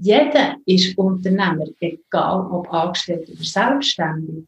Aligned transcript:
Jeder 0.00 0.56
ist 0.64 0.96
Unternehmer, 0.96 1.66
egal 1.80 2.46
ob 2.52 2.72
angestellt 2.72 3.28
oder 3.28 3.42
selbstständig. 3.42 4.44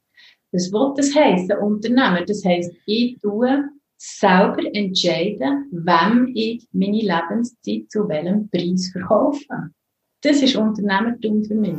Das 0.52 0.70
will 0.70 0.92
das 0.96 1.14
heißen, 1.14 1.58
Unternehmer. 1.58 2.24
Das 2.24 2.44
heisst, 2.44 2.72
ich 2.86 3.18
tue 3.20 3.64
selber 3.96 4.62
entscheiden, 4.72 5.66
wem 5.72 6.30
ich 6.34 6.68
meine 6.72 6.98
Lebenszeit 6.98 7.90
zu 7.90 8.08
welchem 8.08 8.48
Preis 8.48 8.90
verkaufe. 8.92 9.70
Das 10.22 10.40
ist 10.40 10.54
Unternehmertum 10.54 11.42
für 11.44 11.54
mich. 11.54 11.74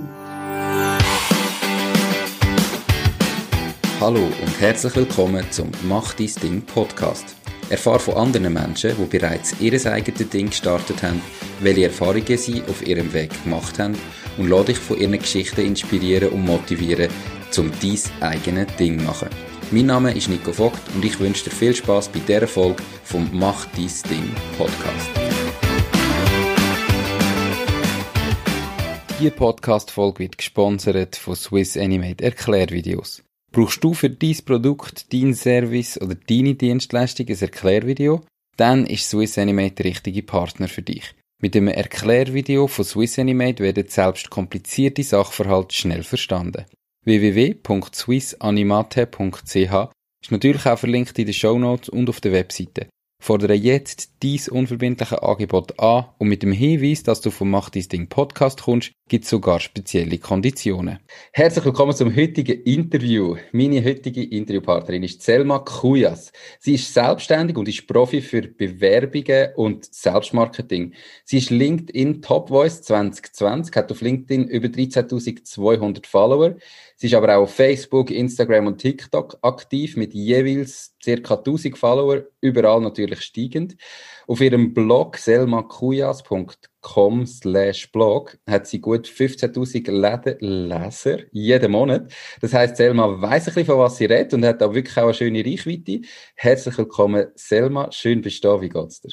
Hallo 4.01 4.23
und 4.23 4.59
herzlich 4.59 4.95
willkommen 4.97 5.45
zum 5.51 5.71
Mach 5.87 6.13
dein 6.15 6.29
Ding 6.41 6.61
Podcast. 6.63 7.37
Erfahre 7.71 7.99
von 7.99 8.15
anderen 8.15 8.53
Menschen, 8.53 8.95
die 8.97 9.17
bereits 9.17 9.55
ihr 9.59 9.73
eigenes 9.91 10.29
Ding 10.29 10.49
gestartet 10.49 11.01
haben, 11.03 11.21
welche 11.61 11.85
Erfahrungen 11.85 12.37
sie 12.37 12.61
auf 12.67 12.85
ihrem 12.85 13.13
Weg 13.13 13.31
gemacht 13.43 13.79
haben 13.79 13.97
und 14.37 14.49
lade 14.49 14.65
dich 14.65 14.77
von 14.77 14.99
ihren 14.99 15.17
Geschichten 15.17 15.61
inspirieren 15.61 16.29
und 16.29 16.45
motivieren, 16.45 17.09
um 17.57 17.71
dein 17.81 18.29
eigenes 18.29 18.75
Ding 18.75 18.99
zu 18.99 19.05
machen. 19.05 19.29
Mein 19.71 19.85
Name 19.85 20.13
ist 20.13 20.27
Nico 20.27 20.51
Vogt 20.51 20.81
und 20.93 21.05
ich 21.05 21.17
wünsche 21.19 21.45
dir 21.45 21.55
viel 21.55 21.73
Spaß 21.73 22.09
bei 22.09 22.19
dieser 22.19 22.47
Folge 22.47 22.83
vom 23.05 23.29
Mach 23.31 23.65
dein 23.67 23.89
Ding 24.09 24.35
Podcast. 24.57 25.09
Diese 29.17 29.31
Podcast-Folge 29.31 30.19
wird 30.19 30.37
gesponsert 30.37 31.15
von 31.15 31.35
Swiss 31.35 31.77
Animate 31.77 32.23
Erklärvideos. 32.23 33.23
Brauchst 33.53 33.83
du 33.83 33.93
für 33.93 34.09
dein 34.09 34.37
Produkt, 34.45 35.11
dein 35.11 35.33
Service 35.33 35.99
oder 35.99 36.15
deine 36.15 36.55
Dienstleistung 36.55 37.27
ein 37.27 37.37
Erklärvideo? 37.37 38.21
Dann 38.55 38.85
ist 38.85 39.09
Swiss 39.09 39.37
Animate 39.37 39.75
der 39.75 39.85
richtige 39.85 40.23
Partner 40.23 40.69
für 40.69 40.81
dich. 40.81 41.13
Mit 41.41 41.55
dem 41.55 41.67
Erklärvideo 41.67 42.67
von 42.67 42.85
Swiss 42.85 43.19
Animate 43.19 43.61
werden 43.63 43.87
selbst 43.87 44.29
komplizierte 44.29 45.03
Sachverhalte 45.03 45.75
schnell 45.75 46.03
verstanden. 46.03 46.63
www.swissanimate.ch 47.03 49.91
ist 50.23 50.31
natürlich 50.31 50.67
auch 50.67 50.77
verlinkt 50.77 51.17
in 51.19 51.25
den 51.25 51.33
Show 51.33 51.57
Notes 51.57 51.89
und 51.89 52.07
auf 52.09 52.21
der 52.21 52.31
Webseite. 52.31 52.87
Fordere 53.23 53.53
jetzt 53.53 54.13
dies 54.23 54.49
unverbindliche 54.49 55.21
Angebot 55.21 55.79
an 55.79 56.05
und 56.17 56.27
mit 56.27 56.41
dem 56.41 56.51
Hinweis, 56.51 57.03
dass 57.03 57.21
du 57.21 57.29
vom 57.29 57.51
Mach 57.51 57.69
dein 57.69 57.87
Ding 57.87 58.09
Podcast 58.09 58.63
kommst, 58.63 58.93
gibt 59.09 59.25
es 59.25 59.29
sogar 59.29 59.59
spezielle 59.59 60.17
Konditionen. 60.17 60.97
Herzlich 61.31 61.63
willkommen 61.65 61.95
zum 61.95 62.15
heutigen 62.15 62.63
Interview. 62.63 63.35
Meine 63.51 63.85
heutige 63.85 64.23
Interviewpartnerin 64.23 65.03
ist 65.03 65.21
Selma 65.21 65.59
Kujas. 65.59 66.31
Sie 66.59 66.73
ist 66.73 66.91
selbstständig 66.91 67.57
und 67.57 67.69
ist 67.69 67.85
Profi 67.85 68.21
für 68.21 68.41
Bewerbungen 68.41 69.49
und 69.55 69.93
Selbstmarketing. 69.93 70.95
Sie 71.23 71.37
ist 71.37 71.51
LinkedIn 71.51 72.23
Top 72.23 72.49
Voice 72.49 72.81
2020, 72.81 73.75
hat 73.75 73.91
auf 73.91 74.01
LinkedIn 74.01 74.47
über 74.47 74.67
13.200 74.67 76.07
Follower. 76.07 76.55
Sie 77.01 77.07
ist 77.07 77.15
aber 77.15 77.35
auch 77.35 77.41
auf 77.41 77.55
Facebook, 77.55 78.11
Instagram 78.11 78.67
und 78.67 78.77
TikTok 78.77 79.39
aktiv 79.41 79.97
mit 79.97 80.13
jeweils 80.13 80.95
ca. 81.03 81.33
1000 81.33 81.75
Follower, 81.75 82.25
überall 82.41 82.79
natürlich 82.79 83.21
steigend. 83.21 83.75
Auf 84.27 84.39
ihrem 84.39 84.71
Blog 84.71 85.17
selmakujas.com 85.17 87.25
slash 87.25 87.91
blog 87.91 88.37
hat 88.47 88.67
sie 88.67 88.81
gut 88.81 89.07
15.000 89.07 90.37
Leser 90.41 91.17
jeden 91.31 91.71
Monat. 91.71 92.13
Das 92.39 92.53
heißt, 92.53 92.77
Selma 92.77 93.19
weiss 93.19 93.47
ein 93.47 93.55
bisschen, 93.55 93.65
von 93.65 93.79
was 93.79 93.97
sie 93.97 94.05
redet 94.05 94.35
und 94.35 94.45
hat 94.45 94.61
auch 94.61 94.75
wirklich 94.75 94.97
auch 94.97 95.05
eine 95.05 95.15
schöne 95.15 95.43
Reichweite. 95.43 96.01
Herzlich 96.35 96.77
willkommen, 96.77 97.29
Selma. 97.33 97.91
Schön 97.91 98.21
bist 98.21 98.43
du 98.43 98.49
da. 98.49 98.61
Wie 98.61 98.69
geht's 98.69 99.01
dir? 99.01 99.09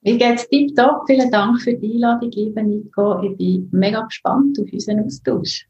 Wie 0.00 0.18
geht's 0.18 0.48
dir? 0.48 0.66
Vielen 1.06 1.30
Dank 1.30 1.62
für 1.62 1.72
die 1.72 1.92
Einladung, 1.92 2.32
liebe 2.32 2.64
Nico. 2.64 3.22
Ich 3.22 3.36
bin 3.36 3.68
mega 3.70 4.00
gespannt 4.00 4.58
auf 4.58 4.72
unseren 4.72 5.04
Austausch. 5.04 5.69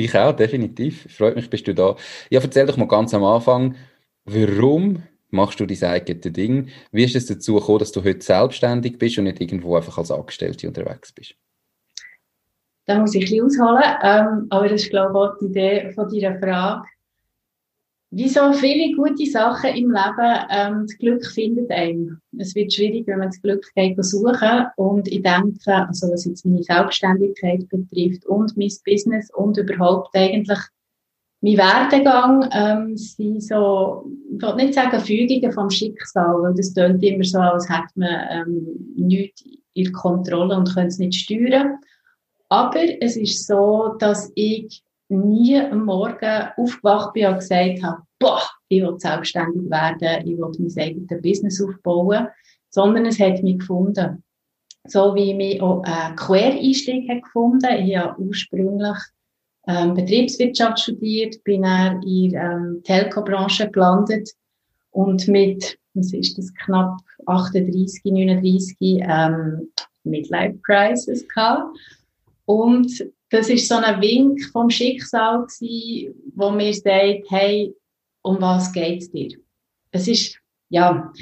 Ich 0.00 0.16
auch, 0.16 0.32
definitiv. 0.32 1.14
Freut 1.14 1.36
mich, 1.36 1.50
bist 1.50 1.66
du 1.66 1.74
da. 1.74 1.94
Ja, 2.30 2.40
erzähl 2.40 2.64
doch 2.64 2.78
mal 2.78 2.88
ganz 2.88 3.12
am 3.12 3.22
Anfang, 3.22 3.76
warum 4.24 5.02
machst 5.28 5.60
du 5.60 5.66
dein 5.66 5.84
eigenes 5.84 6.32
Ding? 6.32 6.68
Wie 6.90 7.04
ist 7.04 7.16
es 7.16 7.26
dazu 7.26 7.56
gekommen, 7.56 7.80
dass 7.80 7.92
du 7.92 8.02
heute 8.02 8.22
selbstständig 8.22 8.96
bist 8.96 9.18
und 9.18 9.24
nicht 9.24 9.42
irgendwo 9.42 9.76
einfach 9.76 9.98
als 9.98 10.10
Angestellte 10.10 10.66
unterwegs 10.68 11.12
bist? 11.12 11.34
Da 12.86 12.98
muss 12.98 13.14
ich 13.14 13.30
ein 13.30 13.44
bisschen 13.44 13.44
ausholen, 13.44 13.84
ähm, 14.02 14.46
aber 14.48 14.68
das 14.70 14.82
ist, 14.82 14.90
glaube 14.90 15.10
ich, 15.12 15.16
auch 15.16 15.38
die 15.38 15.44
Idee 15.46 15.92
von 15.92 16.08
deiner 16.08 16.38
Frage. 16.38 16.82
Wie 18.12 18.28
so 18.28 18.52
viele 18.52 18.96
gute 18.96 19.24
Sachen 19.26 19.70
im 19.70 19.92
Leben, 19.92 20.46
ähm, 20.50 20.86
das 20.88 20.98
Glück 20.98 21.24
findet 21.24 21.70
einen. 21.70 22.20
Es 22.36 22.56
wird 22.56 22.72
schwierig, 22.72 23.06
wenn 23.06 23.20
man 23.20 23.28
das 23.28 23.40
Glück 23.40 23.64
geht 23.76 24.04
suchen. 24.04 24.66
Und 24.76 25.06
ich 25.06 25.22
denke, 25.22 25.86
also 25.86 26.10
was 26.10 26.24
jetzt 26.24 26.44
meine 26.44 26.62
Selbstständigkeit 26.62 27.68
betrifft 27.68 28.26
und 28.26 28.56
mein 28.56 28.72
Business 28.84 29.30
und 29.32 29.58
überhaupt 29.58 30.16
eigentlich 30.16 30.58
mein 31.40 31.56
Werdegang, 31.56 32.48
ähm, 32.52 32.96
sind 32.96 33.44
so, 33.44 34.10
ich 34.34 34.42
will 34.42 34.54
nicht 34.56 34.74
sagen 34.74 35.00
Fügungen 35.00 35.52
vom 35.52 35.70
Schicksal, 35.70 36.42
weil 36.42 36.54
das 36.54 36.74
klingt 36.74 37.02
immer 37.04 37.24
so, 37.24 37.38
als 37.38 37.68
hätte 37.68 37.92
man 37.94 38.26
ähm, 38.30 38.66
nichts 38.96 39.44
in 39.74 39.92
Kontrolle 39.92 40.56
und 40.56 40.74
könnte 40.74 40.88
es 40.88 40.98
nicht 40.98 41.14
steuern. 41.14 41.78
Aber 42.48 42.80
es 43.00 43.16
ist 43.16 43.46
so, 43.46 43.94
dass 44.00 44.32
ich 44.34 44.82
nie 45.10 45.58
am 45.58 45.84
Morgen 45.84 46.48
aufgewacht 46.56 47.12
bin 47.12 47.26
und 47.26 47.38
gesagt 47.38 47.82
habe, 47.82 48.02
boah, 48.18 48.42
ich 48.68 48.82
will 48.82 48.98
selbstständig 48.98 49.68
werden, 49.70 50.26
ich 50.26 50.38
will 50.38 50.52
mein 50.58 50.78
eigenes 50.78 51.22
Business 51.22 51.62
aufbauen, 51.62 52.28
sondern 52.70 53.06
es 53.06 53.18
hat 53.18 53.42
mich 53.42 53.58
gefunden. 53.58 54.22
So 54.86 55.14
wie 55.14 55.34
mich 55.34 55.60
auch 55.60 55.82
ein 55.84 56.16
Quereinstieg 56.16 57.08
hat 57.10 57.22
gefunden. 57.22 57.84
Ich 57.84 57.96
habe 57.96 58.20
ursprünglich 58.20 58.96
ähm, 59.66 59.94
Betriebswirtschaft 59.94 60.80
studiert, 60.80 61.42
bin 61.44 61.62
dann 61.62 62.02
in 62.02 62.30
der 62.30 62.52
ähm, 62.52 62.80
Telco-Branche 62.84 63.70
gelandet 63.70 64.30
und 64.90 65.28
mit, 65.28 65.78
was 65.94 66.12
ist 66.12 66.38
das, 66.38 66.52
knapp 66.54 66.98
38, 67.26 68.02
39 68.04 68.76
ähm, 68.80 69.70
Midlife 70.04 70.58
Crisis 70.62 71.26
gehabt. 71.28 71.76
Und 72.46 73.04
das 73.30 73.48
ist 73.48 73.68
so 73.68 73.76
ein 73.76 74.00
Wink 74.00 74.42
vom 74.52 74.68
Schicksal 74.70 75.46
gewesen, 75.46 76.14
wo 76.34 76.50
mir 76.50 76.74
sagt, 76.74 77.30
hey, 77.30 77.74
um 78.22 78.40
was 78.40 78.72
geht's 78.72 79.10
dir? 79.10 79.38
Es 79.92 80.08
ist, 80.08 80.38
ja, 80.68 81.12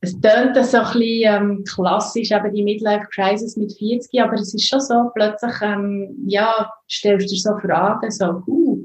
es 0.00 0.18
tönt 0.20 0.56
so 0.66 0.78
ein 0.78 0.84
bisschen 0.84 1.02
ähm, 1.02 1.64
klassisch, 1.64 2.32
eben 2.32 2.52
die 2.52 2.64
Midlife 2.64 3.06
Crisis 3.14 3.56
mit 3.56 3.72
40, 3.72 4.20
aber 4.20 4.34
es 4.34 4.52
ist 4.52 4.66
schon 4.66 4.80
so, 4.80 5.10
plötzlich, 5.14 5.54
ähm, 5.62 6.16
ja, 6.26 6.72
stellst 6.90 7.30
du 7.30 7.34
dir 7.34 7.40
so 7.40 7.56
Fragen, 7.58 8.10
so, 8.10 8.42
uh, 8.46 8.84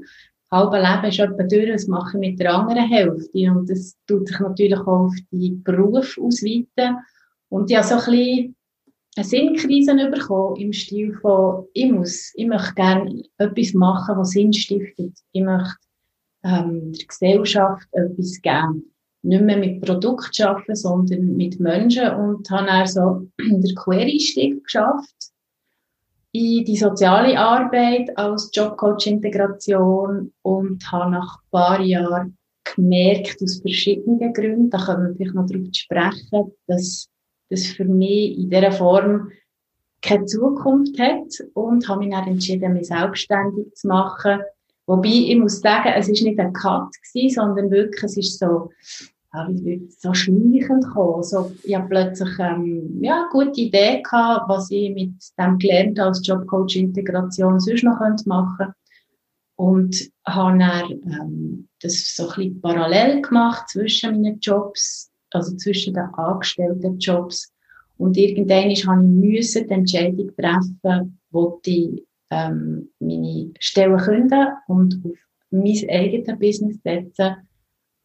halbe 0.50 0.78
Leben 0.78 1.04
ist 1.04 1.18
etwa 1.18 1.42
durch, 1.42 1.72
was 1.72 1.86
mache 1.88 2.16
ich 2.16 2.30
mit 2.30 2.40
der 2.40 2.54
anderen 2.54 2.88
Hälfte? 2.88 3.50
Und 3.50 3.68
das 3.68 3.96
tut 4.06 4.28
sich 4.28 4.38
natürlich 4.38 4.78
auch 4.78 5.06
auf 5.06 5.14
die 5.30 5.50
Beruf 5.50 6.18
ausweiten. 6.18 6.96
Und 7.50 7.72
habe 7.72 7.86
so 7.86 7.94
ein 7.94 8.18
bisschen 8.18 8.56
eine 9.18 9.26
Sinnkrise 9.26 9.94
bekommen 10.10 10.56
im 10.56 10.72
Stil 10.72 11.12
von, 11.20 11.66
ich 11.74 11.90
muss, 11.90 12.32
ich 12.36 12.46
möchte 12.46 12.74
gerne 12.74 13.22
etwas 13.38 13.74
machen, 13.74 14.16
was 14.16 14.30
Sinn 14.30 14.52
stiftet. 14.52 15.18
Ich 15.32 15.42
möchte 15.42 15.76
ähm, 16.44 16.92
der 16.92 17.06
Gesellschaft 17.06 17.88
etwas 17.92 18.40
geben 18.40 18.92
nicht 19.22 19.42
mehr 19.42 19.56
mit 19.56 19.80
Produkt 19.80 20.40
arbeiten, 20.40 20.76
sondern 20.76 21.36
mit 21.36 21.58
Menschen 21.58 22.10
und 22.14 22.48
habe 22.50 22.66
dann 22.66 22.86
so 22.86 23.28
den 23.40 23.74
Quereinstieg 23.74 24.62
geschafft 24.62 25.32
in 26.32 26.64
die 26.64 26.76
soziale 26.76 27.38
Arbeit 27.38 28.16
als 28.16 28.50
Jobcoach-Integration 28.52 30.32
und 30.42 30.92
habe 30.92 31.10
nach 31.10 31.38
ein 31.38 31.50
paar 31.50 31.80
Jahren 31.80 32.36
gemerkt, 32.74 33.42
aus 33.42 33.60
verschiedenen 33.60 34.32
Gründen, 34.32 34.70
da 34.70 34.78
können 34.78 35.08
wir 35.08 35.16
vielleicht 35.16 35.34
noch 35.34 35.46
darüber 35.46 35.70
sprechen, 35.72 36.52
dass 36.66 37.08
das 37.50 37.66
für 37.66 37.84
mich 37.84 38.38
in 38.38 38.50
dieser 38.50 38.72
Form 38.72 39.30
keine 40.02 40.26
Zukunft 40.26 40.98
hat 40.98 41.26
und 41.54 41.88
habe 41.88 42.00
mich 42.00 42.10
dann 42.10 42.28
entschieden, 42.28 42.74
mich 42.74 42.88
selbstständig 42.88 43.74
zu 43.74 43.88
machen 43.88 44.40
Wobei, 44.88 45.10
ich 45.10 45.36
muss 45.36 45.60
sagen, 45.60 45.92
es 45.94 46.08
ist 46.08 46.22
nicht 46.22 46.40
ein 46.40 46.54
Cut 46.54 46.88
gewesen, 47.02 47.34
sondern 47.34 47.70
wirklich, 47.70 48.04
es 48.04 48.16
ist 48.16 48.38
so, 48.38 48.70
ja, 49.34 49.46
so 49.98 50.14
schleichend 50.14 50.82
gekommen. 50.82 51.22
So, 51.22 51.52
ich 51.62 51.74
habe 51.74 51.88
plötzlich, 51.88 52.30
ähm, 52.38 52.98
ja, 53.02 53.20
eine 53.20 53.28
gute 53.30 53.60
Idee 53.60 54.00
gehabt, 54.00 54.48
was 54.48 54.70
ich 54.70 54.90
mit 54.94 55.12
dem 55.38 55.58
gelernt 55.58 56.00
als 56.00 56.26
Jobcoach 56.26 56.76
Integration 56.76 57.60
sonst 57.60 57.84
noch 57.84 58.00
machen 58.24 58.56
könnte. 58.56 58.74
Und 59.56 60.10
habe 60.26 60.58
dann, 60.58 60.90
ähm, 60.90 61.68
das 61.82 62.16
so 62.16 62.30
ein 62.30 62.36
bisschen 62.36 62.60
parallel 62.62 63.20
gemacht 63.20 63.68
zwischen 63.68 64.22
meinen 64.22 64.40
Jobs, 64.40 65.07
also 65.30 65.56
zwischen 65.56 65.94
den 65.94 66.04
angestellten 66.14 66.98
Jobs. 66.98 67.52
Und 67.96 68.16
irgendwann 68.16 68.70
habe 68.70 69.28
ich 69.28 69.52
die 69.52 69.68
Entscheidung 69.68 70.30
treffen, 70.36 71.18
wo 71.30 71.60
ich 71.64 72.04
ähm, 72.30 72.90
meine 73.00 73.50
Stelle 73.58 73.96
künden 73.96 74.48
und 74.68 75.00
auf 75.04 75.18
mein 75.50 75.90
eigenes 75.90 76.38
Business 76.38 76.78
setzen 76.82 77.36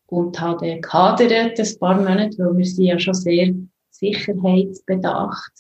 und 0.08 0.40
habe 0.40 0.80
gehadert 0.80 1.60
ein 1.60 1.80
paar 1.80 1.98
Monate, 1.98 2.38
weil 2.38 2.58
wir 2.58 2.66
sind 2.66 2.86
ja 2.86 3.00
schon 3.00 3.14
sehr 3.14 3.54
sicherheitsbedacht. 3.92 5.52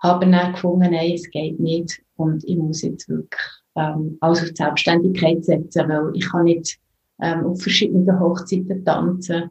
habe 0.00 0.30
dann 0.30 0.52
gefunden, 0.52 0.92
nein, 0.92 1.12
es 1.12 1.28
geht 1.30 1.58
nicht 1.58 2.00
und 2.16 2.44
ich 2.44 2.56
muss 2.56 2.82
jetzt 2.82 3.08
wirklich 3.08 3.42
ähm, 3.76 4.16
alles 4.20 4.42
auf 4.42 4.48
die 4.50 4.54
Selbstständigkeit 4.56 5.44
setzen, 5.44 5.88
weil 5.88 6.10
ich 6.14 6.28
kann 6.28 6.44
nicht 6.44 6.78
ähm, 7.20 7.46
auf 7.46 7.60
verschiedenen 7.60 8.20
Hochzeiten 8.20 8.84
tanzen 8.84 9.50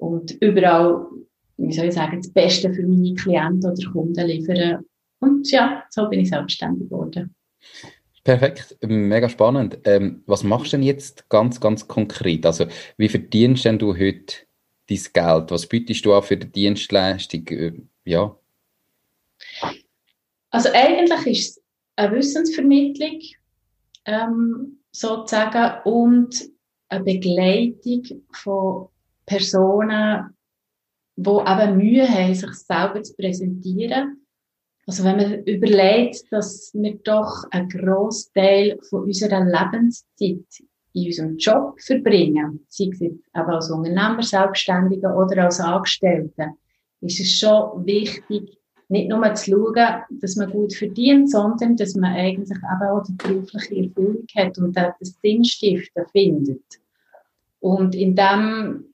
und 0.00 0.32
überall, 0.40 1.06
wie 1.58 1.72
soll 1.72 1.86
ich 1.86 1.94
sagen, 1.94 2.16
das 2.16 2.32
Beste 2.32 2.72
für 2.72 2.86
meine 2.86 3.14
Klienten 3.14 3.70
oder 3.70 3.90
Kunden 3.92 4.26
liefern. 4.26 4.84
Und 5.20 5.50
ja, 5.50 5.84
so 5.90 6.08
bin 6.08 6.20
ich 6.20 6.30
selbstständig 6.30 6.88
geworden. 6.88 7.34
Perfekt, 8.24 8.76
mega 8.82 9.28
spannend. 9.28 9.78
Ähm, 9.84 10.22
was 10.26 10.42
machst 10.42 10.72
du 10.72 10.76
denn 10.76 10.86
jetzt 10.86 11.28
ganz, 11.28 11.60
ganz 11.60 11.86
konkret? 11.86 12.44
Also, 12.46 12.66
wie 12.96 13.08
verdienst 13.08 13.64
denn 13.64 13.78
du 13.78 13.94
heute 13.94 14.34
dein 14.88 14.98
Geld? 15.12 15.50
Was 15.50 15.66
bietest 15.66 16.04
du 16.04 16.14
an 16.14 16.22
für 16.22 16.36
die 16.36 16.50
Dienstleistung? 16.50 17.46
Äh, 17.48 17.72
ja. 18.04 18.36
Also, 20.50 20.68
eigentlich 20.72 21.26
ist 21.26 21.56
es 21.56 21.62
eine 21.96 22.16
Wissensvermittlung, 22.16 23.20
ähm, 24.06 24.78
sozusagen, 24.92 25.82
und 25.84 26.50
eine 26.88 27.04
Begleitung 27.04 28.22
von 28.32 28.88
Personen, 29.30 30.36
die 31.14 31.30
eben 31.30 31.76
Mühe 31.76 32.08
haben, 32.08 32.34
sich 32.34 32.52
selber 32.54 33.00
zu 33.00 33.14
präsentieren. 33.14 34.26
Also 34.86 35.04
wenn 35.04 35.18
man 35.18 35.44
überlegt, 35.44 36.24
dass 36.32 36.72
wir 36.74 36.98
doch 37.04 37.44
einen 37.52 37.68
grossen 37.68 38.32
Teil 38.34 38.78
von 38.88 39.04
unserer 39.04 39.44
Lebenszeit 39.44 40.44
in 40.94 41.06
unserem 41.06 41.36
Job 41.36 41.80
verbringen, 41.80 42.66
sei 42.68 42.88
es 42.92 42.98
jetzt 42.98 43.22
eben 43.36 43.50
als 43.50 43.70
Unternehmer, 43.70 44.20
Selbstständiger 44.20 45.16
oder 45.16 45.44
als 45.44 45.60
Angestellter, 45.60 46.54
ist 47.00 47.20
es 47.20 47.38
schon 47.38 47.86
wichtig, 47.86 48.58
nicht 48.88 49.08
nur 49.08 49.32
zu 49.34 49.52
schauen, 49.52 50.02
dass 50.20 50.34
man 50.34 50.50
gut 50.50 50.74
verdient, 50.74 51.30
sondern 51.30 51.76
dass 51.76 51.94
man 51.94 52.12
eigentlich 52.12 52.58
eben 52.58 52.90
auch 52.90 53.04
die 53.04 53.12
berufliche 53.12 53.76
Erfüllung 53.76 54.26
hat 54.34 54.58
und 54.58 54.76
das 54.76 55.14
Sinnstiften 55.22 56.04
findet. 56.12 56.64
Und 57.60 57.94
in 57.94 58.16
dem 58.16 58.89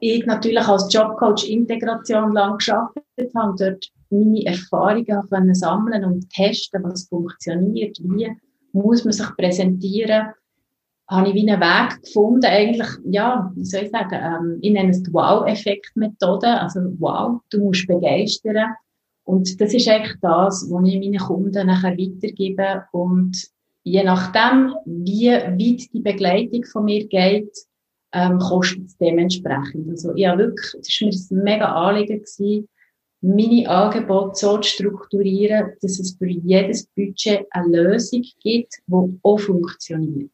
ich 0.00 0.26
natürlich 0.26 0.66
als 0.66 0.92
Jobcoach 0.92 1.48
Integration 1.48 2.32
lang 2.32 2.58
geschafft 2.58 2.96
habe 3.34 3.50
und 3.50 3.60
dort 3.60 3.90
meine 4.10 4.46
Erfahrungen 4.46 5.28
können 5.28 5.54
sammeln 5.54 6.04
und 6.04 6.30
testen, 6.30 6.84
was 6.84 7.08
funktioniert, 7.08 7.98
wie 8.02 8.30
muss 8.72 9.04
man 9.04 9.12
sich 9.12 9.26
präsentieren, 9.36 10.28
habe 11.08 11.28
ich 11.28 11.34
wie 11.34 11.50
einen 11.50 11.60
Weg 11.60 12.02
gefunden, 12.02 12.46
eigentlich, 12.46 12.88
ja, 13.04 13.50
wie 13.54 13.64
soll 13.64 13.84
ich 13.84 13.90
sagen, 13.90 14.18
ähm, 14.20 14.58
ich 14.60 14.72
nenne 14.72 14.90
es 14.90 15.02
die 15.02 15.12
Wow-Effekt-Methode, 15.12 16.60
also 16.60 16.80
wow, 16.98 17.40
du 17.50 17.60
musst 17.60 17.86
begeistern. 17.86 18.74
Und 19.24 19.60
das 19.60 19.74
ist 19.74 19.88
eigentlich 19.88 20.16
das, 20.20 20.68
was 20.70 20.88
ich 20.88 21.00
meinen 21.00 21.18
Kunden 21.18 21.66
nachher 21.66 21.96
weitergebe 21.96 22.84
und 22.92 23.36
je 23.82 24.02
nachdem, 24.02 24.74
wie 24.84 25.30
weit 25.30 25.92
die 25.92 26.00
Begleitung 26.00 26.64
von 26.64 26.84
mir 26.84 27.06
geht, 27.06 27.56
ähm, 28.16 28.38
kostet 28.38 28.86
es 28.86 28.96
dementsprechend. 28.96 29.90
Also, 29.90 30.16
ja, 30.16 30.36
wirklich, 30.38 30.72
das 30.72 30.88
war 31.00 31.08
mir 31.08 31.42
ein 31.42 31.44
mega 31.44 31.72
Anliegen 31.72 32.20
gewesen, 32.20 32.68
meine 33.20 33.68
Angebote 33.68 34.34
so 34.34 34.58
zu 34.58 34.70
strukturieren, 34.70 35.72
dass 35.82 35.98
es 35.98 36.16
für 36.16 36.28
jedes 36.28 36.86
Budget 36.86 37.46
eine 37.50 37.82
Lösung 37.82 38.22
gibt, 38.42 38.74
die 38.86 39.18
auch 39.22 39.38
funktioniert. 39.38 40.30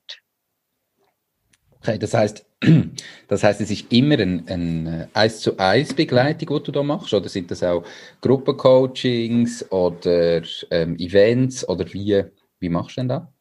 Okay, 1.80 1.98
das 1.98 2.14
heißt, 2.14 2.46
das 3.28 3.42
heißt, 3.42 3.60
es 3.60 3.70
ist 3.70 3.92
immer 3.92 4.18
eine 4.18 4.44
ein 4.46 5.08
1 5.12 5.40
zu 5.40 5.58
1 5.58 5.94
Begleitung, 5.94 6.58
die 6.58 6.64
du 6.64 6.72
da 6.72 6.82
machst, 6.82 7.12
oder 7.12 7.28
sind 7.28 7.50
das 7.50 7.62
auch 7.64 7.84
Gruppencoachings 8.20 9.70
oder 9.72 10.42
ähm, 10.70 10.96
Events 10.98 11.68
oder 11.68 11.92
wie, 11.92 12.24
wie 12.60 12.68
machst 12.68 12.96
du 12.96 13.00
denn 13.00 13.08
da? 13.08 13.32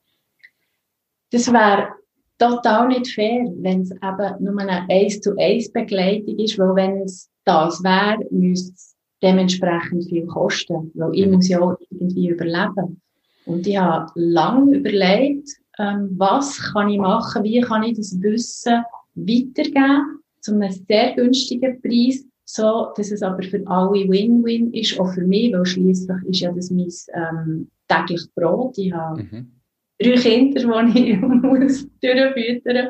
Das 1.31 1.51
wäre 1.51 2.00
total 2.41 2.87
nicht 2.87 3.07
fair, 3.13 3.45
wenn 3.57 3.81
es 3.81 3.91
eben 3.91 4.43
nur 4.43 4.59
eine 4.59 4.89
1 4.89 5.21
zu 5.21 5.37
1 5.37 5.71
Begleitung 5.71 6.39
ist, 6.39 6.57
weil 6.57 6.75
wenn 6.75 7.01
es 7.01 7.29
das 7.45 7.83
wäre, 7.83 8.17
müsste 8.31 8.73
es 8.73 8.95
dementsprechend 9.21 10.05
viel 10.05 10.25
kosten, 10.25 10.91
weil 10.95 11.11
ich 11.13 11.27
mhm. 11.27 11.33
muss 11.33 11.47
ja 11.47 11.61
auch 11.61 11.77
irgendwie 11.91 12.29
überleben. 12.29 12.99
Und 13.45 13.67
ich 13.67 13.77
habe 13.77 14.11
lange 14.15 14.77
überlegt, 14.77 15.49
ähm, 15.77 16.09
was 16.17 16.59
kann 16.73 16.89
ich 16.89 16.99
machen, 16.99 17.43
wie 17.43 17.61
kann 17.61 17.83
ich 17.83 17.97
das 17.97 18.19
Wissen 18.21 18.83
weitergeben 19.13 20.19
zu 20.39 20.55
einem 20.55 20.71
sehr 20.71 21.13
günstigen 21.13 21.79
Preis, 21.81 22.25
so 22.45 22.87
dass 22.95 23.11
es 23.11 23.21
aber 23.21 23.43
für 23.43 23.61
alle 23.67 24.09
Win-Win 24.09 24.73
ist, 24.73 24.99
auch 24.99 25.13
für 25.13 25.25
mich, 25.25 25.53
weil 25.53 25.65
schließlich 25.65 26.23
ist 26.27 26.39
ja 26.39 26.51
das 26.51 26.71
mein 26.71 26.89
ähm, 27.13 27.69
tägliches 27.87 28.27
Brot. 28.29 28.77
Ich 28.77 28.91
habe 28.91 29.23
mhm 29.23 29.60
drei 30.01 30.21
Kinder, 30.21 30.83
die 30.85 31.11
ich 31.11 31.21
muss 31.21 31.87
durchfüttern 32.01 32.89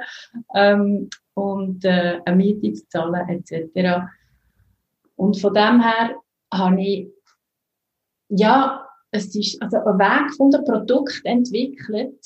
ähm, 0.55 1.09
und 1.33 1.83
äh, 1.85 2.19
eine 2.25 2.35
Miete 2.35 2.73
zu 2.73 2.87
zahlen 2.89 3.29
etc. 3.29 4.05
Und 5.15 5.39
von 5.39 5.53
dem 5.53 5.81
her 5.81 6.15
habe 6.53 6.81
ich 6.81 7.07
ja, 8.29 8.87
es 9.11 9.35
ist 9.35 9.61
also 9.61 9.77
ein 9.77 9.99
Weg 9.99 10.33
von 10.35 10.51
dem 10.51 10.63
Produkt 10.63 11.21
entwickelt, 11.25 12.25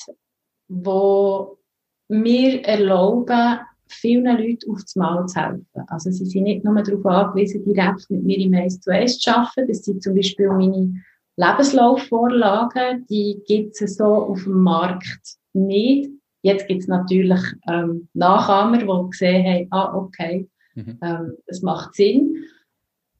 wo 0.67 1.57
mir 2.07 2.63
erlauben, 2.63 3.59
vielen 3.87 4.37
Leuten 4.37 4.71
auf 4.71 4.81
das 4.81 4.95
Mal 4.95 5.25
zu 5.27 5.39
helfen. 5.39 5.83
Also 5.87 6.11
sie 6.11 6.25
sind 6.25 6.43
nicht 6.43 6.63
nur 6.63 6.81
darauf 6.81 7.05
angewiesen, 7.05 7.63
direkt 7.65 8.09
mit 8.09 8.23
mir 8.23 8.37
im 8.37 8.53
1 8.53 8.81
zu 8.81 8.91
1 8.91 9.19
zu 9.19 9.35
arbeiten. 9.35 9.67
Das 9.67 9.83
sind 9.83 10.01
zum 10.03 10.15
Beispiel 10.15 10.49
meine 10.49 11.01
Lebenslaufvorlagen, 11.37 13.05
die 13.07 13.41
gibt 13.45 13.81
es 13.81 13.97
so 13.97 14.05
auf 14.05 14.43
dem 14.43 14.61
Markt 14.61 15.37
nicht. 15.53 16.09
Jetzt 16.41 16.67
gibt 16.67 16.81
es 16.81 16.87
natürlich 16.87 17.41
ähm, 17.67 18.07
Nachahmer, 18.13 18.77
die 18.77 19.09
gesehen 19.09 19.45
haben, 19.45 19.67
ah, 19.71 19.95
okay, 19.95 20.47
mhm. 20.75 20.97
ähm, 21.01 21.33
das 21.47 21.61
macht 21.61 21.95
Sinn. 21.95 22.45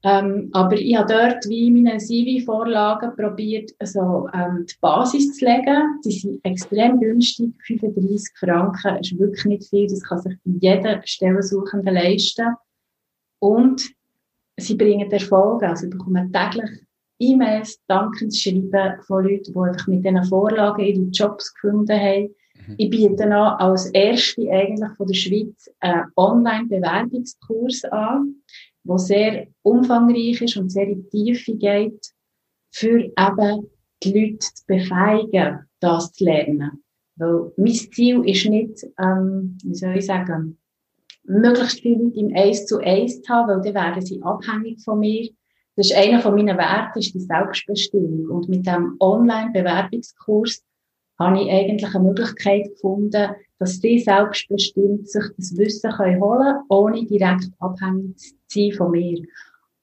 Ähm, 0.04 0.50
aber 0.52 0.76
ich 0.76 0.96
habe 0.96 1.12
dort 1.12 1.48
wie 1.48 1.70
meine 1.70 1.98
CV-Vorlagen 1.98 3.16
probiert, 3.16 3.72
also, 3.80 4.28
ähm, 4.32 4.64
die 4.64 4.76
Basis 4.80 5.36
zu 5.36 5.44
legen. 5.44 6.00
Die 6.04 6.12
sind 6.12 6.44
extrem 6.44 7.00
günstig, 7.00 7.52
35 7.66 8.32
Franken 8.38 8.96
ist 8.98 9.18
wirklich 9.18 9.44
nicht 9.46 9.68
viel, 9.68 9.88
das 9.88 10.02
kann 10.02 10.20
sich 10.20 10.36
jeder 10.44 11.02
Stellensuchende 11.04 11.90
leisten. 11.90 12.54
Und 13.40 13.90
sie 14.56 14.76
bringen 14.76 15.10
Erfolge, 15.10 15.68
also 15.68 15.86
ich 15.86 15.90
bekomme 15.90 16.30
täglich 16.30 16.85
E-Mails, 17.18 17.80
Dankensschreiben 17.86 19.00
von 19.06 19.24
Leuten, 19.24 19.52
die 19.52 19.58
einfach 19.58 19.86
mit 19.86 20.04
diesen 20.04 20.24
Vorlagen 20.24 20.84
ihre 20.84 21.02
Jobs 21.10 21.54
gefunden 21.54 21.98
haben. 21.98 22.34
Mhm. 22.66 22.74
Ich 22.76 22.90
biete 22.90 23.26
noch 23.26 23.58
als 23.58 23.86
erste 23.86 24.50
eigentlich 24.50 24.90
von 24.96 25.06
der 25.06 25.14
Schweiz 25.14 25.70
einen 25.80 26.04
Online-Bewerbungskurs 26.16 27.84
an, 27.84 28.36
der 28.84 28.98
sehr 28.98 29.46
umfangreich 29.62 30.40
ist 30.42 30.56
und 30.56 30.70
sehr 30.70 30.88
in 30.88 31.08
die 31.10 31.34
Tiefe 31.34 31.56
geht, 31.56 32.12
für 32.70 33.00
eben 33.00 33.70
die 34.02 34.12
Leute 34.12 34.38
zu 34.38 34.66
befähigen, 34.66 35.60
das 35.80 36.12
zu 36.12 36.24
lernen. 36.24 36.82
Weil 37.16 37.52
mein 37.56 37.72
Ziel 37.72 38.28
ist 38.28 38.46
nicht, 38.46 38.86
ähm, 38.98 39.56
wie 39.64 39.74
soll 39.74 39.96
ich 39.96 40.06
sagen, 40.06 40.58
möglichst 41.24 41.80
viele 41.80 42.04
Leute 42.04 42.20
im 42.20 42.36
Eins 42.36 42.66
zu 42.66 42.78
Eins 42.78 43.22
zu 43.22 43.32
haben, 43.32 43.48
weil 43.48 43.62
dann 43.62 43.74
werden 43.74 44.04
sie 44.04 44.22
abhängig 44.22 44.82
von 44.84 45.00
mir 45.00 45.30
das 45.76 45.90
ist 45.90 45.96
einer 45.96 46.20
von 46.20 46.34
meinen 46.34 46.56
Werten, 46.56 46.98
ist 46.98 47.14
die 47.14 47.20
Selbstbestimmung. 47.20 48.28
Und 48.30 48.48
mit 48.48 48.66
dem 48.66 48.96
Online-Bewerbungskurs 48.98 50.62
habe 51.18 51.42
ich 51.42 51.50
eigentlich 51.50 51.94
eine 51.94 52.04
Möglichkeit 52.04 52.70
gefunden, 52.70 53.30
dass 53.58 53.80
die 53.80 54.00
selbstbestimmt 54.00 55.08
sich 55.08 55.24
das 55.36 55.56
Wissen 55.56 55.90
können 55.92 56.20
holen 56.20 56.56
ohne 56.68 57.04
direkt 57.04 57.48
abhängig 57.58 58.16
zu 58.18 58.34
sein 58.48 58.72
von 58.72 58.90
mir. 58.90 59.22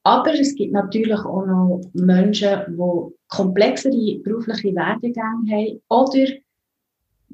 Aber 0.04 0.34
es 0.34 0.56
gibt 0.56 0.74
natürlich 0.74 1.20
auch 1.20 1.46
noch 1.46 1.82
Menschen, 1.94 2.60
die 2.68 3.14
komplexere 3.30 4.20
berufliche 4.20 4.76
Werdegänge 4.76 5.52
haben 5.52 5.82
oder 5.90 6.28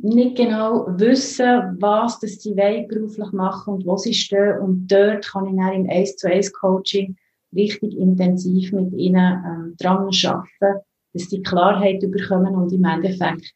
nicht 0.01 0.37
genau 0.37 0.85
wissen, 0.97 1.77
was 1.79 2.19
das 2.19 2.41
sie 2.41 2.53
beruflich 2.53 3.31
machen 3.31 3.75
und 3.75 3.85
wo 3.85 3.97
sie 3.97 4.13
stehen. 4.13 4.59
Und 4.59 4.87
dort 4.87 5.27
kann 5.27 5.47
ich 5.47 5.55
dann 5.55 5.73
im 5.73 5.89
1 5.89 6.15
zu 6.17 6.27
1 6.27 6.53
Coaching 6.53 7.17
richtig 7.55 7.97
intensiv 7.97 8.71
mit 8.71 8.93
ihnen 8.93 9.43
ähm, 9.45 9.75
dran 9.79 10.09
arbeiten, 10.25 10.81
dass 11.13 11.29
sie 11.29 11.41
Klarheit 11.41 11.99
bekommen 11.99 12.55
und 12.55 12.71
im 12.71 12.85
Endeffekt 12.85 13.53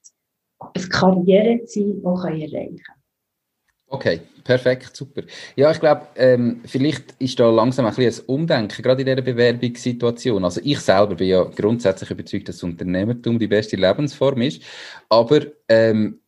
ein 0.59 0.89
Karriereziel 0.89 2.01
auch 2.03 2.23
erreichen 2.23 2.77
können. 2.77 3.03
Okay, 3.87 4.21
perfekt, 4.43 4.95
super. 4.95 5.21
Ja, 5.55 5.69
ich 5.69 5.79
glaube, 5.79 6.07
ähm, 6.15 6.61
vielleicht 6.65 7.13
ist 7.19 7.39
da 7.39 7.47
langsam 7.51 7.85
ein 7.85 7.93
bisschen 7.93 8.25
ein 8.25 8.33
Umdenken, 8.33 8.81
gerade 8.81 9.01
in 9.01 9.05
dieser 9.05 9.21
Bewerbungssituation. 9.21 10.43
Also 10.43 10.61
ich 10.63 10.79
selber 10.79 11.13
bin 11.13 11.27
ja 11.27 11.43
grundsätzlich 11.43 12.09
überzeugt, 12.09 12.49
dass 12.49 12.63
Unternehmertum 12.63 13.37
die 13.37 13.47
beste 13.47 13.75
Lebensform 13.75 14.41
ist, 14.41 14.63
aber 15.09 15.41
ähm, 15.69 16.21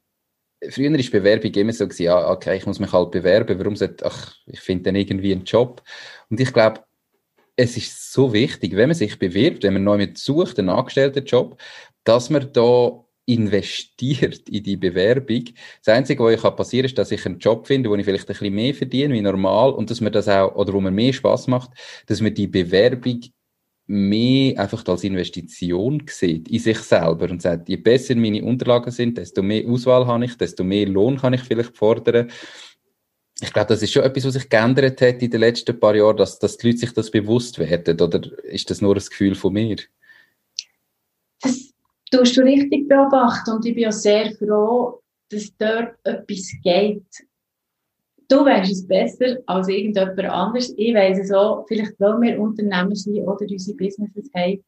früher 0.70 0.92
ist 1.00 1.12
Bewerbung 1.12 1.52
immer 1.54 1.74
so 1.74 1.86
gewesen, 1.88 2.04
ja, 2.04 2.30
okay, 2.30 2.58
ich 2.58 2.66
muss 2.66 2.80
mich 2.80 2.92
halt 2.92 3.12
bewerben, 3.12 3.58
warum 3.58 3.76
sollte, 3.76 4.06
ach, 4.06 4.36
ich 4.46 4.60
finde 4.60 4.84
dann 4.84 4.96
irgendwie 4.96 5.32
einen 5.32 5.46
Job. 5.46 5.82
Und 6.30 6.40
ich 6.40 6.54
glaube, 6.54 6.82
es 7.56 7.78
ist 7.78 8.12
so 8.12 8.34
wichtig, 8.34 8.76
wenn 8.76 8.90
man 8.90 8.96
sich 8.96 9.18
bewirbt, 9.18 9.64
wenn 9.64 9.74
man 9.74 9.84
neu 9.84 9.98
mit 9.98 10.18
sucht, 10.18 10.60
einen 10.60 10.70
Angestelltenjob, 10.70 11.60
dass 12.04 12.30
man 12.30 12.52
da 12.54 13.06
investiert 13.26 14.48
in 14.50 14.64
die 14.64 14.78
Bewerbung. 14.78 15.46
Das 15.84 15.96
Einzige, 15.96 16.24
was 16.24 16.36
ich 16.36 16.56
passieren 16.56 16.84
kann, 16.84 16.90
ist, 16.92 16.98
dass 16.98 17.12
ich 17.12 17.26
einen 17.26 17.40
Job 17.40 17.66
finde, 17.66 17.90
wo 17.90 17.96
ich 17.96 18.06
vielleicht 18.06 18.26
ein 18.26 18.34
bisschen 18.34 18.54
mehr 18.54 18.74
verdiene 18.74 19.14
wie 19.14 19.22
normal 19.22 19.72
und 19.72 19.90
dass 19.90 20.02
mir 20.02 20.12
das 20.12 20.28
auch, 20.28 20.56
oder 20.56 20.74
wo 20.74 20.82
mir 20.82 20.92
mehr 20.92 21.14
Spaß 21.14 21.48
macht, 21.48 21.72
dass 22.06 22.22
man 22.22 22.34
die 22.34 22.48
Bewerbung 22.48 23.22
mehr 23.88 24.60
einfach 24.60 24.84
als 24.88 25.04
Investition 25.04 26.04
sieht 26.08 26.48
in 26.50 26.60
sich 26.60 26.80
selber 26.80 27.30
und 27.30 27.42
sagt, 27.42 27.70
je 27.70 27.78
besser 27.78 28.16
meine 28.16 28.44
Unterlagen 28.44 28.92
sind, 28.92 29.18
desto 29.18 29.44
mehr 29.44 29.68
Auswahl 29.68 30.08
habe 30.08 30.26
ich, 30.26 30.38
desto 30.38 30.64
mehr 30.64 30.88
Lohn 30.88 31.18
kann 31.18 31.34
ich 31.34 31.42
vielleicht 31.42 31.78
fordern. 31.78 32.32
Ich 33.42 33.52
glaube, 33.52 33.68
das 33.68 33.82
ist 33.82 33.92
schon 33.92 34.04
etwas, 34.04 34.26
was 34.26 34.34
sich 34.34 34.50
geändert 34.50 35.02
hat 35.02 35.22
in 35.22 35.30
den 35.30 35.42
letzten 35.42 35.78
paar 35.78 35.96
Jahren, 35.96 36.16
dass, 36.16 36.40
dass 36.40 36.58
die 36.58 36.68
Leute 36.68 36.80
sich 36.80 36.94
das 36.94 37.12
bewusst 37.12 37.60
werden. 37.60 38.00
Oder 38.00 38.22
ist 38.44 38.70
das 38.70 38.82
nur 38.82 38.96
ein 38.96 39.04
Gefühl 39.04 39.36
von 39.36 39.54
mir? 39.54 39.76
Das 41.42 41.74
tust 42.12 42.38
du 42.38 42.42
richtig 42.42 42.88
beobachten 42.88 43.52
und 43.52 43.66
ich 43.66 43.76
bin 43.76 43.88
auch 43.88 43.92
sehr 43.92 44.32
froh, 44.36 45.02
dass 45.30 45.52
dort 45.58 45.96
etwas 46.04 46.52
geht. 46.64 47.04
Du 48.28 48.44
weißt 48.44 48.72
es 48.72 48.88
besser 48.88 49.38
als 49.46 49.68
irgendjemand 49.68 50.20
anders. 50.20 50.74
Ich 50.78 50.96
weiss 50.96 51.20
es 51.20 51.32
auch, 51.32 51.66
vielleicht 51.68 52.00
weil 52.00 52.22
wir 52.22 52.40
Unternehmer 52.40 52.96
sind 52.96 53.20
oder 53.20 53.46
unsere 53.48 53.78
Businesses 53.78 54.30
haben. 54.34 54.64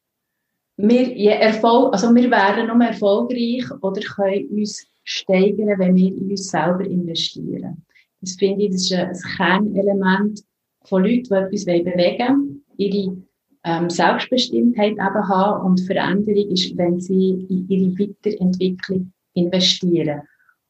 Wir, 0.75 1.12
je 1.15 1.29
Erfolg, 1.29 1.93
also 1.93 2.13
wir 2.13 2.29
werden 2.29 2.67
noch 2.67 2.86
erfolgreich 2.86 3.65
oder 3.81 4.01
können 4.01 4.47
uns 4.50 4.86
steigern, 5.03 5.79
wenn 5.79 5.95
wir 5.95 6.07
in 6.07 6.29
uns 6.29 6.50
selber 6.50 6.86
investieren. 6.86 7.83
Das 8.21 8.33
finde 8.33 8.65
ich, 8.65 8.71
das 8.71 8.83
ist 8.83 8.93
ein 8.93 9.36
Kernelement 9.38 10.43
von 10.83 11.03
Leuten, 11.03 11.24
die 11.24 11.33
etwas 11.33 11.65
bewegen 11.65 11.93
wollen, 11.97 12.63
ihre 12.77 13.17
ähm, 13.63 13.89
Selbstbestimmtheit 13.89 14.93
eben 14.93 15.27
haben 15.27 15.65
und 15.65 15.81
Veränderung 15.81 16.51
ist, 16.51 16.75
wenn 16.77 17.00
sie 17.00 17.45
in 17.50 17.67
ihre 17.69 18.00
Weiterentwicklung 18.00 19.12
investieren. 19.33 20.21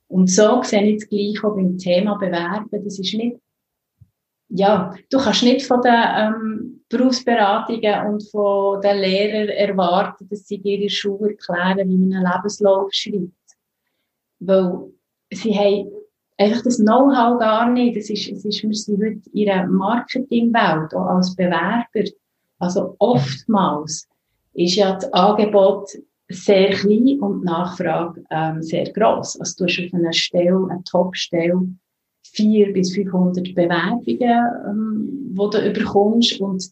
Und 0.07 0.29
so 0.29 0.63
sehe 0.63 0.83
ich 0.83 0.99
das 0.99 1.09
Gleiche 1.09 1.47
auch 1.47 1.55
beim 1.55 1.77
Thema 1.77 2.17
Bewerben. 2.17 2.83
Das 2.83 2.97
ist 2.97 3.13
nicht, 3.13 3.37
ja, 4.49 4.93
du 5.09 5.17
kannst 5.17 5.43
nicht 5.43 5.65
von 5.65 5.81
den 5.81 5.93
ähm, 5.93 6.81
Berufsberatungen 6.89 8.07
und 8.07 8.23
von 8.29 8.81
den 8.81 8.97
Lehrern 8.97 9.49
erwarten, 9.49 10.27
dass 10.29 10.47
sie 10.47 10.57
dir 10.59 10.79
ihre 10.79 10.89
Schule 10.89 11.31
erklären, 11.31 11.89
wie 11.89 11.97
man 11.97 12.13
einen 12.13 12.33
Lebenslauf 12.33 12.91
schreibt. 12.93 13.33
Weil 14.39 14.91
sie 15.31 15.53
haben 15.53 15.91
einfach 16.37 16.61
das 16.63 16.77
Know-how 16.77 17.39
gar 17.39 17.69
nicht. 17.71 17.97
Das 17.97 18.09
ist, 18.09 18.29
es 18.29 18.45
ist, 18.45 18.63
wir 18.63 18.73
sind 18.73 19.03
heute 19.03 19.29
in 19.33 19.49
einer 19.49 19.67
Marketingwelt, 19.67 20.93
auch 20.93 21.07
als 21.07 21.35
Bewerber. 21.35 22.09
Also 22.59 22.95
oftmals 22.99 24.07
ist 24.53 24.75
ja 24.75 24.93
das 24.93 25.11
Angebot 25.13 25.89
sehr 26.29 26.71
klein 26.71 27.19
und 27.21 27.41
die 27.41 27.45
Nachfrage 27.45 28.23
ähm, 28.31 28.61
sehr 28.61 28.91
gross. 28.91 29.39
Also 29.39 29.55
du 29.57 29.69
hast 29.69 29.79
auf 29.79 29.93
einer 29.93 30.13
Stelle, 30.13 30.67
einer 30.69 30.83
Top-Stelle, 30.83 31.67
400 32.23 32.73
bis 32.73 32.93
500 32.93 33.55
Bewerbungen, 33.55 34.45
ähm, 34.67 35.35
die 35.35 35.49
du 35.49 35.69
überkommst 35.69 36.39
und 36.41 36.65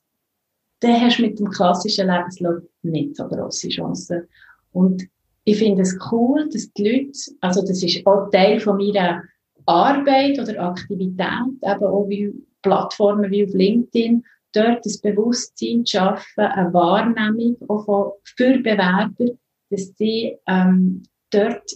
dann 0.81 1.01
hast 1.01 1.19
du 1.19 1.23
mit 1.23 1.39
dem 1.39 1.49
klassischen 1.49 2.07
Lebenslauf 2.07 2.61
nicht 2.83 3.15
so 3.15 3.27
grosse 3.27 3.69
Chancen. 3.69 4.27
Und 4.73 5.07
ich 5.45 5.57
finde 5.57 5.83
es 5.83 5.97
cool, 6.11 6.49
dass 6.51 6.71
die 6.73 6.83
Leute, 6.83 7.17
also 7.39 7.61
das 7.61 7.81
ist 7.81 8.05
auch 8.05 8.29
Teil 8.29 8.59
von 8.59 8.77
meiner 8.77 9.23
Arbeit 9.65 10.39
oder 10.39 10.59
Aktivität, 10.61 11.47
eben 11.61 11.83
auch 11.83 12.07
wie 12.07 12.33
Plattformen 12.61 13.31
wie 13.31 13.43
auf 13.45 13.53
LinkedIn, 13.53 14.23
dort 14.53 14.85
das 14.85 14.99
Bewusstsein 14.99 15.85
zu 15.85 15.97
schaffen, 15.97 16.43
eine 16.43 16.73
Wahrnehmung 16.73 17.57
auch 17.67 17.85
von, 17.85 18.11
für 18.23 18.57
Bewerber, 18.59 19.33
dass 19.69 19.93
sie 19.97 20.37
ähm, 20.47 21.03
dort 21.31 21.69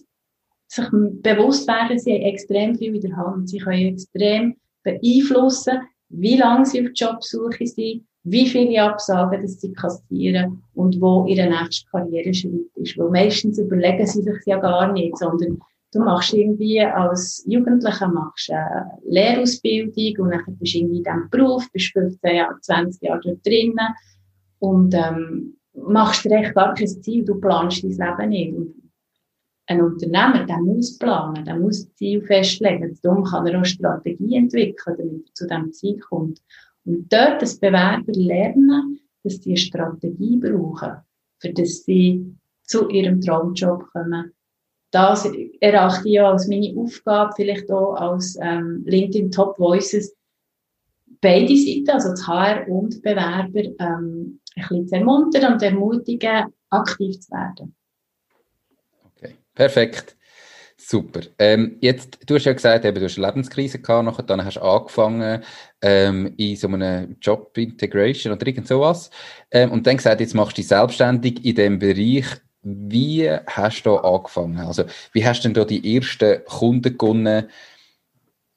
sich 0.68 0.86
bewusst 0.92 1.68
werden, 1.68 2.00
sie 2.00 2.14
haben 2.14 2.22
extrem 2.22 2.76
viel 2.76 2.96
in 2.96 3.02
der 3.02 3.18
Hand. 3.18 3.50
Sie 3.50 3.58
können 3.58 3.94
extrem 3.94 4.56
beeinflussen, 4.84 5.80
wie 6.10 6.38
lange 6.38 6.66
sie 6.66 6.82
auf 6.82 6.92
Jobsuche 6.94 7.66
sind, 7.66 8.06
wie 8.24 8.48
viele 8.48 8.84
Absagen 8.84 9.42
dass 9.42 9.60
sie 9.60 9.74
kassieren 9.74 10.64
und 10.76 11.02
wo 11.02 11.26
ihre 11.26 11.50
nächste 11.50 11.90
Karriereschritt 11.90 12.70
ist. 12.76 12.98
Weil 12.98 13.10
meistens 13.10 13.58
überlegen 13.58 14.06
sie 14.06 14.22
sich 14.22 14.46
ja 14.46 14.58
gar 14.58 14.92
nicht, 14.92 15.18
sondern 15.18 15.60
Du 15.92 16.00
machst 16.00 16.34
irgendwie 16.34 16.82
als 16.82 17.44
Jugendlicher 17.48 18.08
machst 18.08 18.52
eine 18.52 18.92
Lehrausbildung 19.08 20.26
und 20.26 20.32
dann 20.32 20.58
bist 20.60 20.76
du 20.76 20.78
irgendwie 20.78 20.98
in 20.98 21.04
diesem 21.04 21.30
Beruf, 21.32 21.72
bist 21.72 21.92
15 21.94 22.36
Jahre, 22.36 22.60
20 22.62 23.02
Jahre 23.02 23.22
dort 23.24 23.46
drinnen 23.46 23.96
und 24.60 24.94
ähm, 24.94 25.58
machst 25.74 26.26
recht 26.28 26.54
gar 26.54 26.76
kein 26.76 26.88
Ziel, 26.88 27.26
du 27.26 27.40
planst 27.40 27.84
dein 27.84 27.90
Leben 27.90 28.30
nicht. 28.30 28.54
Und 28.56 28.76
ein 29.70 29.82
Unternehmer, 29.82 30.46
der 30.46 30.58
muss 30.58 30.98
planen, 30.98 31.46
der 31.46 31.56
muss 31.56 31.92
Ziel 31.94 32.22
festlegen. 32.22 32.98
Darum 33.02 33.24
kann 33.24 33.48
er 33.48 33.60
auch 33.60 33.66
Strategie 33.66 34.36
entwickeln, 34.36 34.96
damit 34.98 35.28
er 35.28 35.34
zu 35.34 35.48
diesem 35.48 35.72
Ziel 35.74 36.00
kommt. 36.00 36.42
Und 36.86 37.12
dort 37.12 37.42
das 37.42 37.60
Bewerber 37.60 38.12
lernen, 38.14 39.00
dass 39.24 39.38
sie 39.38 39.52
eine 39.52 39.58
Strategie 39.58 40.38
brauchen, 40.38 40.98
für 41.40 41.54
das 41.54 41.84
sie 41.84 42.36
zu 42.64 42.90
ihrem 42.90 43.22
Traumjob 43.22 43.88
kommen 43.92 44.34
das 44.92 45.30
erachte 45.60 46.08
ich 46.08 46.14
ja 46.14 46.32
als 46.32 46.48
meine 46.48 46.74
Aufgabe, 46.78 47.34
vielleicht 47.36 47.72
auch 47.72 47.94
als 47.94 48.38
ähm, 48.42 48.84
LinkedIn 48.86 49.32
Top 49.32 49.58
Voices, 49.60 50.16
beide 51.22 51.56
Seiten, 51.56 51.90
also 51.90 52.10
das 52.10 52.28
HR 52.28 52.68
und 52.68 53.02
Bewerber, 53.02 53.64
ähm, 53.80 54.40
ein 54.56 54.68
bisschen 54.68 54.88
zu 54.88 54.96
ermuntern 54.96 55.54
und 55.54 55.62
ermutigen, 55.62 56.54
aktiv 56.70 57.20
zu 57.20 57.32
werden. 57.32 57.76
Okay, 59.04 59.36
perfekt. 59.54 60.16
Super. 60.82 61.22
Ähm, 61.38 61.78
jetzt, 61.82 62.18
du 62.26 62.36
hast 62.36 62.46
ja 62.46 62.54
gesagt, 62.54 62.86
eben, 62.86 62.96
du 62.96 63.04
hast 63.04 63.18
eine 63.18 63.28
Lebenskrise 63.28 63.80
gehabt, 63.80 64.06
nachher 64.06 64.24
dann 64.24 64.44
hast 64.44 64.56
du 64.56 64.62
angefangen 64.62 65.44
ähm, 65.82 66.34
in 66.38 66.56
so 66.56 66.68
einem 66.68 67.18
Job 67.22 67.56
Integration 67.58 68.34
oder 68.34 68.48
irgend 68.48 68.68
sowas. 68.68 69.12
Ähm, 69.52 69.72
und 69.72 69.86
dann 69.86 69.98
gesagt, 69.98 70.22
jetzt 70.22 70.34
machst 70.34 70.58
du 70.58 70.62
dich 70.62 70.70
selbstständig 70.70 71.44
in 71.44 71.56
dem 71.56 71.80
Bereich 71.80 72.26
wie 72.62 73.30
hast 73.48 73.84
du 73.84 73.98
angefangen? 73.98 74.60
Also, 74.60 74.84
wie 75.14 75.26
hast 75.26 75.42
du 75.42 75.48
denn 75.48 75.54
da 75.54 75.66
die 75.66 75.96
ersten 75.96 76.44
Kunden 76.46 76.98
gewonnen? 76.98 77.50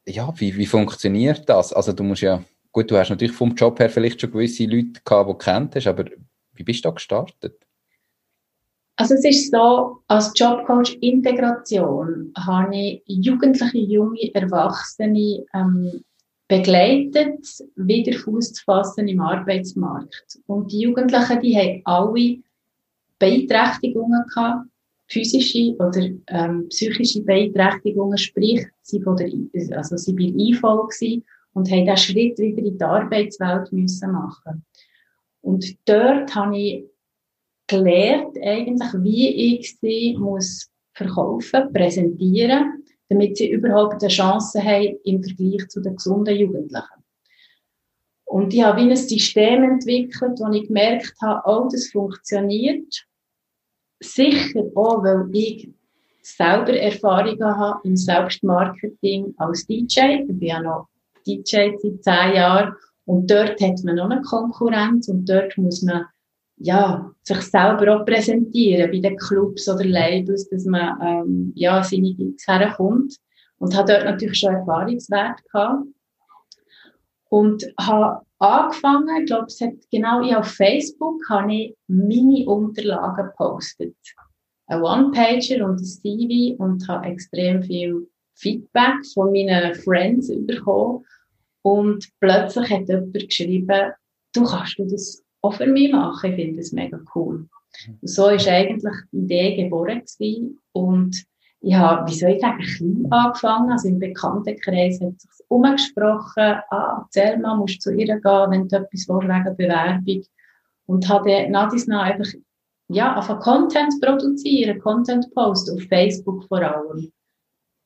Ja, 0.07 0.33
wie, 0.37 0.57
wie 0.57 0.67
funktioniert 0.67 1.49
das? 1.49 1.73
Also, 1.73 1.93
du 1.93 2.03
musst 2.03 2.23
ja, 2.23 2.43
gut, 2.73 2.91
du 2.91 2.97
hast 2.97 3.11
natürlich 3.11 3.37
vom 3.37 3.55
Job 3.55 3.79
her 3.79 3.91
vielleicht 3.91 4.21
schon 4.21 4.33
gewisse 4.33 4.65
Leute 4.65 5.01
gehabt, 5.05 5.29
die 5.29 5.33
du 5.33 5.39
kennt 5.39 5.77
hast, 5.77 5.87
aber 5.87 6.05
wie 6.55 6.65
bist 6.65 6.85
du 6.85 6.89
da 6.89 6.95
gestartet? 6.95 7.63
Also 8.97 9.15
es 9.15 9.25
ist 9.25 9.51
so, 9.51 10.03
als 10.07 10.33
Jobcoach 10.37 10.99
Integration 11.01 12.33
habe 12.37 12.77
ich 12.77 13.03
jugendliche, 13.07 13.79
junge 13.79 14.33
Erwachsene 14.35 15.45
ähm, 15.55 16.05
begleitet, 16.47 17.47
wieder 17.77 18.17
Fuß 18.19 18.53
zu 18.53 18.65
fassen 18.65 19.09
im 19.09 19.21
Arbeitsmarkt. 19.21 20.39
Und 20.47 20.71
die 20.71 20.81
Jugendlichen, 20.81 21.41
die 21.41 21.57
haben 21.57 21.83
alle 21.85 22.43
Beeinträchtigungen 23.23 24.25
gehabt, 24.35 24.67
physische 25.07 25.77
oder 25.77 26.09
ähm, 26.27 26.69
psychische 26.69 27.23
Beeinträchtigungen, 27.23 28.19
sprich, 28.19 28.67
sie, 28.83 29.01
von 29.01 29.17
der, 29.17 29.31
also 29.77 29.97
sie 29.97 30.17
gewesen 30.17 31.25
und 31.55 31.71
haben 31.71 31.85
diesen 31.85 31.97
Schritt 31.97 32.39
wieder 32.39 32.63
in 32.63 32.79
die 32.79 32.85
Arbeitswelt 32.85 33.73
müssen 33.73 34.11
machen. 34.11 34.65
Und 35.41 35.65
dort 35.85 36.35
habe 36.35 36.59
ich 36.59 36.85
gelernt, 37.69 38.37
eigentlich, 38.43 38.93
wie 38.99 39.55
ich 39.55 39.79
sie 39.79 40.17
muss 40.19 40.69
verkaufen, 40.93 41.73
präsentieren, 41.73 42.83
damit 43.09 43.37
sie 43.37 43.51
überhaupt 43.53 44.03
eine 44.03 44.11
Chance 44.11 44.61
haben 44.61 44.99
im 45.05 45.23
Vergleich 45.23 45.69
zu 45.69 45.81
den 45.81 45.95
gesunden 45.95 46.37
Jugendlichen. 46.37 47.05
Und 48.25 48.53
ich 48.53 48.63
habe 48.65 48.81
wie 48.81 48.91
ein 48.91 48.97
System 48.97 49.63
entwickelt, 49.63 50.41
wo 50.41 50.51
ich 50.53 50.67
gemerkt 50.67 51.15
habe, 51.23 51.43
oh, 51.45 51.69
das 51.71 51.89
funktioniert 51.89 53.07
sicher 54.03 54.65
auch, 54.75 55.03
weil 55.03 55.29
ich 55.33 55.69
selber 56.23 56.75
Erfahrungen 56.75 57.57
habe 57.57 57.81
im 57.85 57.97
Selbstmarketing 57.97 59.35
als 59.39 59.67
DJ. 59.67 60.21
Ich 60.21 60.27
bin 60.27 60.41
ja 60.41 60.61
noch 60.61 60.89
DJ 61.27 61.71
seit 61.79 62.03
zehn 62.03 62.35
Jahren 62.35 62.75
und 63.05 63.31
dort 63.31 63.61
hat 63.61 63.85
man 63.85 63.97
noch 63.97 64.11
eine 64.11 64.23
Konkurrenz 64.23 65.09
und 65.09 65.29
dort 65.29 65.57
muss 65.59 65.83
man 65.83 66.07
ja, 66.59 67.11
sich 67.23 67.41
selber 67.41 67.97
auch 67.97 68.05
präsentieren 68.05 68.91
bei 68.91 69.01
den 69.01 69.17
Clubs 69.17 69.69
oder 69.69 69.85
Labels, 69.85 70.49
dass 70.49 70.65
man 70.65 70.97
ähm, 71.03 71.53
ja, 71.57 71.83
seine 71.83 72.15
Gigs 72.15 72.47
herkommt. 72.47 73.17
Und 73.59 73.77
habe 73.77 73.93
dort 73.93 74.05
natürlich 74.05 74.39
schon 74.39 74.55
Erfahrungswert 74.55 75.41
gehabt. 75.45 75.87
Und 77.33 77.65
habe 77.81 78.27
angefangen, 78.41 79.23
ich 79.23 79.27
glaube, 79.27 79.47
es 79.47 79.59
hat 79.63 79.73
genau 79.91 80.21
ich 80.21 80.37
auf 80.37 80.49
Facebook 80.49 81.19
habe 81.31 81.51
ich 81.51 81.75
meine 81.89 82.45
Unterlagen 82.45 83.29
gepostet. 83.29 83.97
Ein 84.67 84.83
One-Pager 84.83 85.65
und 85.65 85.81
ein 85.81 85.85
CV 85.85 86.63
und 86.63 86.87
habe 86.89 87.07
extrem 87.07 87.63
viel 87.63 88.07
Feedback 88.35 88.97
von 89.15 89.33
meinen 89.33 89.75
Friends 89.77 90.31
bekommen. 90.47 91.07
Und 91.63 92.07
plötzlich 92.21 92.69
hat 92.69 92.89
jemand 92.91 93.15
geschrieben, 93.15 93.93
du 94.35 94.45
kannst 94.45 94.79
du 94.79 94.85
das 94.85 95.25
auch 95.41 95.55
für 95.55 95.67
mich 95.67 95.91
machen. 95.91 96.33
Ich 96.33 96.37
finde 96.37 96.59
das 96.59 96.73
mega 96.73 97.01
cool. 97.15 97.49
Und 98.03 98.09
so 98.11 98.29
ist 98.29 98.47
eigentlich 98.47 98.95
die 99.11 99.21
Idee 99.21 99.57
geboren 99.57 100.01
gewesen. 100.01 100.61
Und 100.73 101.25
ich 101.65 101.75
habe, 101.75 102.11
wie 102.11 102.15
soll 102.15 102.31
ich 102.31 102.41
sagen, 102.41 102.59
klein 102.59 103.07
angefangen. 103.11 103.71
Also 103.71 103.89
im 103.89 104.01
Bekanntenkreis 104.01 105.01
hat 105.01 105.21
sich 105.21 105.31
umgesprochen, 105.49 106.61
ah, 106.71 107.07
mal, 107.41 107.57
musst 107.57 107.83
zu 107.83 107.93
ihr 107.93 108.07
gehen, 108.07 108.51
wenn 108.51 108.69
du 108.69 108.77
etwas 108.77 109.09
willst, 109.09 109.29
wegen 109.29 109.57
Bewerbung. 109.57 110.25
Und 110.87 111.09
habe 111.09 111.31
dies 111.73 111.87
nach 111.87 112.03
einfach, 112.03 112.33
ja, 112.89 113.15
einfach 113.15 113.39
Content 113.41 113.95
produzieren, 114.03 114.81
Content 114.81 115.33
post 115.35 115.71
auf 115.71 115.81
Facebook 115.89 116.45
vor 116.49 116.61
allem. 116.61 117.13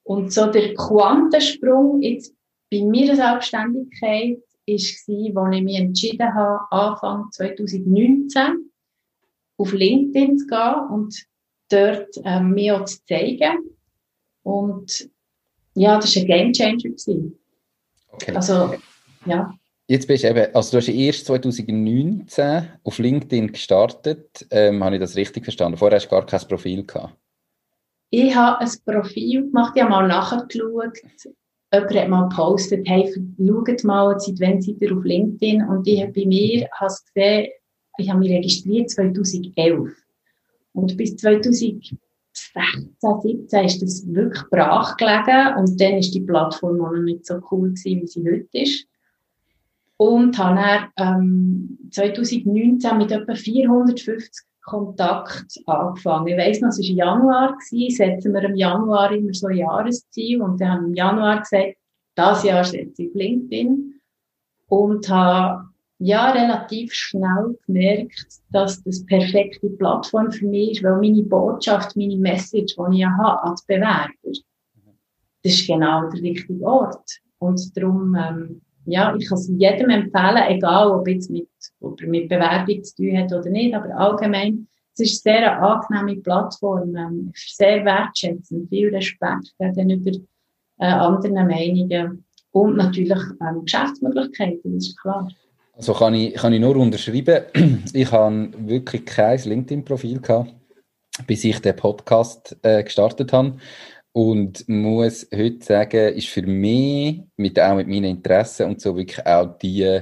Und 0.05 0.33
so 0.33 0.47
der 0.47 0.75
Quantensprung 0.75 2.01
jetzt 2.01 2.35
bei 2.71 2.83
meiner 2.83 3.15
Selbstständigkeit 3.15 4.39
war, 4.67 5.47
als 5.47 5.55
ich 5.55 5.63
mich 5.63 5.79
entschieden 5.79 6.35
habe, 6.35 6.61
Anfang 6.71 7.31
2019 7.31 8.71
auf 9.59 9.73
LinkedIn 9.73 10.39
zu 10.39 10.47
gehen 10.47 10.89
und 10.91 11.27
dort 11.69 12.09
ähm, 12.25 12.53
mich 12.53 12.73
auch 12.73 12.85
zu 12.85 13.05
zeigen. 13.07 13.71
Und 14.43 15.09
ja, 15.75 15.99
das 15.99 16.15
war 16.17 16.23
ein 16.23 16.53
Gamechanger. 16.53 16.95
Okay. 18.13 18.35
Also, 18.35 18.75
ja. 19.27 19.53
Jetzt 19.89 20.09
bist 20.09 20.25
du 20.25 20.29
eben, 20.29 20.55
also 20.55 20.71
du 20.73 20.77
hast 20.79 20.89
erst 20.89 21.27
2019 21.27 22.69
auf 22.83 22.99
LinkedIn 22.99 23.53
gestartet. 23.53 24.47
Ähm, 24.51 24.83
habe 24.83 24.97
ich 24.97 25.01
das 25.01 25.17
richtig 25.17 25.45
verstanden? 25.45 25.79
Vorher 25.79 25.97
hast 25.97 26.07
du 26.07 26.11
gar 26.11 26.27
kein 26.27 26.41
Profil 26.49 26.85
gehabt. 26.85 27.15
Ich 28.11 28.35
habe 28.35 28.61
ein 28.61 28.71
Profil 28.85 29.43
gemacht, 29.43 29.73
ich 29.77 29.83
habe 29.83 29.91
mal 29.91 30.09
nachgeschaut. 30.09 30.99
Jemand 31.73 31.95
hat 31.95 32.09
mal 32.09 32.29
gepostet, 32.29 32.89
hey, 32.89 33.13
schaut 33.13 33.85
mal, 33.85 34.19
seit 34.19 34.41
wann 34.41 34.63
seid 34.63 34.81
ihr 34.81 34.97
auf 34.97 35.05
LinkedIn? 35.05 35.63
Und 35.65 35.87
ich 35.87 36.01
habe 36.01 36.13
bei 36.13 36.25
mir 36.25 36.69
hast 36.73 37.13
gesehen, 37.13 37.49
ich 37.99 38.09
habe 38.09 38.21
mich 38.21 38.31
registriert 38.31 38.91
2011. 38.91 39.91
Und 40.77 40.97
bis 40.99 41.17
2016, 41.17 41.99
2017 43.01 43.65
ist 43.65 43.83
das 43.83 44.15
wirklich 44.15 44.43
brach 44.51 44.97
gelegen. 44.99 45.57
Und 45.57 45.81
dann 45.81 45.95
ist 45.95 46.15
die 46.15 46.21
Plattform 46.21 46.77
noch 46.77 46.93
nicht 46.93 47.25
so 47.25 47.41
cool 47.51 47.71
gewesen, 47.71 48.03
wie 48.03 48.07
sie 48.07 48.31
heute 48.31 48.59
ist. 48.59 48.87
Und 49.97 50.37
habe 50.39 50.91
dann, 50.97 51.23
ähm, 51.23 51.79
2019 51.91 52.99
mit 52.99 53.11
etwa 53.11 53.35
450 53.35 54.45
Kontakt 54.63 55.47
angefangen. 55.65 56.27
Ich 56.27 56.37
weiss 56.37 56.61
noch, 56.61 56.69
es 56.69 56.79
war 56.79 56.85
Januar, 56.85 57.57
gewesen, 57.57 57.97
setzen 57.97 58.35
wir 58.35 58.43
im 58.43 58.57
Januar 58.57 59.13
immer 59.13 59.33
so 59.33 59.47
ein 59.47 59.57
Jahresziel 59.57 60.43
und 60.43 60.61
dann 60.61 60.71
haben 60.71 60.83
wir 60.83 60.89
im 60.89 60.95
Januar 60.95 61.41
gesagt, 61.41 61.77
das 62.17 62.43
Jahr 62.43 62.65
setze 62.65 63.05
ich 63.05 63.15
LinkedIn 63.15 63.95
und 64.69 65.09
habe 65.09 65.69
ja 65.99 66.31
relativ 66.31 66.93
schnell 66.93 67.59
gemerkt, 67.67 68.27
dass 68.51 68.83
das 68.83 69.05
perfekte 69.07 69.71
Plattform 69.71 70.31
für 70.31 70.47
mich 70.47 70.73
ist, 70.73 70.83
weil 70.83 70.97
meine 70.97 71.23
Botschaft, 71.23 71.97
meine 71.97 72.17
Message, 72.17 72.77
die 72.77 72.99
ich 72.99 73.07
habe 73.07 73.43
als 73.45 73.65
Bewerber, 73.65 74.13
das 74.23 74.41
ist 75.43 75.67
genau 75.67 76.09
der 76.11 76.23
richtige 76.23 76.65
Ort. 76.65 77.21
Und 77.39 77.77
darum, 77.77 78.15
ähm, 78.15 78.63
ja, 78.85 79.15
ich 79.17 79.29
kann 79.29 79.39
es 79.39 79.49
jedem 79.49 79.91
empfehlen, 79.91 80.43
egal 80.49 80.91
ob 80.91 81.09
jetzt 81.09 81.31
mit, 81.31 81.49
ob 81.81 82.01
er 82.01 82.09
mit 82.09 82.29
Bewerbung 82.29 82.83
zu 82.83 82.97
tun 82.97 83.19
hat 83.19 83.33
oder 83.33 83.51
nicht, 83.51 83.75
aber 83.75 83.95
allgemein, 83.97 84.67
es 84.95 85.01
ist 85.01 85.27
eine 85.27 85.39
sehr 85.39 85.63
angenehme 85.63 86.21
Plattform, 86.23 86.97
ähm, 86.97 87.33
sehr 87.35 87.85
wertschätzend, 87.85 88.69
viel 88.69 88.95
Respekt 88.95 89.55
gegenüber 89.59 90.13
äh, 90.79 90.87
anderen 90.87 91.47
Meinungen 91.47 92.25
und 92.53 92.77
natürlich 92.77 93.23
ähm, 93.41 93.65
Geschäftsmöglichkeiten, 93.65 94.75
das 94.75 94.89
ist 94.89 95.01
klar. 95.01 95.29
Also 95.77 95.93
kann 95.93 96.15
ich, 96.15 96.35
kann 96.35 96.55
ich 96.55 96.61
nur 96.61 96.75
unterschreiben, 96.77 97.45
ich 97.93 98.11
habe 98.11 98.51
wirklich 98.57 99.05
kein 99.05 99.39
LinkedIn-Profil 99.39 100.21
gehabt, 100.23 100.55
bis 101.27 101.45
ich 101.45 101.61
den 101.61 101.77
Podcast 101.77 102.57
äh, 102.63 102.83
gestartet 102.83 103.33
habe. 103.35 103.59
Und 104.13 104.67
muss 104.71 105.29
heute 105.35 105.63
sagen, 105.63 106.15
ist 106.15 106.29
für 106.29 106.47
mich, 106.47 107.21
mit, 107.37 107.61
auch 107.61 107.77
mit 107.77 107.89
meinen 107.89 108.05
Interessen 108.05 108.71
und 108.71 108.81
so, 108.81 108.97
wirklich 108.97 109.27
auch 109.27 109.59
die 109.59 110.01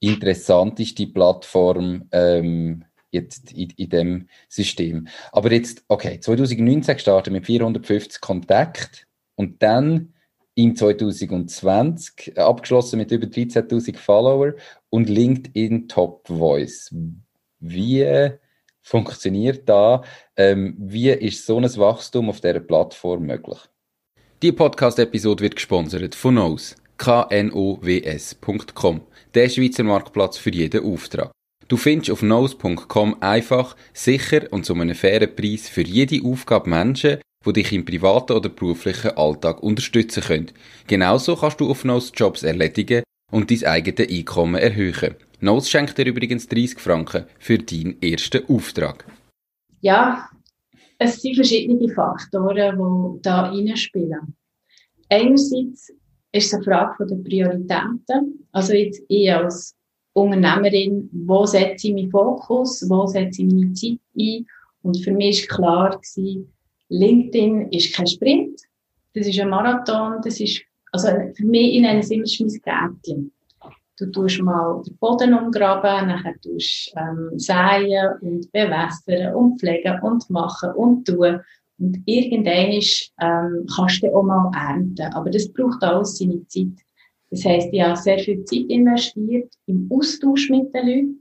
interessanteste 0.00 1.08
Plattform 1.08 2.08
ähm, 2.12 2.82
jetzt 3.10 3.52
in, 3.52 3.68
in 3.76 3.90
dem 3.90 4.28
System. 4.48 5.08
Aber 5.30 5.52
jetzt, 5.52 5.84
okay, 5.88 6.18
2019 6.18 6.94
gestartet 6.94 7.34
mit 7.34 7.44
450 7.44 8.22
Kontakten 8.22 9.06
und 9.34 9.62
dann 9.62 10.14
im 10.56 10.74
2020 10.74 12.38
abgeschlossen 12.38 12.96
mit 12.96 13.12
über 13.12 13.26
13.000 13.26 13.96
Follower 13.98 14.54
und 14.90 15.08
LinkedIn 15.08 15.88
Top 15.88 16.28
Voice. 16.28 16.94
Wie 17.60 18.30
funktioniert 18.82 19.68
da? 19.68 20.02
Ähm, 20.36 20.76
wie 20.78 21.10
ist 21.10 21.44
so 21.44 21.58
ein 21.58 21.64
Wachstum 21.64 22.28
auf 22.28 22.40
dieser 22.40 22.60
Plattform 22.60 23.24
möglich? 23.24 23.58
Die 24.42 24.52
Podcast-Episode 24.52 25.42
wird 25.42 25.56
gesponsert 25.56 26.14
von 26.14 26.34
Knows, 26.34 26.76
knows.com, 26.98 29.00
der 29.34 29.48
Schweizer 29.48 29.82
Marktplatz 29.82 30.38
für 30.38 30.50
jeden 30.50 30.84
Auftrag. 30.84 31.32
Du 31.68 31.76
findest 31.76 32.12
auf 32.12 32.20
knows.com 32.20 33.16
einfach, 33.20 33.76
sicher 33.92 34.46
und 34.50 34.64
zu 34.64 34.74
einem 34.74 34.94
fairen 34.94 35.34
Preis 35.34 35.68
für 35.68 35.82
jede 35.82 36.24
Aufgabe 36.24 36.70
Menschen, 36.70 37.18
die 37.44 37.52
dich 37.52 37.72
im 37.72 37.84
privaten 37.84 38.34
oder 38.34 38.50
beruflichen 38.50 39.16
Alltag 39.16 39.62
unterstützen 39.62 40.22
können. 40.22 40.52
Genauso 40.86 41.34
kannst 41.34 41.60
du 41.60 41.70
auf 41.70 41.82
Knows 41.82 42.12
Jobs 42.14 42.44
erledigen 42.44 43.02
und 43.30 43.50
dein 43.50 43.64
eigenes 43.64 44.08
Einkommen 44.08 44.60
erhöhen. 44.60 45.16
Knows 45.38 45.68
schenkt 45.68 45.98
dir 45.98 46.06
übrigens 46.06 46.48
30 46.48 46.78
Franken 46.78 47.26
für 47.38 47.58
deinen 47.58 48.00
ersten 48.00 48.46
Auftrag. 48.48 49.04
Ja, 49.80 50.28
es 50.98 51.20
sind 51.20 51.34
verschiedene 51.34 51.88
Faktoren, 51.92 52.78
die 52.78 53.22
da 53.22 53.50
reinspielen. 53.50 54.34
Einerseits 55.08 55.92
ist 56.32 56.46
es 56.46 56.54
eine 56.54 56.64
Frage 56.64 57.06
der 57.06 57.16
Prioritäten. 57.16 58.48
Also 58.52 58.72
jetzt 58.72 59.02
ich 59.08 59.32
als 59.32 59.76
Unternehmerin, 60.14 61.10
wo 61.12 61.44
setze 61.44 61.88
ich 61.88 61.94
meinen 61.94 62.10
Fokus, 62.10 62.84
wo 62.88 63.06
setze 63.06 63.42
ich 63.42 63.52
meine 63.52 63.72
Zeit 63.74 63.98
ein? 64.18 64.46
Und 64.82 65.04
für 65.04 65.12
mich 65.12 65.48
war 65.50 65.56
klar, 65.56 65.90
gewesen, 65.90 66.52
LinkedIn 66.88 67.72
ist 67.72 67.94
kein 67.94 68.06
Sprint, 68.06 68.60
das 69.14 69.26
ist 69.26 69.38
ein 69.38 69.50
Marathon, 69.50 70.20
das 70.22 70.40
ist, 70.40 70.62
also 70.92 71.08
für 71.34 71.44
mich, 71.44 71.74
ich 71.74 71.80
nenne 71.82 72.00
es 72.00 72.10
immer 72.10 72.24
mein 72.40 72.60
Gärtchen. 72.62 73.32
Du 73.98 74.06
tust 74.10 74.42
mal 74.42 74.82
den 74.86 74.96
Boden 74.98 75.34
umgraben, 75.34 76.08
nachher 76.08 76.38
tust 76.42 76.92
ähm, 76.96 77.30
säen 77.38 78.18
und 78.20 78.52
bewässern 78.52 79.34
und 79.34 79.58
pflegen 79.58 80.00
und 80.02 80.28
machen 80.28 80.72
und 80.72 81.06
tun. 81.06 81.40
Und 81.78 82.02
irgendwann 82.04 82.80
ähm, 83.20 83.66
kannst 83.74 84.02
du 84.02 84.14
auch 84.14 84.22
mal 84.22 84.50
ernten. 84.54 85.12
Aber 85.14 85.30
das 85.30 85.50
braucht 85.50 85.82
alles 85.82 86.18
seine 86.18 86.46
Zeit. 86.46 86.78
Das 87.30 87.44
heisst, 87.44 87.68
ich 87.72 87.80
habe 87.82 87.96
sehr 87.96 88.18
viel 88.18 88.44
Zeit 88.44 88.66
investiert 88.68 89.52
im 89.66 89.90
Austausch 89.90 90.48
mit 90.50 90.72
den 90.74 90.86
Leuten. 90.86 91.18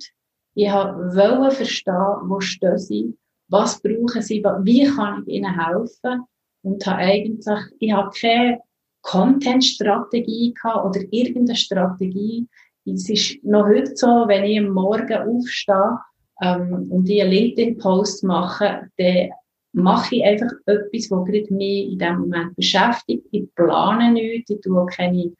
Ich 0.53 0.71
wollte 0.71 1.55
verstehen, 1.55 2.15
wo 2.23 2.39
stehen 2.39 2.77
sie, 2.77 3.17
was 3.47 3.81
brauchen 3.81 4.21
sie, 4.21 4.43
wie 4.63 4.85
kann 4.85 5.23
ich 5.25 5.35
ihnen 5.35 5.59
helfen. 5.59 6.23
Und 6.61 6.85
habe 6.85 6.97
eigentlich, 6.97 7.45
ich 7.79 7.91
habe 7.91 8.11
keine 8.19 8.59
Content-Strategie 9.05 10.53
gehabt 10.53 10.85
oder 10.85 11.05
irgendeine 11.11 11.55
Strategie. 11.55 12.47
Es 12.85 13.09
ist 13.09 13.43
noch 13.43 13.65
heute 13.65 13.95
so, 13.95 14.07
wenn 14.27 14.43
ich 14.43 14.59
am 14.59 14.69
Morgen 14.69 15.13
aufstehe 15.13 15.99
ähm, 16.41 16.87
und 16.91 17.09
ich 17.09 17.21
einen 17.21 17.31
LinkedIn-Post 17.31 18.23
mache, 18.23 18.89
dann 18.97 19.29
mache 19.73 20.15
ich 20.15 20.23
einfach 20.23 20.51
etwas, 20.65 21.11
was 21.11 21.49
mich 21.49 21.91
in 21.91 21.99
dem 21.99 22.19
Moment 22.19 22.55
beschäftigt. 22.55 23.25
Ich 23.31 23.53
plane 23.55 24.11
nichts, 24.11 24.49
ich 24.49 24.61
tue 24.61 24.85
keine 24.87 25.33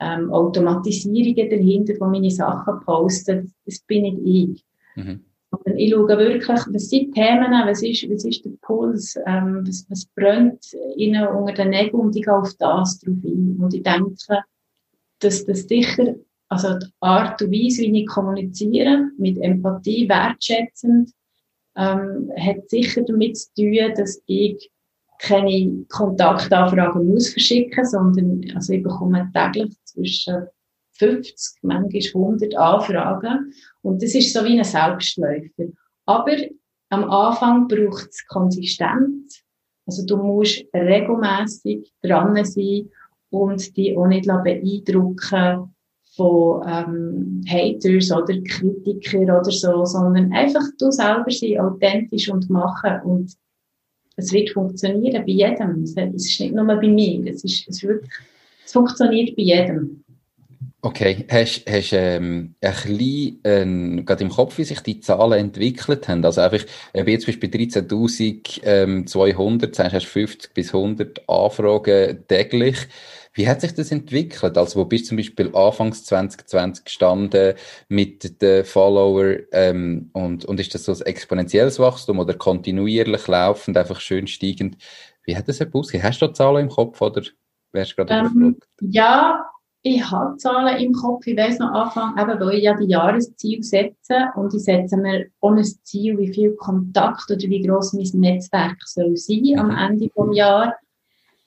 ähm, 0.00 0.32
Automatisierungen 0.32 1.50
dahinter, 1.50 1.94
die 1.94 2.00
meine 2.00 2.30
Sachen 2.30 2.80
posten. 2.80 3.52
Das 3.64 3.80
bin 3.80 4.02
nicht 4.02 4.18
ich. 4.24 4.64
Mhm. 4.96 5.24
Und 5.64 5.76
ich 5.76 5.90
schaue 5.90 6.08
wirklich, 6.08 6.48
was 6.48 6.64
sind 6.64 6.90
die 6.90 7.10
Themen, 7.10 7.50
was 7.66 7.82
ist, 7.82 8.08
was 8.10 8.24
ist 8.24 8.44
der 8.44 8.50
Puls, 8.62 9.16
ähm, 9.26 9.64
was, 9.66 9.86
was 9.88 10.04
brennt 10.06 10.64
ihnen 10.96 11.26
unter 11.28 11.54
den 11.54 11.70
Nägeln 11.70 12.00
und 12.00 12.16
ich 12.16 12.24
gehe 12.24 12.34
auf 12.34 12.52
das 12.58 12.98
drauf 13.00 13.16
ein. 13.24 13.56
Und 13.60 13.74
ich 13.74 13.82
denke, 13.82 14.42
dass 15.20 15.44
das 15.44 15.62
sicher, 15.62 16.14
also 16.48 16.78
die 16.78 16.86
Art 17.00 17.40
und 17.42 17.52
Weise, 17.52 17.82
wie 17.82 18.02
ich 18.02 18.06
kommuniziere, 18.06 19.10
mit 19.18 19.38
Empathie, 19.38 20.08
wertschätzend, 20.08 21.10
ähm, 21.76 22.32
hat 22.36 22.68
sicher 22.68 23.02
damit 23.02 23.36
zu 23.36 23.52
tun, 23.54 23.94
dass 23.96 24.22
ich 24.26 24.70
keine 25.18 25.84
Kontaktanfragen 25.88 27.06
muss 27.06 27.30
verschicken, 27.30 27.84
sondern 27.84 28.44
also 28.54 28.72
ich 28.72 28.82
bekomme 28.82 29.30
täglich 29.32 29.74
zwischen 29.84 30.46
50, 30.98 31.62
manchmal 31.62 32.00
100 32.14 32.56
Anfragen 32.56 33.52
und 33.86 34.02
das 34.02 34.16
ist 34.16 34.32
so 34.32 34.44
wie 34.44 34.58
ein 34.58 34.64
Selbstläufer. 34.64 35.70
Aber 36.06 36.36
am 36.88 37.08
Anfang 37.08 37.68
braucht 37.68 38.08
es 38.10 38.26
Konsistenz. 38.26 39.44
Also 39.86 40.04
du 40.04 40.16
musst 40.16 40.64
regelmäßig 40.74 41.92
dran 42.02 42.44
sein 42.44 42.90
und 43.30 43.76
dich 43.76 43.96
auch 43.96 44.08
nicht 44.08 44.26
beeindrucken 44.26 45.72
von 46.16 46.64
ähm, 46.66 47.44
Haters 47.46 48.10
oder 48.10 48.40
Kritikern 48.42 49.30
oder 49.30 49.52
so, 49.52 49.84
sondern 49.84 50.32
einfach 50.32 50.64
du 50.80 50.90
selber 50.90 51.30
sein, 51.30 51.60
authentisch 51.60 52.28
und 52.28 52.50
machen 52.50 53.00
und 53.04 53.34
es 54.16 54.32
wird 54.32 54.50
funktionieren 54.50 55.24
bei 55.24 55.32
jedem. 55.32 55.82
Es 55.82 55.94
ist 55.94 56.40
nicht 56.40 56.54
nur 56.54 56.64
bei 56.64 56.88
mir, 56.88 57.30
es, 57.30 57.44
ist, 57.44 57.68
es, 57.68 57.82
wird, 57.84 58.04
es 58.64 58.72
funktioniert 58.72 59.36
bei 59.36 59.42
jedem. 59.42 60.02
Okay, 60.82 61.26
hast 61.28 61.64
du 61.66 61.96
ähm, 61.96 62.54
ein 62.60 62.70
bisschen 62.70 63.98
äh, 63.98 64.02
gerade 64.02 64.22
im 64.22 64.30
Kopf, 64.30 64.58
wie 64.58 64.64
sich 64.64 64.80
die 64.80 65.00
Zahlen 65.00 65.38
entwickelt 65.38 66.06
haben? 66.06 66.24
Also 66.24 66.42
einfach, 66.42 66.64
äh, 66.92 67.10
jetzt 67.10 67.26
bist 67.26 67.42
du 67.42 67.48
bei 67.48 67.56
13.200, 67.56 68.60
ähm, 68.62 69.06
200, 69.06 69.74
sagst, 69.74 69.94
hast 69.94 70.06
50 70.06 70.54
bis 70.54 70.72
100 70.72 71.28
Anfragen 71.28 72.24
täglich. 72.28 72.76
Wie 73.32 73.48
hat 73.48 73.60
sich 73.60 73.74
das 73.74 73.90
entwickelt? 73.90 74.56
Also 74.56 74.80
wo 74.80 74.84
bist 74.84 75.04
du 75.04 75.08
zum 75.08 75.16
Beispiel 75.16 75.54
anfangs 75.54 76.04
2020 76.04 76.84
gestanden 76.84 77.54
mit 77.88 78.40
den 78.40 78.64
Follower 78.64 79.36
ähm, 79.52 80.10
und, 80.12 80.44
und 80.44 80.60
ist 80.60 80.74
das 80.74 80.84
so 80.84 80.92
ein 80.92 81.02
exponentielles 81.02 81.78
Wachstum 81.78 82.18
oder 82.18 82.34
kontinuierlich 82.34 83.26
laufend, 83.26 83.76
einfach 83.76 84.00
schön 84.00 84.26
steigend? 84.26 84.76
Wie 85.24 85.36
hat 85.36 85.48
das 85.48 85.60
ausgesehen? 85.60 86.02
Hast 86.02 86.22
du 86.22 86.28
da 86.28 86.34
Zahlen 86.34 86.66
im 86.66 86.70
Kopf 86.70 87.00
oder 87.02 87.22
wärst 87.72 87.92
du 87.92 87.96
gerade 88.04 88.14
ähm, 88.14 88.56
Ja, 88.80 89.44
ich 89.88 90.10
habe 90.10 90.36
Zahlen 90.36 90.78
im 90.78 90.92
Kopf. 90.92 91.26
Ich 91.26 91.36
weiss 91.36 91.60
noch 91.60 91.70
Anfang, 91.70 92.18
eben, 92.18 92.40
weil 92.40 92.54
ich 92.54 92.64
ja 92.64 92.74
die 92.74 92.86
Jahresziele 92.86 93.62
setze 93.62 94.30
und 94.34 94.52
ich 94.52 94.64
setze 94.64 94.96
mir 94.96 95.26
ohne 95.40 95.62
Ziel, 95.62 96.18
wie 96.18 96.32
viel 96.32 96.56
Kontakt 96.56 97.30
oder 97.30 97.48
wie 97.48 97.62
groß 97.62 97.92
mein 97.92 98.20
Netzwerk 98.20 98.78
soll 98.84 99.16
sein 99.16 99.42
mhm. 99.42 99.58
am 99.58 99.70
Ende 99.70 100.08
des 100.08 100.36
Jahres. 100.36 100.74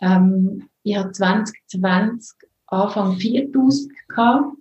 Ähm, 0.02 0.70
ich 0.84 0.96
habe 0.96 1.12
2020 1.12 2.32
Anfang 2.68 3.18
4000 3.18 3.92
gehabt. 4.08 4.56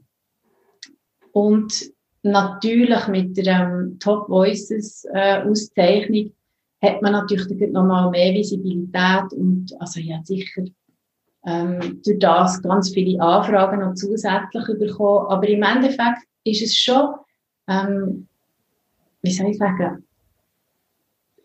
Und 1.31 1.93
natürlich 2.23 3.07
mit 3.07 3.37
der 3.37 3.47
ähm, 3.47 3.99
Top 4.01 4.29
Voices 4.29 5.07
äh, 5.13 5.43
Auszeichnung 5.43 6.33
hat 6.83 7.01
man 7.01 7.13
natürlich 7.13 7.71
noch 7.71 7.85
mal 7.85 8.11
mehr 8.11 8.35
Visibilität 8.35 9.33
und 9.33 9.71
also 9.79 10.01
ja 10.01 10.21
sicher 10.25 10.65
ähm, 11.49 12.03
durch 12.05 12.19
das 12.19 12.63
ganz 12.63 12.91
viele 12.91 13.21
Anfragen 13.23 13.81
noch 13.81 13.95
zusätzlich 13.95 14.67
bekommen. 14.79 15.27
Aber 15.29 15.49
im 15.49 15.63
Endeffekt 15.63 16.23
ist 16.45 16.63
es 16.63 16.77
schon, 16.77 17.15
ähm, 17.69 18.29
wie 19.23 19.31
soll 19.31 19.51
ich 19.51 19.59
sagen, 19.59 20.05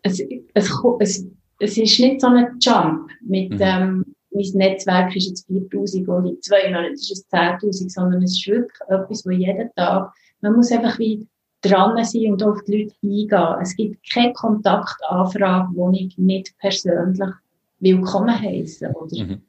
es, 0.02 0.20
es, 0.52 0.70
es, 1.00 1.26
es 1.58 1.78
ist 1.78 2.00
nicht 2.00 2.20
so 2.20 2.26
ein 2.26 2.58
Jump 2.60 3.10
mit, 3.22 3.52
mhm. 3.52 3.58
ähm, 3.60 4.04
mein 4.30 4.50
Netzwerk 4.54 5.14
ist 5.16 5.28
jetzt 5.28 5.46
4000 5.46 6.08
und 6.08 6.26
in 6.26 6.42
zwei 6.42 6.68
Monaten 6.68 6.94
ist 6.94 7.10
es 7.10 7.26
10.000, 7.30 7.88
sondern 7.88 8.22
es 8.22 8.32
ist 8.32 8.46
wirklich 8.46 8.80
etwas, 8.88 9.24
wo 9.24 9.30
jeden 9.30 9.70
Tag, 9.76 10.12
man 10.40 10.56
muss 10.56 10.72
einfach 10.72 10.98
wie 10.98 11.26
dran 11.62 12.04
sein 12.04 12.32
und 12.32 12.42
auf 12.42 12.62
die 12.64 12.82
Leute 12.82 12.94
eingehen. 13.02 13.62
Es 13.62 13.76
gibt 13.76 14.12
keine 14.12 14.32
Kontaktanfrage, 14.34 15.72
die 15.74 16.06
ich 16.06 16.18
nicht 16.18 16.58
persönlich 16.58 17.30
willkommen 17.78 18.38
heiße. 18.38 18.90
Oder? 18.90 19.24
Mhm. 19.24 19.42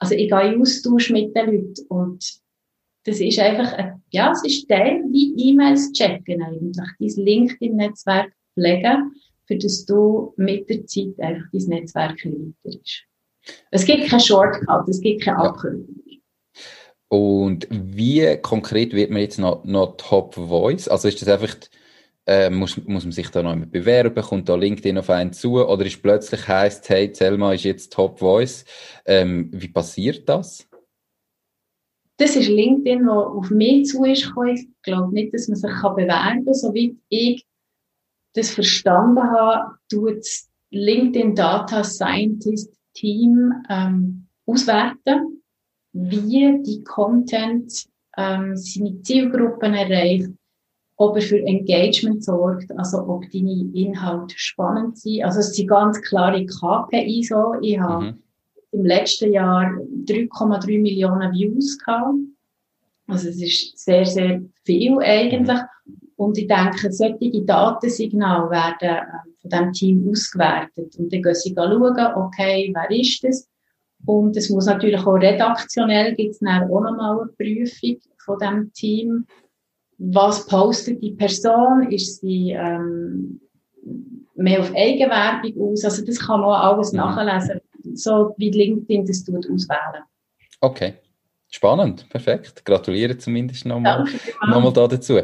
Also 0.00 0.14
ich 0.14 0.30
gehe 0.30 0.52
in 0.52 0.60
Austausch 0.60 1.10
mit 1.10 1.36
den 1.36 1.46
Leuten 1.46 1.86
und 1.88 2.40
das 3.04 3.20
ist 3.20 3.38
einfach, 3.38 3.72
ein, 3.74 4.02
ja, 4.10 4.32
es 4.32 4.44
ist 4.44 4.68
Teil 4.68 5.04
wie 5.10 5.34
E-Mails 5.36 5.92
checken 5.92 6.42
eigentlich, 6.42 6.76
dein 6.98 7.24
LinkedIn-Netzwerk 7.24 8.32
pflegen, 8.54 9.12
für 9.46 9.56
das 9.56 9.84
du 9.84 10.34
mit 10.36 10.68
der 10.68 10.86
Zeit 10.86 11.18
einfach 11.18 11.46
dein 11.52 11.64
Netzwerk 11.66 12.24
erweiterst. 12.24 13.04
Es 13.70 13.84
gibt 13.84 14.08
kein 14.08 14.20
Shortcut, 14.20 14.88
es 14.88 15.00
gibt 15.00 15.22
keine 15.22 15.38
Abkürzung. 15.38 16.02
Und 17.08 17.66
wie 17.70 18.36
konkret 18.40 18.92
wird 18.92 19.10
man 19.10 19.22
jetzt 19.22 19.38
noch, 19.38 19.64
noch 19.64 19.96
Top 19.96 20.34
Voice? 20.34 20.88
Also 20.88 21.08
ist 21.08 21.20
das 21.20 21.28
einfach, 21.28 21.56
äh, 22.26 22.50
muss, 22.50 22.76
muss 22.84 23.04
man 23.04 23.12
sich 23.12 23.28
da 23.30 23.42
noch 23.42 23.56
bewerben, 23.66 24.22
kommt 24.22 24.48
da 24.48 24.54
LinkedIn 24.54 24.98
auf 24.98 25.10
einen 25.10 25.32
zu 25.32 25.64
oder 25.64 25.84
ist 25.86 26.02
plötzlich 26.02 26.46
heißt, 26.46 26.88
hey, 26.88 27.10
Selma 27.12 27.52
ist 27.54 27.64
jetzt 27.64 27.92
Top 27.92 28.18
Voice. 28.18 28.64
Ähm, 29.06 29.50
wie 29.52 29.68
passiert 29.68 30.28
das? 30.28 30.68
Das 32.18 32.36
ist 32.36 32.48
LinkedIn, 32.48 33.06
wo 33.06 33.38
auf 33.38 33.50
mich 33.50 33.86
zu 33.86 34.04
ist 34.04 34.26
gekommen. 34.26 34.54
Ich 34.54 34.68
glaube 34.82 35.12
nicht, 35.14 35.32
dass 35.32 35.48
man 35.48 35.56
sich 35.56 35.70
kann 35.70 35.96
bewerben 35.96 36.44
kann. 36.44 36.54
Soweit 36.54 36.94
ich 37.08 37.46
das 38.34 38.50
verstanden 38.50 39.22
habe, 39.22 39.76
tut 39.90 40.24
LinkedIn 40.70 41.34
Data 41.34 41.82
Scientist 41.82 42.74
Team 42.94 43.52
ähm, 43.68 44.26
auswerten, 44.46 45.42
wie 45.92 46.62
die 46.62 46.84
Content 46.84 47.86
ähm, 48.16 48.56
seine 48.56 49.00
Zielgruppen 49.02 49.74
erreicht, 49.74 50.30
ob 51.00 51.16
er 51.16 51.22
für 51.22 51.38
Engagement 51.46 52.22
sorgt, 52.22 52.70
also 52.76 52.98
ob 53.08 53.24
deine 53.30 53.70
Inhalte 53.72 54.34
spannend 54.36 54.98
sind. 54.98 55.24
Also 55.24 55.40
es 55.40 55.56
sind 55.56 55.66
ganz 55.66 55.98
klare 56.02 56.44
KPI 56.44 57.22
so. 57.22 57.54
Ich 57.62 57.80
habe 57.80 58.04
mhm. 58.04 58.22
im 58.72 58.84
letzten 58.84 59.32
Jahr 59.32 59.62
3,3 60.04 60.78
Millionen 60.78 61.32
Views 61.32 61.78
gehabt. 61.78 62.16
Also 63.06 63.30
es 63.30 63.40
ist 63.40 63.78
sehr, 63.78 64.04
sehr 64.04 64.42
viel 64.64 64.98
eigentlich. 64.98 65.58
Und 66.16 66.36
ich 66.36 66.46
denke, 66.46 66.92
solche 66.92 67.44
Datensignale 67.46 68.50
werden 68.50 68.98
äh, 68.98 69.02
von 69.40 69.50
diesem 69.50 69.72
Team 69.72 70.10
ausgewertet. 70.10 70.96
Und 70.98 71.10
dann 71.10 71.22
gehen 71.22 71.34
sie 71.34 71.54
schauen, 71.56 72.14
okay, 72.14 72.70
wer 72.74 72.90
ist 72.90 73.24
das? 73.24 73.48
Und 74.04 74.36
es 74.36 74.50
muss 74.50 74.66
natürlich 74.66 75.00
auch 75.00 75.14
redaktionell, 75.14 76.14
gibt 76.14 76.32
es 76.32 76.40
dann 76.40 76.70
auch 76.70 76.80
nochmal 76.80 77.20
eine 77.20 77.30
Prüfung 77.32 77.96
von 78.18 78.38
diesem 78.38 78.72
Team. 78.74 79.26
Was 80.02 80.46
postet 80.46 81.02
die 81.02 81.12
Person? 81.12 81.90
Ist 81.90 82.22
sie 82.22 82.52
ähm, 82.52 83.40
mehr 84.34 84.60
auf 84.60 84.72
Eigenwerbung 84.74 85.72
aus? 85.72 85.84
Also 85.84 86.04
das 86.04 86.18
kann 86.18 86.40
man 86.40 86.60
alles 86.60 86.92
mhm. 86.92 86.98
nachlesen, 86.98 87.60
so 87.94 88.34
wie 88.38 88.50
LinkedIn 88.50 89.04
das 89.04 89.24
tut, 89.24 89.46
auswählen. 89.50 90.04
Okay. 90.60 90.94
Spannend, 91.52 92.08
perfekt. 92.08 92.64
Gratuliere 92.64 93.18
zumindest 93.18 93.66
nochmal, 93.66 94.04
nochmal 94.46 94.72
da 94.72 94.86
dazu. 94.86 95.18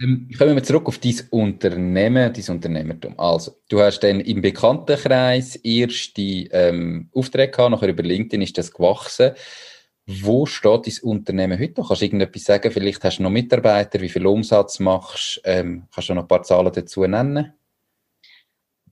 Ähm, 0.00 0.28
kommen 0.38 0.54
wir 0.54 0.62
zurück 0.62 0.86
auf 0.86 0.98
dein 0.98 1.16
Unternehmen, 1.30 2.32
dein 2.32 2.54
Unternehmertum. 2.54 3.18
Also, 3.18 3.56
du 3.68 3.80
hast 3.80 3.98
dann 3.98 4.20
im 4.20 4.40
Bekanntenkreis 4.40 5.56
erste 5.56 6.22
ähm, 6.22 7.10
Aufträge 7.12 7.50
gehabt, 7.50 7.72
nachher 7.72 7.88
über 7.88 8.04
LinkedIn 8.04 8.42
ist 8.42 8.56
das 8.56 8.72
gewachsen. 8.72 9.32
Wo 10.06 10.46
steht 10.46 10.86
dein 10.86 11.10
Unternehmen 11.10 11.58
heute? 11.58 11.82
Kannst 11.82 12.00
du 12.02 12.04
irgendetwas 12.04 12.44
sagen? 12.44 12.72
Vielleicht 12.72 13.04
hast 13.04 13.18
du 13.18 13.22
noch 13.22 13.30
Mitarbeiter, 13.30 14.00
wie 14.00 14.08
viel 14.08 14.26
Umsatz 14.26 14.80
machst 14.80 15.40
ähm, 15.44 15.84
Kannst 15.94 16.08
du 16.08 16.14
noch 16.14 16.22
ein 16.22 16.28
paar 16.28 16.42
Zahlen 16.42 16.72
dazu 16.72 17.06
nennen? 17.06 17.52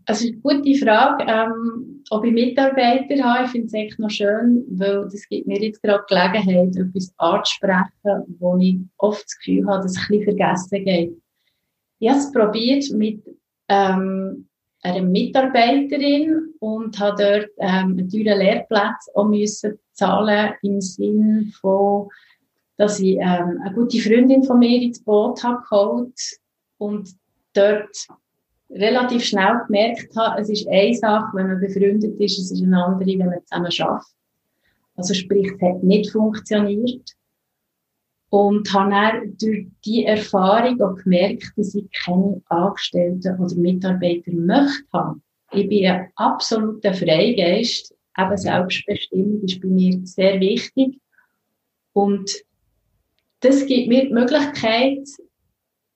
Also, 0.06 0.28
eine 0.28 0.36
gute 0.38 0.74
Frage. 0.76 1.24
Ähm, 1.28 2.02
ob 2.10 2.24
ich 2.24 2.32
Mitarbeiter 2.32 3.22
habe, 3.22 3.44
ich 3.44 3.50
finde 3.50 3.66
es 3.66 3.74
echt 3.74 3.98
noch 3.98 4.10
schön, 4.10 4.64
weil 4.70 5.04
das 5.04 5.28
gibt 5.28 5.46
mir 5.46 5.60
jetzt 5.60 5.82
gerade 5.82 6.04
Gelegenheit, 6.08 6.76
etwas 6.76 7.12
anzusprechen, 7.18 8.36
wo 8.38 8.56
ich 8.58 8.78
oft 8.98 9.24
das 9.24 9.38
Gefühl 9.38 9.66
habe, 9.66 9.82
dass 9.82 9.92
es 9.92 9.98
ein 9.98 10.18
bisschen 10.18 10.36
vergessen 10.36 10.84
geht. 10.84 11.22
Ich 11.98 12.08
habe 12.08 12.18
es 12.18 12.32
probiert 12.32 12.90
mit 12.92 13.22
ähm, 13.68 14.48
einer 14.82 15.02
Mitarbeiterin 15.02 16.54
und 16.60 16.98
habe 16.98 17.22
dort 17.22 17.50
ähm, 17.58 17.98
einen 17.98 18.08
teuren 18.08 18.38
Lehrplatz 18.38 19.10
auch 19.14 19.28
müssen 19.28 19.78
zahlen 20.00 20.54
im 20.62 20.80
Sinn 20.80 21.52
von, 21.60 22.08
dass 22.76 22.98
ich 23.00 23.16
ähm, 23.16 23.60
eine 23.62 23.74
gute 23.74 24.00
Freundin 24.00 24.42
von 24.42 24.58
mir 24.58 24.80
ins 24.80 25.04
Boot 25.04 25.42
habe 25.44 25.62
geholt 25.68 26.18
und 26.78 27.10
dort 27.52 27.94
relativ 28.70 29.24
schnell 29.24 29.60
gemerkt 29.66 30.16
habe, 30.16 30.40
es 30.40 30.48
ist 30.48 30.68
eine 30.68 30.94
Sache, 30.94 31.30
wenn 31.34 31.48
man 31.48 31.60
befreundet 31.60 32.18
ist, 32.18 32.38
es 32.38 32.50
ist 32.50 32.62
eine 32.62 32.82
andere, 32.82 33.18
wenn 33.18 33.26
man 33.26 33.44
zusammen 33.44 33.70
schafft. 33.70 34.14
Also 34.96 35.14
sprich, 35.14 35.50
es 35.52 35.60
hat 35.60 35.82
nicht 35.82 36.10
funktioniert. 36.10 37.10
Und 38.32 38.72
habe 38.72 38.90
dann 38.90 39.36
durch 39.38 39.66
diese 39.84 40.06
Erfahrung 40.06 40.80
auch 40.80 40.94
gemerkt, 41.02 41.52
dass 41.56 41.74
ich 41.74 41.90
keine 42.04 42.40
Angestellten 42.48 43.40
oder 43.40 43.54
Mitarbeiter 43.56 44.30
möchte 44.32 44.84
haben. 44.92 45.22
Ich 45.52 45.68
bin 45.68 45.86
ein 45.86 46.12
absoluter 46.14 46.94
Freigeist. 46.94 47.92
Eben 48.24 48.36
Selbstbestimmung 48.36 49.42
ist 49.42 49.60
bei 49.60 49.68
mir 49.68 50.00
sehr 50.04 50.40
wichtig. 50.40 50.98
Und 51.92 52.30
das 53.40 53.66
gibt 53.66 53.88
mir 53.88 54.06
die 54.06 54.12
Möglichkeit, 54.12 55.06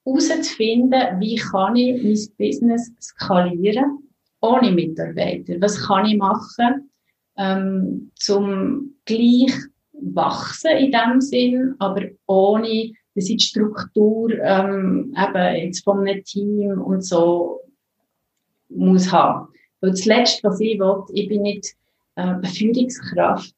herauszufinden, 0.04 1.20
wie 1.20 1.36
kann 1.36 1.76
ich 1.76 2.02
mein 2.02 2.36
Business 2.38 2.92
skalieren 3.00 3.98
ohne 4.40 4.70
Mitarbeiter. 4.70 5.54
Was 5.60 5.86
kann 5.86 6.06
ich 6.06 6.16
machen, 6.16 6.90
ähm, 7.36 8.10
zum 8.16 8.94
gleich 9.04 9.52
wachsen 9.92 10.76
in 10.76 10.92
dem 10.92 11.20
Sinn, 11.20 11.74
aber 11.78 12.02
ohne, 12.26 12.92
dass 13.14 13.30
ich 13.30 13.38
die 13.38 13.44
Struktur 13.44 14.30
ähm, 14.32 15.14
eben 15.16 15.66
jetzt 15.66 15.84
von 15.84 16.00
einem 16.00 16.22
Team 16.24 16.80
und 16.80 17.02
so 17.02 17.60
muss 18.68 19.10
haben. 19.10 19.48
Weil 19.80 19.90
das 19.90 20.04
Letzte, 20.04 20.48
was 20.48 20.60
ich 20.60 20.78
will, 20.78 21.04
ich 21.12 21.28
bin 21.28 21.42
nicht 21.42 21.74
äh, 22.16 22.46
Führungskraft 22.46 23.54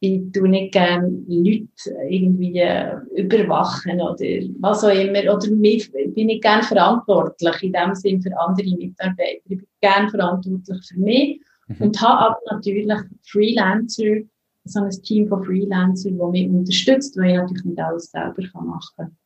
ich 0.00 0.32
tue 0.32 0.48
nicht 0.48 0.72
gerne 0.72 1.08
Leute 1.26 1.68
irgendwie 2.08 2.58
äh, 2.58 2.96
überwachen 3.16 4.00
oder 4.00 4.24
was 4.60 4.84
auch 4.84 4.90
immer. 4.90 5.34
Oder 5.34 5.50
mich, 5.50 5.92
ich 5.92 6.14
bin 6.14 6.26
nicht 6.26 6.42
gerne 6.42 6.62
verantwortlich 6.62 7.62
in 7.62 7.72
dem 7.72 7.94
Sinn 7.94 8.22
für 8.22 8.36
andere 8.38 8.76
Mitarbeiter. 8.76 9.40
Ich 9.48 9.58
bin 9.58 9.66
gerne 9.80 10.08
verantwortlich 10.08 10.86
für 10.86 11.00
mich 11.00 11.40
mhm. 11.66 11.76
und 11.78 12.00
habe 12.00 12.26
aber 12.26 12.38
natürlich 12.50 12.88
Freelancer, 13.26 14.20
so 14.64 14.80
ein 14.80 14.90
Team 15.02 15.26
von 15.28 15.42
Freelancern, 15.42 16.18
das 16.18 16.30
mich 16.30 16.48
unterstützt, 16.48 17.16
weil 17.16 17.30
ich 17.30 17.36
natürlich 17.38 17.64
nicht 17.64 17.80
alles 17.80 18.10
selber 18.10 18.60
machen 18.60 18.94
kann. 18.96 19.16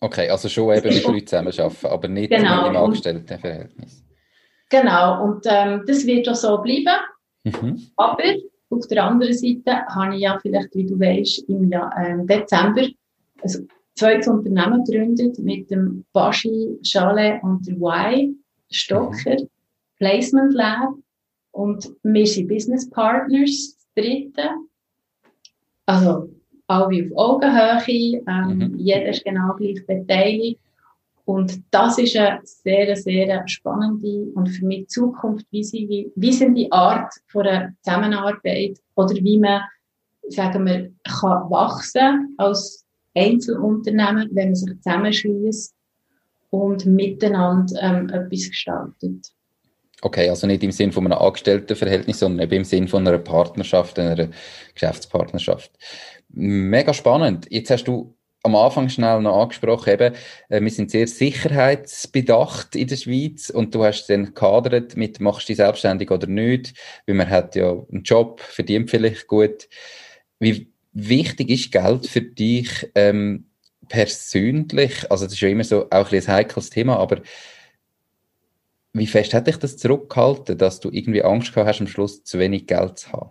Okay, 0.00 0.28
also 0.28 0.48
schon 0.50 0.76
eben 0.76 0.88
mit 0.88 1.04
Leuten 1.04 1.26
zusammenarbeiten, 1.26 1.86
aber 1.86 2.08
nicht 2.08 2.30
genau. 2.30 2.68
im 2.68 2.76
Angestelltenverhältnis. 2.76 4.04
Genau, 4.68 5.24
und 5.24 5.46
ähm, 5.46 5.82
das 5.86 6.04
wird 6.04 6.28
auch 6.28 6.34
so 6.34 6.58
bleiben. 6.58 6.98
Mhm. 7.44 7.88
Aber 7.96 8.24
auf 8.70 8.86
der 8.88 9.04
anderen 9.04 9.34
Seite 9.34 9.86
habe 9.86 10.14
ich 10.14 10.22
ja 10.22 10.38
vielleicht, 10.40 10.74
wie 10.74 10.86
du 10.86 10.98
weißt, 10.98 11.48
im 11.48 11.70
Jahr, 11.70 11.92
äh, 11.96 12.24
Dezember 12.26 12.86
ein 13.42 13.68
zweites 13.94 14.28
Unternehmen 14.28 14.84
gegründet 14.84 15.38
mit 15.38 15.70
dem 15.70 16.04
Baschi, 16.12 16.78
Chalet 16.82 17.42
und 17.42 17.66
der 17.66 17.76
Y 17.76 18.36
Stocker, 18.70 19.36
mhm. 19.40 19.48
Placement 19.98 20.54
Lab. 20.54 20.94
Und 21.52 21.92
wir 22.02 22.26
sind 22.26 22.48
Business 22.48 22.88
Partners, 22.90 23.76
das 23.94 24.04
dritte. 24.04 24.50
Also, 25.86 26.30
alle 26.66 26.86
auf 26.86 27.16
Augenhöhe, 27.16 28.22
ähm, 28.26 28.58
mhm. 28.58 28.78
jeder 28.78 29.10
ist 29.10 29.24
genau 29.24 29.54
gleich 29.54 29.86
beteiligt. 29.86 30.60
Und 31.24 31.62
das 31.70 31.98
ist 31.98 32.16
eine 32.16 32.40
sehr, 32.44 32.94
sehr 32.96 33.48
spannende 33.48 34.26
und 34.34 34.48
für 34.48 34.66
mich 34.66 34.88
Zukunft, 34.88 35.46
wie, 35.50 35.64
sie, 35.64 35.88
wie, 35.88 36.12
wie 36.16 36.32
sind 36.32 36.54
die 36.54 36.70
Art 36.70 37.12
von 37.28 37.46
einer 37.46 37.72
Zusammenarbeit 37.82 38.78
oder 38.94 39.14
wie 39.14 39.38
man, 39.38 39.62
sagen 40.28 40.66
wir, 40.66 40.90
kann 41.04 41.50
wachsen 41.50 42.34
als 42.36 42.84
Einzelunternehmen, 43.14 44.28
wenn 44.32 44.48
man 44.48 44.54
sich 44.54 44.76
zusammenschließt 44.82 45.74
und 46.50 46.86
miteinander 46.86 47.74
ähm, 47.80 48.10
etwas 48.10 48.48
gestaltet. 48.50 49.32
Okay, 50.02 50.28
also 50.28 50.46
nicht 50.46 50.62
im 50.62 50.72
Sinn 50.72 50.92
von 50.92 51.06
einem 51.06 51.18
Angestelltenverhältnis, 51.18 52.18
sondern 52.18 52.44
eben 52.44 52.56
im 52.56 52.64
Sinn 52.64 52.88
von 52.88 53.08
einer 53.08 53.16
Partnerschaft, 53.16 53.98
einer 53.98 54.28
Geschäftspartnerschaft. 54.74 55.72
Mega 56.28 56.92
spannend. 56.92 57.46
Jetzt 57.48 57.70
hast 57.70 57.84
du 57.84 58.14
am 58.44 58.54
Anfang 58.56 58.90
schnell 58.90 59.20
noch 59.22 59.40
angesprochen, 59.40 59.94
eben, 59.94 60.14
äh, 60.50 60.60
wir 60.60 60.70
sind 60.70 60.90
sehr 60.90 61.06
sicherheitsbedacht 61.08 62.76
in 62.76 62.86
der 62.86 62.96
Schweiz 62.96 63.48
und 63.48 63.74
du 63.74 63.84
hast 63.84 64.06
dann 64.08 64.26
gekadert 64.26 64.96
mit, 64.96 65.18
machst 65.18 65.48
du 65.48 65.52
dich 65.52 65.56
selbstständig 65.56 66.10
oder 66.10 66.26
nicht, 66.26 66.74
weil 67.06 67.16
man 67.16 67.30
hat 67.30 67.56
ja 67.56 67.70
einen 67.70 68.02
Job, 68.02 68.40
verdient 68.40 68.90
vielleicht 68.90 69.26
gut. 69.26 69.66
Wie 70.38 70.70
wichtig 70.92 71.48
ist 71.48 71.72
Geld 71.72 72.06
für 72.06 72.20
dich 72.20 72.90
ähm, 72.94 73.46
persönlich? 73.88 75.10
Also 75.10 75.24
das 75.24 75.32
ist 75.32 75.40
ja 75.40 75.48
immer 75.48 75.64
so 75.64 75.88
auch 75.90 76.12
ein, 76.12 76.20
ein 76.20 76.28
heikles 76.28 76.68
Thema, 76.68 76.98
aber 76.98 77.22
wie 78.92 79.06
fest 79.06 79.32
hat 79.32 79.46
dich 79.46 79.56
das 79.56 79.78
zurückgehalten, 79.78 80.58
dass 80.58 80.80
du 80.80 80.90
irgendwie 80.92 81.24
Angst 81.24 81.52
gehabt 81.54 81.68
hast, 81.68 81.80
am 81.80 81.86
Schluss 81.86 82.22
zu 82.24 82.38
wenig 82.38 82.66
Geld 82.66 82.98
zu 82.98 83.10
haben? 83.10 83.30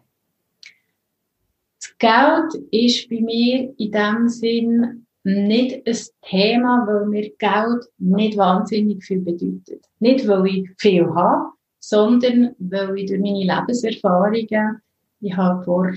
Das 1.80 1.98
Geld 2.00 2.66
ist 2.72 3.10
bei 3.10 3.22
mir 3.22 3.74
in 3.78 3.92
dem 3.92 4.28
Sinn 4.28 5.03
nicht 5.24 5.88
ein 5.88 5.98
Thema, 6.22 6.86
weil 6.86 7.06
mir 7.06 7.30
Geld 7.38 7.86
nicht 7.98 8.38
wahnsinnig 8.38 9.04
viel 9.04 9.22
bedeutet. 9.22 9.86
Nicht, 10.00 10.28
weil 10.28 10.46
ich 10.48 10.70
viel 10.78 11.06
habe, 11.14 11.52
sondern 11.80 12.56
weil 12.60 12.98
ich 12.98 13.08
durch 13.08 13.22
meine 13.22 13.40
Lebenserfahrungen, 13.40 14.82
ich 15.22 15.38
habe 15.38 15.64
vor 15.64 15.92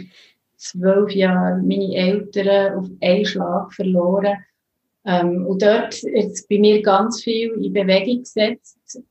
zwölf 0.57 1.13
Jahren 1.13 1.67
meine 1.67 1.95
Eltern 1.95 2.79
auf 2.79 2.89
einen 3.01 3.25
Schlag 3.27 3.73
verloren. 3.73 4.37
Ähm, 5.05 5.47
und 5.47 5.63
dort 5.63 6.03
ist 6.03 6.49
bei 6.49 6.59
mir 6.59 6.83
ganz 6.83 7.23
viel 7.23 7.51
in 7.53 7.73
Bewegung 7.73 8.21
gesetzt. 8.21 9.03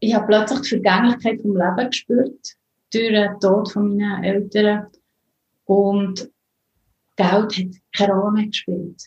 Ich 0.00 0.14
habe 0.14 0.26
plötzlich 0.26 0.60
die 0.60 0.68
Vergänglichkeit 0.68 1.40
vom 1.42 1.56
Leben 1.56 1.90
gespürt, 1.90 2.56
durch 2.92 3.08
den 3.08 3.40
Tod 3.40 3.70
von 3.70 3.96
meinen 3.96 4.24
Eltern. 4.24 4.86
Und 5.66 6.30
Geld 7.16 7.30
hat 7.30 7.54
keine 7.96 8.12
Rolle 8.12 8.32
mehr 8.32 8.46
gespielt. 8.46 9.06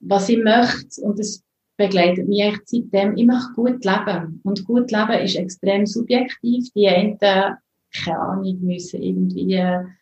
Was 0.00 0.28
ich 0.28 0.38
möchte, 0.38 1.00
und 1.02 1.18
das 1.18 1.42
begleitet 1.76 2.28
mich 2.28 2.40
echt 2.40 2.68
seitdem, 2.68 3.16
ich 3.16 3.26
möchte 3.26 3.52
gut 3.54 3.84
leben. 3.84 4.40
Und 4.44 4.64
gut 4.64 4.90
leben 4.90 5.24
ist 5.24 5.36
extrem 5.36 5.86
subjektiv. 5.86 6.70
Die 6.74 6.88
einen, 6.88 7.18
keine 7.18 8.18
Ahnung, 8.18 8.58
müssen 8.60 9.02
irgendwie 9.02 9.56
ein 9.56 9.96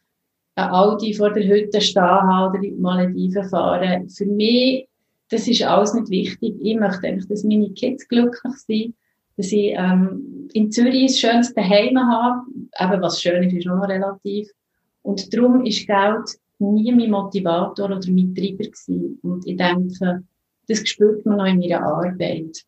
Audi 0.57 1.15
vor 1.15 1.33
der 1.33 1.47
Hütte 1.47 1.81
stehen 1.81 2.03
haben 2.03 2.51
oder 2.51 2.63
in 2.63 2.77
die 2.77 2.81
Malediven 2.81 3.49
fahren. 3.49 4.09
Für 4.09 4.27
mich, 4.27 4.89
das 5.31 5.49
ist 5.49 5.63
alles 5.63 5.95
nicht 5.95 6.11
wichtig. 6.11 6.55
Ich 6.63 6.77
möchte 6.77 7.09
einfach, 7.09 7.29
dass 7.29 7.45
meine 7.45 7.71
Kids 7.71 8.07
glücklich 8.07 8.55
sind, 8.67 8.95
dass 9.37 9.51
ich 9.51 9.75
ähm, 9.77 10.49
in 10.53 10.71
Zürich 10.71 11.07
das 11.09 11.19
schönste 11.19 11.61
Heim 11.61 11.99
habe. 11.99 12.43
Eben, 12.79 13.03
was 13.03 13.21
schön 13.21 13.43
ist, 13.43 13.57
ist 13.57 13.67
noch 13.67 13.83
relativ. 13.89 14.49
Und 15.03 15.35
darum 15.35 15.65
ist 15.65 15.87
Geld 15.87 16.39
nie 16.73 16.93
mein 16.93 17.11
Motivator 17.11 17.87
oder 17.87 18.11
mein 18.11 18.35
Treiber 18.35 18.65
gewesen. 18.65 19.19
Und 19.23 19.47
ich 19.47 19.57
denke, 19.57 20.23
das 20.69 20.89
spürt 20.89 21.25
man 21.27 21.41
auch 21.41 21.47
in 21.47 21.59
meiner 21.59 21.83
Arbeit. 21.83 22.65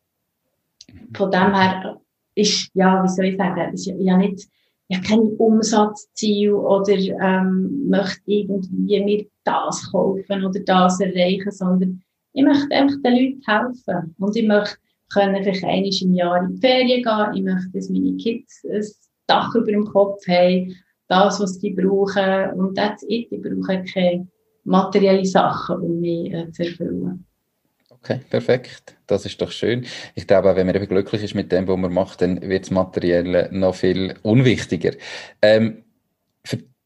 Von 1.15 1.31
dem 1.31 1.53
her 1.53 1.99
ist, 2.35 2.69
ja, 2.73 3.03
wie 3.03 3.07
soll 3.09 3.25
ich 3.25 3.37
sagen, 3.37 3.73
ist 3.73 3.85
ja 3.85 4.17
nicht, 4.17 4.47
ich 4.89 4.97
habe 4.97 5.07
kein 5.07 5.19
Umsatzziel 5.37 6.53
oder 6.53 6.95
ähm, 6.95 7.89
möchte 7.89 8.21
irgendwie 8.25 9.03
mir 9.03 9.25
das 9.43 9.91
kaufen 9.91 10.45
oder 10.45 10.59
das 10.61 11.01
erreichen, 11.01 11.51
sondern 11.51 12.01
ich 12.31 12.43
möchte 12.43 12.73
einfach 12.73 12.95
den 13.03 13.13
Leuten 13.13 13.41
helfen. 13.45 14.15
Und 14.17 14.35
ich 14.37 14.47
möchte 14.47 14.77
können 15.09 15.43
vielleicht 15.43 15.63
einmal 15.63 15.89
im 16.01 16.13
Jahr 16.13 16.41
in 16.41 16.55
die 16.55 16.61
Ferien 16.61 17.03
gehen. 17.03 17.33
Ich 17.33 17.43
möchte, 17.43 17.69
dass 17.73 17.89
meine 17.89 18.15
Kids 18.17 18.65
ein 18.69 18.83
Dach 19.27 19.53
über 19.55 19.71
dem 19.71 19.85
Kopf 19.85 20.25
haben 20.27 20.75
das, 21.07 21.39
was 21.39 21.59
die 21.59 21.71
brauchen. 21.71 22.51
Und 22.59 22.75
that's 22.75 23.03
it. 23.07 23.31
Die 23.31 23.37
brauchen 23.37 23.85
keine 23.85 24.27
materiellen 24.63 25.25
Sachen, 25.25 25.77
um 25.77 25.99
mich 25.99 26.33
äh, 26.33 26.51
zu 26.51 26.63
erfüllen. 26.63 27.25
Okay, 27.89 28.19
perfekt. 28.29 28.95
Das 29.07 29.25
ist 29.25 29.41
doch 29.41 29.51
schön. 29.51 29.85
Ich 30.15 30.27
glaube, 30.27 30.55
wenn 30.55 30.67
man 30.67 30.75
eben 30.75 30.87
glücklich 30.87 31.23
ist 31.23 31.35
mit 31.35 31.51
dem, 31.51 31.67
was 31.67 31.77
man 31.77 31.93
macht, 31.93 32.21
dann 32.21 32.41
wird 32.41 32.65
das 32.65 32.71
Materielle 32.71 33.49
noch 33.51 33.75
viel 33.75 34.15
unwichtiger. 34.21 34.91
Ähm, 35.41 35.83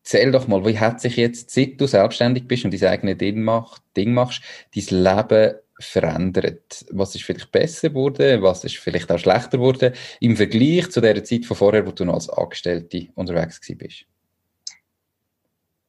erzähl 0.04 0.32
doch 0.32 0.48
mal, 0.48 0.66
wie 0.66 0.80
hat 0.80 1.02
sich 1.02 1.18
jetzt, 1.18 1.52
seit 1.52 1.80
du 1.80 1.88
selbstständig 1.88 2.48
bist 2.48 2.66
und 2.66 2.74
dein 2.74 2.90
eigenes 2.90 3.18
Ding, 3.18 3.44
machst, 3.44 3.82
dein 3.96 4.86
Leben 4.86 5.56
verändert? 5.80 6.86
Was 6.92 7.16
ist 7.16 7.24
vielleicht 7.24 7.52
besser 7.52 7.90
geworden? 7.90 8.42
Was 8.42 8.64
ist 8.64 8.78
vielleicht 8.78 9.12
auch 9.12 9.20
schlechter 9.20 9.58
geworden 9.58 9.94
im 10.20 10.38
Vergleich 10.38 10.90
zu 10.90 11.02
der 11.02 11.24
Zeit 11.24 11.46
von 11.46 11.58
vorher, 11.58 11.86
wo 11.86 11.92
du 11.92 12.06
noch 12.06 12.16
als 12.16 12.30
Angestellte 12.30 13.08
unterwegs 13.16 13.60
bist? 13.78 14.06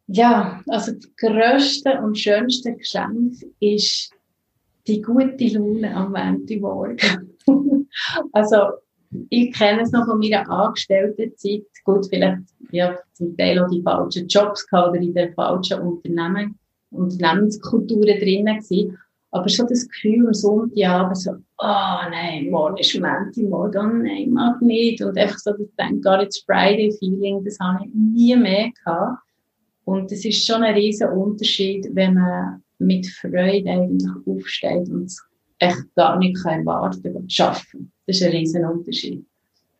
Ja, 0.06 0.60
also 0.68 0.92
das 0.92 1.08
grösste 1.16 2.00
und 2.00 2.18
schönste 2.18 2.74
Geschenk 2.74 3.34
ist 3.60 4.12
die 4.86 5.00
gute 5.00 5.46
Laune 5.46 5.94
am 5.94 6.12
Montagmorgen. 6.12 7.36
also 8.32 8.56
ich 9.28 9.52
kenne 9.52 9.82
es 9.82 9.92
noch 9.92 10.06
von 10.06 10.18
meiner 10.18 10.48
Angestelltenzeit. 10.48 11.64
Gut, 11.84 12.06
vielleicht 12.08 12.42
ja, 12.70 12.98
zum 13.12 13.36
Teil 13.36 13.58
auch 13.62 13.70
die 13.70 13.82
falschen 13.82 14.26
Jobs 14.26 14.66
gehabt 14.66 14.90
oder 14.90 15.00
in 15.00 15.14
der 15.14 15.32
falschen 15.34 15.80
Unternehmen, 15.80 16.58
Unternehmenskulturen 16.90 18.18
drinnen 18.18 18.58
gewesen. 18.58 18.98
Aber 19.30 19.48
schon 19.48 19.66
das 19.66 19.88
Gefühl 19.88 20.26
am 20.26 20.34
Sonntagabend 20.34 21.16
so, 21.16 21.30
oh 21.30 22.10
nein, 22.10 22.50
morgen 22.50 22.76
ist 22.76 22.94
Montag, 22.94 23.32
oh 23.38 23.68
nein, 23.82 24.30
mag 24.30 24.60
nicht. 24.60 25.02
Und 25.02 25.16
einfach 25.16 25.38
so 25.38 25.52
das 25.52 25.68
Thank 25.76 26.04
God 26.04 26.20
it's 26.20 26.42
Friday 26.44 26.92
Feeling, 26.98 27.42
das 27.44 27.58
habe 27.58 27.84
ich 27.84 27.94
nie 27.94 28.36
mehr 28.36 28.70
gehabt. 28.84 29.22
Und 29.84 30.12
es 30.12 30.24
ist 30.24 30.46
schon 30.46 30.62
ein 30.62 30.74
riesen 30.74 31.08
Unterschied, 31.10 31.88
wenn 31.92 32.14
man 32.14 32.62
mit 32.78 33.06
Freude 33.06 33.70
eigentlich 33.70 34.08
aufsteht 34.26 34.88
und 34.88 35.04
es 35.04 35.22
echt 35.58 35.94
gar 35.94 36.18
nicht 36.18 36.42
kann 36.42 36.64
warten 36.66 37.02
kann, 37.02 37.28
zu 37.28 37.44
arbeiten. 37.44 37.92
Das 38.06 38.16
ist 38.16 38.22
ein 38.24 38.32
riesen 38.32 38.64
Unterschied. 38.64 39.24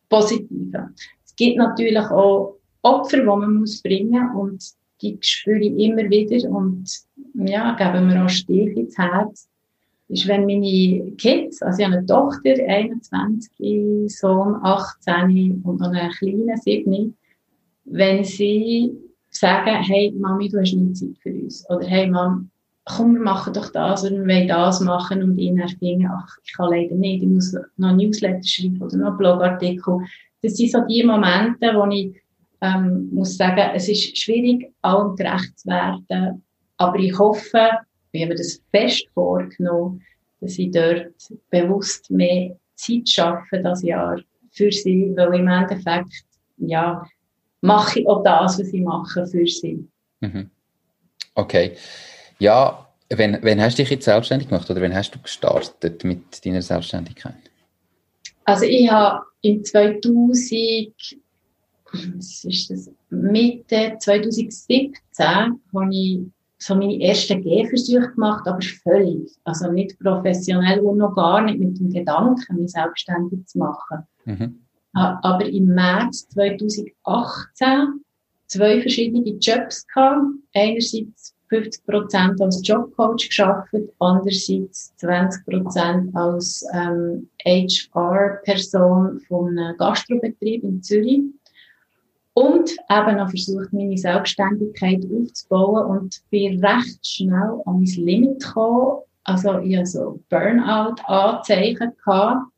Positive. 0.09 0.91
Es 1.25 1.35
gibt 1.37 1.57
natürlich 1.57 2.05
auch 2.05 2.57
Opfer, 2.83 3.19
die 3.19 3.25
man 3.25 3.55
muss 3.55 3.81
bringen 3.81 4.31
und 4.37 4.63
die 5.01 5.17
spüre 5.21 5.61
ich 5.61 5.79
immer 5.79 6.09
wieder 6.09 6.49
und 6.51 6.89
ja, 7.35 7.75
geben 7.75 8.07
mir 8.07 8.25
auch 8.25 8.29
Stich 8.29 8.77
ins 8.77 8.97
Herz, 8.99 9.49
ist, 10.09 10.29
wenn 10.29 10.47
meine 10.47 11.13
Kids, 11.13 11.63
also 11.63 11.79
ich 11.79 11.87
habe 11.87 11.97
eine 11.97 12.07
Tochter, 12.07 12.55
21, 12.67 14.15
Sohn, 14.15 14.57
18 14.63 15.63
und 15.65 15.81
noch 15.81 15.89
eine 15.89 16.11
kleine, 16.11 16.57
7, 16.59 17.17
wenn 17.85 18.25
sie 18.25 18.93
sagen, 19.35 19.83
hey 19.83 20.13
Mami, 20.19 20.49
du 20.49 20.61
hast 20.61 20.75
nie 20.75 20.93
Zeit 20.93 21.19
für 21.23 21.33
uns. 21.33 21.69
Oder 21.71 21.87
hey 21.87 22.11
Mom, 22.11 22.51
komm, 22.85 23.15
wir 23.15 23.23
machen 23.23 23.53
doch 23.53 23.71
das 23.71 24.05
oder 24.05 24.17
wir 24.17 24.27
wollen 24.27 24.49
das 24.49 24.81
machen 24.81 25.23
und 25.23 25.39
ihnen 25.39 25.69
finden, 25.69 26.09
ach, 26.11 26.37
ich 26.45 26.53
kann 26.55 26.71
leider 26.71 26.95
nicht, 26.95 27.23
ich 27.23 27.29
muss 27.29 27.57
noch 27.77 27.97
Newsletter 27.97 28.43
schreiben 28.43 28.83
oder 28.83 28.97
noch 28.97 29.19
Blogartikel. 29.19 29.99
Das 30.43 30.57
sind 30.57 30.71
so 30.71 30.81
die 30.89 31.05
Momente, 31.05 31.73
wo 31.75 31.87
ich 31.91 32.17
Ähm, 32.65 33.09
muss 33.13 33.37
sagen, 33.37 33.73
es 33.75 33.89
ist 33.89 34.17
schwierig, 34.17 34.73
allem 34.83 35.17
gerecht 35.17 35.59
zu 35.59 35.67
werden. 35.67 36.45
Aber 36.77 36.97
ich 36.97 37.19
hoffe, 37.19 37.71
wir 38.13 38.25
haben 38.25 38.37
das 38.37 38.63
fest 38.71 39.09
vorgenommen, 39.15 40.01
dass 40.41 40.61
ich 40.61 40.71
dort 40.71 41.11
bewusst 41.51 42.09
mehr 42.09 42.57
Zeit 42.77 43.09
schaffe, 43.09 43.59
das 43.61 43.83
Jahr 43.83 44.17
für 44.53 44.71
sie, 44.71 45.13
weil 45.17 45.41
im 45.41 45.49
Endeffekt, 45.49 46.13
ja, 46.59 47.05
mache 47.63 48.01
ich 48.01 48.07
auch 48.07 48.23
das, 48.23 48.59
was 48.59 48.69
ich 48.69 48.83
mache, 48.83 49.27
für 49.27 49.47
sie. 49.47 49.89
Mhm. 50.21 50.51
Okay. 51.35 51.77
Ja, 52.39 52.87
wenn, 53.09 53.43
wenn 53.43 53.61
hast 53.61 53.79
du 53.79 53.83
dich 53.83 53.91
jetzt 53.91 54.05
selbstständig 54.05 54.49
gemacht 54.49 54.71
oder 54.71 54.81
wenn 54.81 54.95
hast 54.95 55.15
du 55.15 55.19
gestartet 55.19 56.05
mit 56.05 56.45
deiner 56.45 56.63
Selbstständigkeit? 56.63 57.35
Also 58.45 58.65
ich 58.65 58.91
habe 58.91 59.25
im 59.43 59.65
2000, 59.65 60.93
was 61.93 62.45
ist 62.45 62.71
das, 62.71 62.91
Mitte 63.11 63.97
2017 63.99 64.95
habe 65.17 65.89
ich 65.91 66.21
so 66.59 66.75
meine 66.75 67.01
ersten 67.03 67.43
Gehversuche 67.43 68.13
gemacht, 68.13 68.47
aber 68.47 68.61
völlig, 68.83 69.33
also 69.45 69.71
nicht 69.71 69.99
professionell 69.99 70.81
und 70.81 70.99
noch 70.99 71.15
gar 71.15 71.43
nicht 71.43 71.59
mit 71.59 71.79
dem 71.79 71.91
Gedanken, 71.91 72.57
mich 72.57 72.73
selbstständig 72.73 73.47
zu 73.47 73.59
machen. 73.59 74.07
Mhm. 74.25 74.62
Aber 74.95 75.45
im 75.47 75.67
März 75.67 76.29
2018 76.31 78.05
zwei 78.47 78.81
verschiedene 78.81 79.37
Jobs 79.39 79.87
gehabt. 79.87 80.27
Einerseits 80.55 81.35
50 81.53 81.87
Prozent 81.87 82.41
als 82.41 82.67
Jobcoach 82.67 83.29
geschafft, 83.29 83.75
andererseits 83.99 84.95
20 84.97 85.45
Prozent 85.45 86.17
als 86.17 86.65
ähm, 86.73 87.29
HR-Person 87.45 89.21
von 89.29 89.59
einem 89.59 89.77
Gastrobetrieb 89.77 90.65
in 90.65 90.83
Zürich. 90.83 91.21
Und 92.35 92.71
eben 92.91 93.17
noch 93.19 93.29
versucht, 93.29 93.73
meine 93.73 93.99
Selbstständigkeit 93.99 95.05
aufzubauen 95.05 95.99
und 95.99 96.23
bin 96.31 96.65
recht 96.65 97.07
schnell 97.07 97.61
an 97.67 97.83
mein 97.83 97.85
Limit 97.85 98.43
gekommen. 98.43 99.03
Also, 99.25 99.59
ich 99.59 99.77
hatte 99.77 99.87
so 99.87 100.21
Burnout-Anzeichen 100.31 101.93
gehabt. 102.03 102.52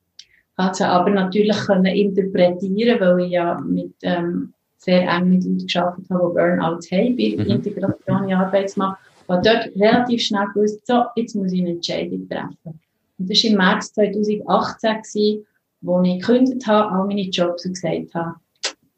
Also, 0.56 0.84
aber 0.84 1.10
natürlich 1.10 1.56
können 1.56 1.86
interpretieren, 1.86 3.00
weil 3.00 3.26
ich 3.26 3.32
ja 3.32 3.60
mit, 3.60 3.94
ähm, 4.02 4.52
sehr 4.76 5.08
eng 5.08 5.30
mit 5.30 5.44
Leuten 5.44 5.66
gearbeitet 5.66 6.10
habe, 6.10 6.28
die 6.28 6.34
Burnouts 6.34 6.90
haben, 6.90 7.16
bei 7.16 7.34
mhm. 7.36 7.50
Integration 7.50 8.28
in 8.28 8.34
Arbeitsmarkt. 8.34 9.00
habe 9.28 9.42
dort 9.42 9.70
relativ 9.76 10.22
schnell 10.22 10.46
gewusst, 10.54 10.86
so, 10.86 11.04
jetzt 11.16 11.34
muss 11.34 11.52
ich 11.52 11.60
eine 11.60 11.70
Entscheidung 11.70 12.28
treffen. 12.28 12.80
Und 13.18 13.30
das 13.30 13.42
war 13.42 13.50
im 13.50 13.56
März 13.56 13.92
2018, 13.94 14.90
gewesen, 14.90 15.46
wo 15.80 16.02
ich 16.02 16.20
gekündigt 16.20 16.66
habe, 16.66 16.90
all 16.90 17.06
meine 17.06 17.22
Jobs 17.22 17.64
und 17.66 17.74
gesagt 17.74 18.14
habe, 18.14 18.34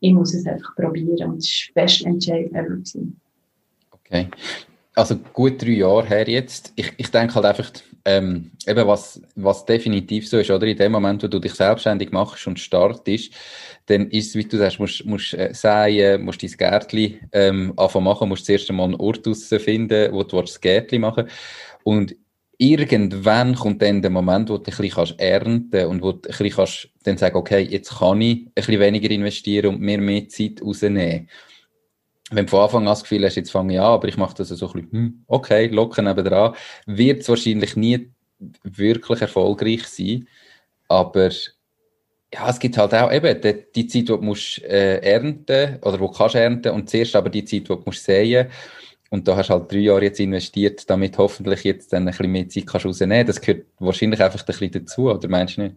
ich 0.01 0.13
muss 0.13 0.35
es 0.35 0.47
einfach 0.47 0.75
probieren. 0.77 1.31
Und 1.31 1.39
das 1.39 1.49
war 1.49 1.67
die 1.69 1.73
beste 1.75 2.07
Entscheidung 2.07 2.55
ever. 2.55 2.79
Okay. 3.93 4.29
Also 4.95 5.17
gut 5.33 5.61
drei 5.61 5.71
Jahre 5.71 6.07
her 6.07 6.29
jetzt. 6.29 6.73
Ich, 6.77 6.93
ich 6.97 7.11
denke 7.11 7.35
halt 7.35 7.45
einfach, 7.45 7.71
ähm, 8.07 8.53
eben 8.67 8.87
was, 8.87 9.21
was 9.35 9.67
definitiv 9.67 10.29
so 10.29 10.39
ist, 10.39 10.51
oder? 10.51 10.67
In 10.67 10.77
dem 10.77 10.93
Moment, 10.93 11.25
wo 11.25 11.27
du 11.27 11.41
dich 11.41 11.55
selbstständig 11.55 12.13
machst 12.13 12.47
und 12.47 12.61
startest, 12.61 13.35
dann 13.87 14.09
ist 14.11 14.29
es, 14.29 14.35
wie 14.37 14.45
du 14.45 14.57
sagst, 14.57 14.79
musst, 14.79 15.05
musst 15.05 15.35
äh, 15.35 15.53
säen, 15.53 16.25
musst 16.25 16.43
dein 16.43 16.51
Gärtchen 16.51 17.29
ähm, 17.33 17.73
anfangen 17.77 18.05
machen, 18.05 18.29
musst 18.29 18.47
zuerst 18.47 18.71
einmal 18.71 18.87
einen 18.87 18.95
Ort 18.95 19.27
finden, 19.43 20.13
wo 20.13 20.23
du 20.23 20.41
das 20.41 20.61
Gärtchen 20.61 21.01
machen 21.01 21.29
Und 21.83 22.15
irgendwann 22.59 23.57
kommt 23.57 23.83
dann 23.83 24.03
der 24.03 24.11
Moment, 24.13 24.51
wo 24.51 24.59
du 24.59 24.71
ein 24.71 24.77
bisschen 24.77 25.19
ernten 25.19 25.71
kannst 25.71 25.87
und 25.87 26.03
wo 26.03 26.13
du 26.13 26.19
ein 26.19 26.23
bisschen 26.23 26.51
kannst 26.51 26.89
dann 27.03 27.19
sagen, 27.19 27.37
okay, 27.37 27.63
jetzt 27.63 27.99
kann 27.99 28.21
ich 28.21 28.47
ein 28.47 28.53
bisschen 28.55 28.81
weniger 28.81 29.11
investieren 29.11 29.75
und 29.75 29.81
mir 29.81 30.01
mehr 30.01 30.29
Zeit 30.29 30.63
rausnehmen. 30.63 31.29
Wenn 32.31 32.47
du 32.47 32.51
von 32.51 32.61
Anfang 32.61 32.83
an 32.83 32.87
das 32.87 33.03
Gefühl 33.03 33.25
hast, 33.25 33.37
jetzt 33.37 33.53
fange 33.53 33.75
ich 33.75 33.81
an, 33.81 33.87
aber 33.87 34.09
ich 34.09 34.17
mache 34.17 34.35
das 34.35 34.49
so 34.49 34.67
ein 34.67 34.73
bisschen, 34.73 34.93
hm, 34.93 35.25
okay, 35.29 35.69
locker 35.69 36.03
nebenan, 36.03 36.55
wird 36.87 37.23
es 37.23 37.29
wahrscheinlich 37.29 37.77
nie 37.77 38.11
wirklich 38.65 39.21
erfolgreich 39.21 39.87
sein. 39.87 40.27
Aber 40.89 41.31
ja, 42.35 42.49
es 42.49 42.59
gibt 42.59 42.77
halt 42.77 42.95
auch 42.95 43.13
eben 43.13 43.41
die, 43.41 43.65
die 43.75 43.87
Zeit, 43.87 44.09
wo 44.09 44.17
du 44.17 44.25
musst, 44.25 44.63
äh, 44.65 44.99
ernten 44.99 45.79
oder 45.83 46.01
wo 46.01 46.09
du 46.09 46.13
kannst 46.13 46.35
ernten 46.35 46.73
und 46.73 46.91
zuerst 46.91 47.15
aber 47.15 47.31
die 47.31 47.45
Zeit, 47.45 47.69
wo 47.71 47.77
du 47.77 47.83
musst 47.87 48.05
säen. 48.05 48.49
Und 49.11 49.29
da 49.29 49.37
hast 49.37 49.51
du 49.51 49.55
halt 49.55 49.71
drei 49.71 49.79
Jahre 49.79 50.03
jetzt 50.03 50.19
investiert, 50.19 50.89
damit 50.91 51.17
hoffentlich 51.17 51.63
jetzt 51.63 51.93
dann 51.93 52.03
ein 52.03 52.07
bisschen 52.07 52.33
mehr 52.33 52.49
Zeit 52.49 52.67
kannst 52.67 52.87
rausnehmen. 52.87 53.27
Das 53.27 53.41
gehört 53.41 53.67
wahrscheinlich 53.79 54.21
einfach 54.21 54.41
ein 54.41 54.47
bisschen 54.47 54.73
dazu, 54.73 55.11
oder 55.11 55.29
meinst 55.29 55.57
du 55.57 55.63
nicht? 55.63 55.77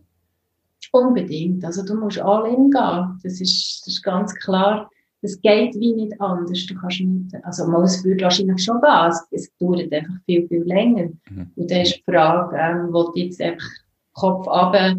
Unbedingt. 0.92 1.64
Also 1.64 1.86
du 1.86 1.94
musst 1.96 2.20
all 2.20 2.48
in 2.48 2.72
gehen. 2.72 3.20
Das 3.22 3.40
ist, 3.40 3.82
das 3.82 3.94
ist 3.94 4.04
ganz 4.04 4.34
klar. 4.34 4.90
Das 5.22 5.42
geht 5.42 5.76
wie 5.76 5.94
nicht 5.94 6.20
anders. 6.22 6.66
Du 6.66 6.76
kannst 6.76 7.02
nicht, 7.02 7.36
also 7.44 7.68
mal, 7.68 7.84
es 7.84 8.04
würde 8.04 8.24
wahrscheinlich 8.24 8.64
schon 8.64 8.80
gehen. 8.80 9.10
Es, 9.10 9.28
es 9.32 9.58
dauert 9.58 9.92
einfach 9.92 10.16
viel, 10.26 10.48
viel 10.48 10.64
länger. 10.64 11.10
Mhm. 11.30 11.52
Und 11.56 11.72
dann 11.72 11.82
ist 11.82 11.98
die 11.98 12.12
Frage, 12.12 12.58
ähm, 12.58 12.94
wo 12.94 13.12
du 13.12 13.20
jetzt 13.20 13.42
einfach 13.42 13.68
Kopf 14.14 14.48
runter 14.48 14.96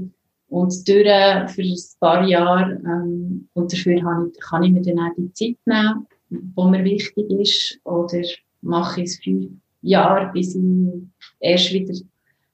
und 0.49 0.89
durch 0.89 1.51
für 1.51 1.63
ein 1.63 1.77
paar 2.01 2.27
Jahre. 2.27 2.81
Ähm, 2.85 3.49
und 3.55 3.73
dafür 3.73 3.95
ich, 3.95 4.41
kann 4.41 4.63
ich 4.63 4.73
mir 4.73 4.83
dann 4.83 4.99
auch 4.99 5.15
die 5.17 5.33
Zeit 5.33 5.57
nehmen, 5.65 6.07
die 6.29 6.65
mir 6.65 6.85
wichtig 6.85 7.31
ist. 7.31 7.81
Oder 7.85 8.23
mache 8.61 9.01
ich 9.01 9.11
es 9.11 9.21
fünf 9.25 9.53
Jahre, 9.81 10.31
bis 10.33 10.55
ich 10.55 10.63
erst 11.39 11.73
wieder 11.73 11.95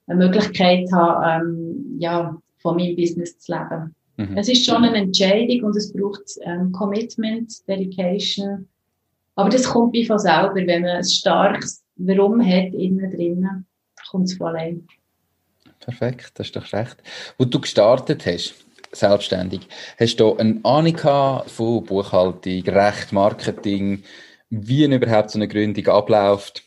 eine 0.07 0.25
Möglichkeit 0.25 0.89
habe, 0.93 1.45
ähm, 1.45 1.97
ja, 1.99 2.41
von 2.59 2.77
meinem 2.77 2.95
Business 2.95 3.37
zu 3.39 3.53
leben. 3.53 3.96
Mhm. 4.17 4.37
Es 4.37 4.49
ist 4.49 4.65
schon 4.65 4.85
eine 4.85 4.97
Entscheidung 4.97 5.65
und 5.65 5.77
es 5.77 5.93
braucht 5.93 6.23
ähm, 6.43 6.73
Commitment, 6.73 7.53
Dedication. 7.69 8.69
Aber 9.35 9.51
das 9.51 9.65
kommt 9.65 9.93
wie 9.93 10.07
von 10.07 10.19
selber, 10.19 10.55
wenn 10.55 10.83
man 10.83 10.97
ein 10.97 11.05
starkes 11.05 11.83
Warum 11.97 12.45
hat 12.45 12.75
innen 12.75 13.11
drinnen, 13.11 13.67
kommt 14.11 14.27
es 14.27 14.35
von 14.35 14.49
allein. 14.49 14.87
Perfekt, 15.81 16.33
das 16.35 16.49
ist 16.49 16.57
doch 16.57 16.73
recht. 16.73 16.97
Wo 17.39 17.45
du 17.45 17.61
gestartet 17.61 18.27
hast, 18.27 18.55
selbstständig, 18.93 19.69
hast 19.99 20.17
du 20.17 20.37
eine 20.37 20.61
Ahnung 20.63 20.99
von 21.47 21.85
Buchhaltung, 21.85 22.63
Recht, 22.63 23.13
Marketing, 23.13 24.03
wie 24.51 24.85
überhaupt 24.85 25.31
so 25.31 25.39
eine 25.39 25.49
Gründung 25.49 25.87
abläuft? 25.89 26.65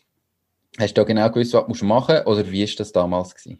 Hast 0.79 0.97
du 0.97 1.05
genau 1.05 1.29
gewusst, 1.29 1.53
was 1.53 1.79
du 1.79 1.85
machen 1.85 2.15
musst 2.15 2.27
oder 2.27 2.51
wie 2.51 2.67
war 2.67 2.75
das 2.77 2.91
damals? 2.91 3.35
Gewesen? 3.35 3.59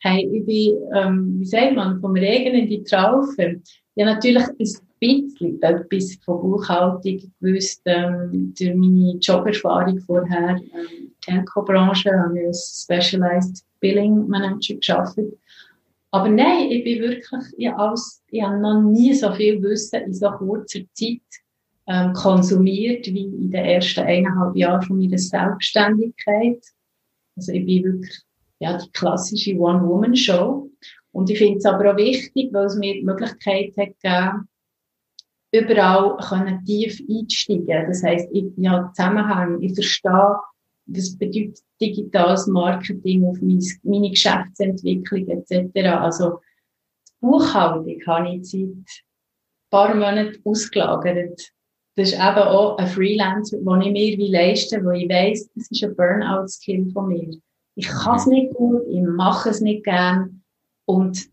Hey, 0.00 0.28
ich 0.30 0.44
bin, 0.44 0.78
ähm, 0.94 1.40
wie 1.40 1.46
sagt 1.46 1.74
man, 1.74 2.00
vom 2.00 2.12
Regen 2.12 2.54
in 2.54 2.68
die 2.68 2.84
Traufe. 2.84 3.60
Ja, 3.94 4.04
natürlich 4.04 4.44
ein 4.44 4.56
bisschen 5.00 5.62
etwas 5.62 6.18
von 6.24 6.40
Buchhaltung 6.40 7.32
gewusst, 7.40 7.80
ähm, 7.86 8.54
durch 8.58 8.74
meine 8.74 9.16
Joberfahrung 9.20 9.98
vorher, 10.00 10.56
ähm, 10.56 11.12
Telco-Branche, 11.22 12.10
habe 12.10 12.38
ich 12.38 12.46
als 12.46 12.82
Specialized 12.84 13.64
Billing 13.80 14.28
Manager 14.28 14.74
geschafft. 14.74 15.18
Aber 16.10 16.28
nein, 16.28 16.70
ich 16.70 16.84
bin 16.84 17.00
wirklich, 17.00 17.42
ich, 17.56 17.70
alles, 17.70 18.22
ich 18.30 18.42
habe 18.42 18.58
noch 18.58 18.82
nie 18.82 19.14
so 19.14 19.32
viel 19.32 19.62
Wissen 19.62 20.02
in 20.02 20.14
so 20.14 20.30
kurzer 20.30 20.80
Zeit 20.92 21.20
ähm, 21.88 22.12
konsumiert 22.12 23.06
wie 23.06 23.24
in 23.24 23.50
den 23.50 23.64
ersten 23.64 24.00
eineinhalb 24.00 24.56
Jahren 24.56 24.82
von 24.82 24.98
meiner 24.98 25.18
Selbstständigkeit. 25.18 26.62
Also 27.36 27.52
ich 27.52 27.66
bin 27.66 27.84
wirklich 27.84 28.25
ja, 28.58 28.78
die 28.78 28.90
klassische 28.90 29.56
One-Woman-Show. 29.56 30.70
Und 31.12 31.30
ich 31.30 31.38
finde 31.38 31.58
es 31.58 31.64
aber 31.64 31.92
auch 31.92 31.96
wichtig, 31.96 32.52
weil 32.52 32.66
es 32.66 32.76
mir 32.76 32.94
die 32.94 33.04
Möglichkeit 33.04 33.74
hat 33.76 33.94
gegeben, 34.02 34.48
überall 35.52 36.16
können 36.18 36.64
tief 36.64 37.02
einsteigen. 37.08 37.86
Das 37.86 38.02
heisst, 38.02 38.28
ich, 38.32 38.44
habe 38.68 38.92
Zusammenhang, 38.92 39.60
ich 39.62 39.74
verstehe, 39.74 40.36
was 40.86 41.16
bedeutet 41.16 41.60
digitales 41.80 42.46
Marketing 42.46 43.24
auf 43.24 43.38
meine 43.40 44.10
Geschäftsentwicklung 44.10 45.28
etc. 45.28 45.88
Also 45.98 46.40
die 47.08 47.12
Buchhaltung 47.20 48.00
habe 48.06 48.36
ich 48.36 48.50
seit 48.50 48.60
ein 48.60 48.84
paar 49.70 49.94
Monaten 49.94 50.40
ausgelagert. 50.44 51.52
Das 51.96 52.10
ist 52.10 52.14
eben 52.14 52.22
auch 52.22 52.76
ein 52.76 52.86
Freelancer, 52.88 53.58
den 53.58 53.96
ich 53.96 54.18
mir 54.18 54.30
leisten 54.30 54.84
wo 54.84 54.90
ich 54.90 55.08
weiss, 55.08 55.50
das 55.54 55.70
ist 55.70 55.82
ein 55.82 55.96
Burnout-Skill 55.96 56.90
von 56.92 57.08
mir. 57.08 57.38
Ich 57.76 57.86
kann 57.86 58.16
es 58.16 58.26
mhm. 58.26 58.32
nicht 58.32 58.54
gut, 58.54 58.82
ich 58.88 59.02
mache 59.02 59.50
es 59.50 59.60
nicht 59.60 59.84
gern. 59.84 60.42
Und 60.86 61.28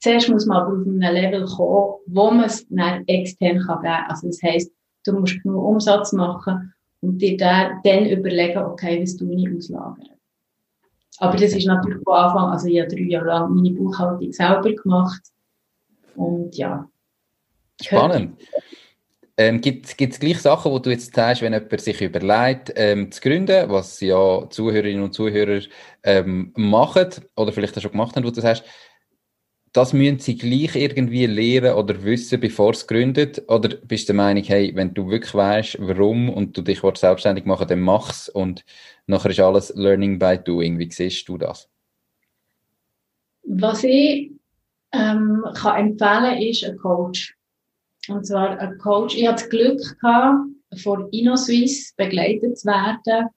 zuerst 0.00 0.28
muss 0.28 0.46
man 0.46 0.58
aber 0.58 0.72
auf 0.72 0.86
einem 0.86 1.00
Level 1.00 1.46
kommen, 1.46 1.94
wo 2.06 2.30
man 2.30 2.44
es 2.44 2.66
dann 2.68 3.06
extern 3.06 3.58
kann 3.60 3.82
geben 3.82 3.92
kann. 3.92 4.04
Also 4.08 4.28
das 4.28 4.42
heisst, 4.42 4.72
du 5.04 5.12
musst 5.18 5.42
genug 5.42 5.64
Umsatz 5.64 6.12
machen 6.12 6.72
und 7.00 7.18
dir 7.18 7.36
dann, 7.36 7.80
dann 7.82 8.06
überlegen, 8.06 8.58
okay, 8.58 9.02
was 9.02 9.16
du 9.16 9.24
nicht 9.24 9.48
auslagern. 9.56 10.10
Aber 11.18 11.36
das 11.36 11.54
ist 11.54 11.66
natürlich 11.66 12.02
von 12.04 12.14
Anfang, 12.14 12.50
also 12.50 12.68
ich 12.68 12.78
habe 12.78 12.94
drei 12.94 13.02
Jahre 13.02 13.26
lang 13.26 13.54
meine 13.54 13.70
Buchhaltung 13.70 14.32
selber 14.32 14.72
gemacht. 14.72 15.22
Und 16.14 16.56
ja. 16.56 16.88
Spannend. 17.80 18.38
Ähm, 19.38 19.60
gibt 19.60 19.86
es 19.86 20.18
gleich 20.18 20.38
Sachen, 20.40 20.72
wo 20.72 20.78
du 20.78 20.90
jetzt 20.90 21.14
sagst, 21.14 21.42
wenn 21.42 21.52
jemand 21.52 21.80
sich 21.80 22.00
überlegt, 22.00 22.72
ähm, 22.74 23.12
zu 23.12 23.20
gründen, 23.20 23.68
was 23.68 24.00
ja 24.00 24.48
Zuhörerinnen 24.48 25.02
und 25.02 25.12
Zuhörer 25.12 25.60
ähm, 26.02 26.52
machen 26.56 27.08
oder 27.36 27.52
vielleicht 27.52 27.76
auch 27.76 27.82
schon 27.82 27.90
gemacht 27.90 28.16
haben, 28.16 28.24
wo 28.24 28.30
du 28.30 28.40
sagst, 28.40 28.64
das 29.76 29.92
müssen 29.92 30.20
sie 30.20 30.38
gleich 30.38 30.74
irgendwie 30.74 31.26
lernen 31.26 31.74
oder 31.74 32.02
wissen, 32.02 32.40
bevor 32.40 32.72
sie 32.72 32.86
gründet? 32.86 33.42
Oder 33.48 33.76
bist 33.76 34.08
du 34.08 34.14
der 34.14 34.16
Meinung, 34.16 34.42
hey, 34.42 34.74
wenn 34.74 34.94
du 34.94 35.10
wirklich 35.10 35.34
weißt, 35.34 35.76
warum 35.80 36.30
und 36.30 36.56
du 36.56 36.62
dich 36.62 36.80
selbstständig 36.94 37.44
machen 37.44 37.68
dann 37.68 37.80
mach's 37.80 38.30
und 38.30 38.64
nachher 39.06 39.30
ist 39.30 39.40
alles 39.40 39.74
Learning 39.76 40.18
by 40.18 40.38
Doing. 40.42 40.78
Wie 40.78 40.90
siehst 40.90 41.28
du 41.28 41.36
das? 41.36 41.68
Was 43.42 43.84
ich 43.84 44.30
ähm, 44.92 45.44
kann 45.54 45.90
empfehlen, 45.90 46.40
ist 46.40 46.64
ein 46.64 46.78
Coach. 46.78 47.36
Und 48.08 48.26
zwar 48.26 48.58
ein 48.58 48.78
Coach. 48.78 49.16
Ich 49.16 49.26
hatte 49.26 49.42
das 49.42 49.50
Glück 49.50 49.80
gehabt, 50.00 50.46
von 50.82 51.08
InnoSwiss 51.10 51.94
begleitet 51.96 52.58
zu 52.58 52.66
werden, 52.68 53.28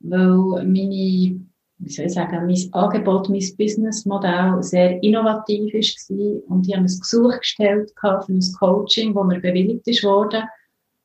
weil 0.00 0.64
meine 0.66 1.40
wie 1.78 1.90
soll 1.90 2.06
ich 2.06 2.14
sagen, 2.14 2.46
mein 2.46 2.72
Angebot, 2.72 3.28
mein 3.28 3.44
Businessmodell 3.58 4.62
sehr 4.62 5.02
innovativ 5.02 5.74
war 5.74 6.50
und 6.50 6.66
ich 6.66 6.74
habe 6.74 6.84
ein 6.84 6.98
Gesuch 7.00 7.38
gestellt 7.38 7.92
für 8.00 8.24
ein 8.28 8.40
Coaching, 8.58 9.14
wo 9.14 9.24
mir 9.24 9.40
bewilligt 9.40 9.86
worden. 10.04 10.44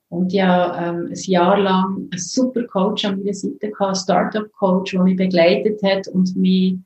Und 0.10 0.34
ich 0.34 0.42
habe 0.42 0.78
ähm, 0.78 1.08
ein 1.08 1.14
Jahr 1.14 1.60
lang 1.60 2.10
einen 2.12 2.20
super 2.20 2.64
Coach 2.64 3.06
an 3.06 3.20
meiner 3.20 3.34
Seite 3.34 3.70
gehabt, 3.70 3.98
Startup-Coach, 3.98 4.92
der 4.92 5.04
mich 5.04 5.18
begleitet 5.18 5.84
hat 5.84 6.08
und 6.08 6.36
mich, 6.36 6.78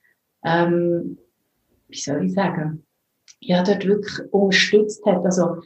ähm, 0.43 1.18
wie 1.88 1.97
soll 1.97 2.26
ich 2.26 2.34
sagen, 2.34 2.84
ja, 3.39 3.64
dort 3.64 3.86
wirklich 3.86 4.34
unterstützt 4.34 5.05
hat. 5.05 5.24
Also, 5.24 5.61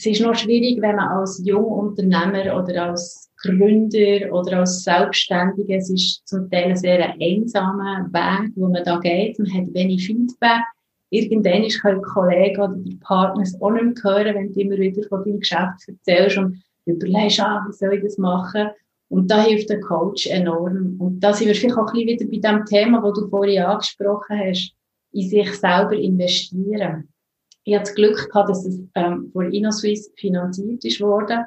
es 0.00 0.06
ist 0.06 0.22
noch 0.22 0.34
schwierig, 0.34 0.80
wenn 0.80 0.96
man 0.96 1.08
als 1.08 1.42
Jungunternehmer 1.44 2.56
oder 2.56 2.86
als 2.86 3.30
Gründer 3.42 4.32
oder 4.32 4.60
als 4.60 4.82
Selbstständiger, 4.82 5.76
es 5.76 5.90
ist 5.90 6.26
zum 6.26 6.50
Teil 6.50 6.70
ein 6.70 6.76
sehr 6.76 7.14
einsamer 7.20 8.08
Weg, 8.10 8.50
wo 8.56 8.68
man 8.68 8.82
da 8.82 8.98
geht. 8.98 9.38
Man 9.38 9.52
hat 9.52 9.74
wenig 9.74 10.06
Feedback. 10.06 10.62
Irgendwann 11.10 11.68
können 11.68 12.00
Kollegen 12.00 12.62
oder 12.62 12.76
die 12.76 12.96
Partner 12.96 13.42
es 13.42 13.60
auch 13.60 13.72
nicht 13.72 13.84
mehr 13.84 13.94
hören, 14.02 14.34
wenn 14.36 14.54
du 14.54 14.60
immer 14.60 14.78
wieder 14.78 15.06
von 15.06 15.22
deinem 15.22 15.40
Geschäft 15.40 15.86
erzählst 15.86 16.38
und 16.38 16.62
überlegst, 16.86 17.40
ah, 17.40 17.62
wie 17.68 17.72
soll 17.74 17.92
ich 17.92 18.02
das 18.02 18.16
machen? 18.16 18.68
Und 19.10 19.30
da 19.30 19.42
hilft 19.42 19.68
der 19.68 19.80
Coach 19.80 20.28
enorm. 20.28 20.96
Und 20.98 21.20
da 21.20 21.34
sind 21.34 21.48
wir 21.48 21.54
vielleicht 21.54 21.76
auch 21.76 21.92
ein 21.92 22.06
bisschen 22.06 22.30
wieder 22.30 22.50
bei 22.50 22.58
dem 22.58 22.64
Thema, 22.64 23.02
das 23.02 23.18
du 23.18 23.28
vorhin 23.28 23.62
angesprochen 23.62 24.38
hast, 24.38 24.74
in 25.12 25.28
sich 25.28 25.52
selber 25.52 25.92
investieren. 25.92 27.09
Ich 27.64 27.74
hatte 27.74 27.84
das 27.84 27.94
Glück 27.94 28.30
gehabt, 28.30 28.50
dass 28.50 28.64
es 28.64 28.80
ähm, 28.94 29.30
von 29.32 29.52
InnoSwiss 29.52 30.12
finanziert 30.16 30.84
ist 30.84 31.00
worden 31.00 31.44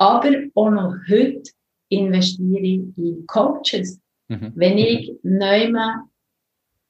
aber 0.00 0.32
auch 0.54 0.70
noch 0.70 0.94
heute 1.10 1.50
investiere 1.90 2.62
ich 2.62 2.80
in 2.96 3.26
Coaches. 3.26 4.00
Mhm. 4.28 4.52
Wenn 4.54 4.78
ich 4.78 5.12
neu, 5.22 5.72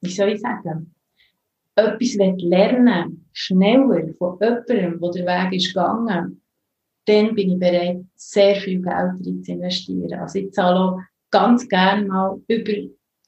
wie 0.00 0.10
soll 0.10 0.28
ich 0.30 0.40
sagen, 0.40 0.94
etwas 1.74 2.14
lernen 2.14 3.28
schneller 3.32 4.14
von 4.16 4.38
jemandem, 4.40 5.00
wo 5.00 5.10
der 5.10 5.26
Weg 5.26 5.54
ist 5.54 5.74
gegangen, 5.74 6.40
dann 7.06 7.34
bin 7.34 7.50
ich 7.50 7.58
bereit, 7.58 8.04
sehr 8.14 8.54
viel 8.54 8.80
Geld 8.80 8.94
rein 8.94 9.42
zu 9.42 9.52
investieren. 9.52 10.12
Also 10.20 10.38
ich 10.38 10.52
zahle 10.52 10.78
auch 10.78 11.00
ganz 11.32 11.68
gerne 11.68 12.06
mal 12.06 12.40
über 12.46 12.72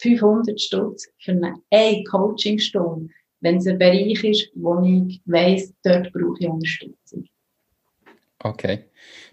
500 0.00 0.60
Stutz 0.60 1.08
für 1.18 1.32
eine 1.32 2.04
Coachingstunde, 2.04 3.12
wenn 3.42 3.56
es 3.56 3.66
ein 3.66 3.78
Bereich 3.78 4.24
ist, 4.24 4.50
wo 4.54 4.82
ich 4.82 5.20
weiss, 5.26 5.74
dort 5.82 6.12
brauche 6.12 6.36
ich 6.38 6.48
Unterstützung. 6.48 7.26
Okay, 8.38 8.86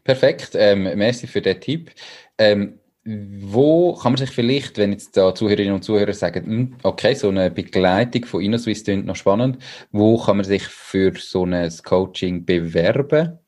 perfekt. 0.04 0.52
Ähm, 0.54 0.84
merci 0.98 1.26
für 1.26 1.42
den 1.42 1.60
Tipp. 1.62 1.92
Ähm, 2.38 2.80
wo 3.06 3.94
kann 3.94 4.12
man 4.12 4.18
sich 4.18 4.30
vielleicht, 4.30 4.78
wenn 4.78 4.92
jetzt 4.92 5.16
da 5.16 5.34
Zuhörerinnen 5.34 5.74
und 5.74 5.84
Zuhörer 5.84 6.14
sagen, 6.14 6.46
hm, 6.46 6.76
okay, 6.84 7.14
so 7.16 7.30
eine 7.30 7.50
Begleitung 7.50 8.26
von 8.26 8.42
InnoSwiss 8.42 8.84
klingt 8.84 9.06
noch 9.06 9.16
spannend, 9.16 9.58
wo 9.92 10.18
kann 10.18 10.38
man 10.38 10.46
sich 10.46 10.64
für 10.64 11.14
so 11.18 11.46
ein 11.46 11.72
Coaching 11.84 12.46
bewerben? 12.46 13.40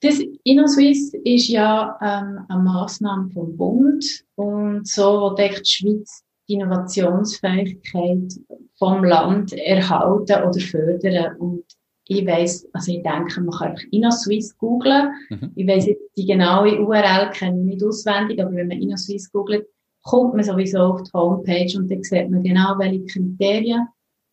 Das 0.00 0.20
InnoSwiss 0.44 1.14
ist 1.24 1.48
ja 1.48 1.96
ähm, 2.02 2.44
eine 2.48 2.62
Maßnahme 2.62 3.30
vom 3.30 3.56
Bund 3.56 4.04
und 4.34 4.86
so 4.86 5.30
deckt 5.30 5.66
die 5.66 5.70
Schweiz 5.70 6.21
die 6.48 6.54
Innovationsfähigkeit 6.54 8.32
vom 8.78 9.04
Land 9.04 9.52
erhalten 9.52 10.42
oder 10.42 10.60
fördern. 10.60 11.36
Und 11.36 11.64
ich 12.06 12.26
weiss, 12.26 12.66
also 12.72 12.92
ich 12.92 13.02
denke, 13.02 13.40
man 13.40 13.50
kann 13.50 13.70
einfach 13.70 13.84
InnoSwiss 13.90 14.56
googlen. 14.58 15.10
Mhm. 15.30 15.52
Ich 15.54 15.66
weiss 15.66 15.86
jetzt 15.86 16.02
die 16.16 16.26
genaue 16.26 16.80
URL 16.80 17.30
kenne 17.30 17.60
ich 17.60 17.66
nicht 17.66 17.84
auswendig, 17.84 18.42
aber 18.42 18.52
wenn 18.54 18.68
man 18.68 18.82
InnoSwiss 18.82 19.30
googelt, 19.30 19.66
kommt 20.02 20.34
man 20.34 20.44
sowieso 20.44 20.78
auf 20.78 21.02
die 21.02 21.10
Homepage 21.12 21.78
und 21.78 21.90
dann 21.90 22.02
sieht 22.02 22.28
man 22.28 22.42
genau, 22.42 22.74
welche 22.78 23.04
Kriterien 23.04 23.86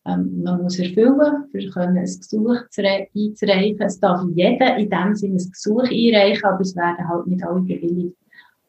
ähm, 0.06 0.42
man 0.42 0.62
muss 0.62 0.78
erfüllen, 0.78 1.44
für 1.50 1.68
können 1.70 1.98
ein 1.98 2.04
Gesuch 2.04 2.56
einzureichen. 2.72 3.80
Es 3.80 4.00
darf 4.00 4.22
jeder 4.34 4.76
in 4.76 4.88
dem 4.88 5.14
Sinne 5.14 5.36
ein 5.36 5.50
Gesuch 5.50 5.82
einreichen, 5.82 6.44
aber 6.44 6.60
es 6.60 6.74
werden 6.74 7.08
halt 7.08 7.26
nicht 7.26 7.44
alle 7.44 7.60
bewilligt. 7.60 8.16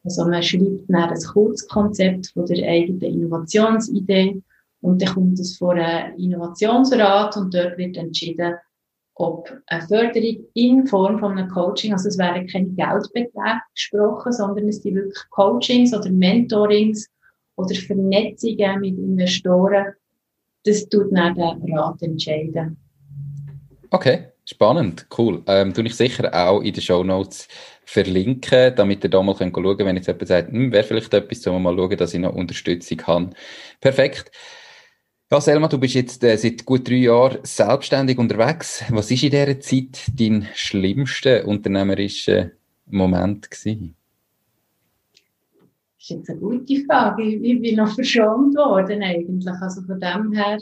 Also 0.04 0.24
man 0.24 0.42
schreibt 0.42 0.88
dann 0.88 1.10
ein 1.10 1.18
Kurzkonzept 1.18 2.28
von 2.28 2.46
der 2.46 2.68
eigenen 2.68 3.00
Innovationsidee 3.00 4.42
und 4.80 5.00
dann 5.00 5.14
kommt 5.14 5.38
es 5.38 5.56
vor 5.56 5.74
einen 5.74 6.18
Innovationsrat 6.18 7.36
und 7.36 7.54
dort 7.54 7.78
wird 7.78 7.96
entschieden, 7.96 8.54
ob 9.14 9.52
eine 9.66 9.82
Förderung 9.86 10.46
in 10.54 10.86
Form 10.86 11.18
von 11.18 11.38
einem 11.38 11.48
Coaching, 11.48 11.92
also 11.92 12.08
es 12.08 12.18
werden 12.18 12.46
keine 12.48 12.70
Geldbeträge 12.70 13.60
gesprochen, 13.74 14.32
sondern 14.32 14.68
es 14.68 14.82
sind 14.82 14.96
wirklich 14.96 15.30
Coachings 15.30 15.94
oder 15.94 16.10
Mentorings 16.10 17.08
oder 17.56 17.74
Vernetzungen 17.74 18.80
mit 18.80 18.98
Investoren. 18.98 19.92
Das 20.64 20.88
tut 20.88 21.12
dann 21.12 21.34
der 21.34 21.58
Rat 21.74 22.02
entscheiden. 22.02 22.76
Okay, 23.90 24.31
spannend, 24.52 25.06
cool. 25.18 25.42
Ähm, 25.46 25.74
tue 25.74 25.84
ich 25.84 25.94
sicher 25.94 26.32
auch 26.32 26.60
in 26.60 26.72
den 26.72 26.82
Show 26.82 27.04
Notes 27.04 27.48
verlinken, 27.84 28.74
damit 28.76 29.04
ihr 29.04 29.10
da 29.10 29.22
mal 29.22 29.34
schauen 29.36 29.52
könnt, 29.52 29.78
wenn 29.80 29.96
jetzt 29.96 30.06
jemand 30.06 30.28
sagt, 30.28 30.52
hm, 30.52 30.72
wäre 30.72 30.84
vielleicht 30.84 31.12
etwas, 31.12 31.46
um 31.46 31.62
mal 31.62 31.76
schauen, 31.76 31.96
dass 31.96 32.14
ich 32.14 32.20
noch 32.20 32.34
Unterstützung 32.34 33.02
habe. 33.06 33.30
Perfekt. 33.80 34.30
Ja, 35.30 35.40
Selma, 35.40 35.66
du 35.66 35.78
bist 35.78 35.94
jetzt 35.94 36.22
äh, 36.24 36.36
seit 36.36 36.64
gut 36.66 36.86
drei 36.86 36.96
Jahren 36.96 37.38
selbstständig 37.42 38.18
unterwegs. 38.18 38.84
Was 38.90 39.10
ist 39.10 39.22
in 39.22 39.30
dieser 39.30 39.58
Zeit 39.60 40.04
dein 40.14 40.46
schlimmster 40.54 41.48
unternehmerischer 41.48 42.50
Moment 42.86 43.50
gewesen? 43.50 43.96
Das 45.96 46.10
ist 46.10 46.10
jetzt 46.10 46.30
eine 46.30 46.38
gute 46.38 46.84
Frage. 46.84 47.22
Ich 47.22 47.62
bin 47.62 47.76
noch 47.76 47.94
verschont 47.94 48.54
worden 48.56 49.02
eigentlich. 49.02 49.54
Also 49.60 49.80
von 49.82 49.98
dem 49.98 50.32
her, 50.32 50.58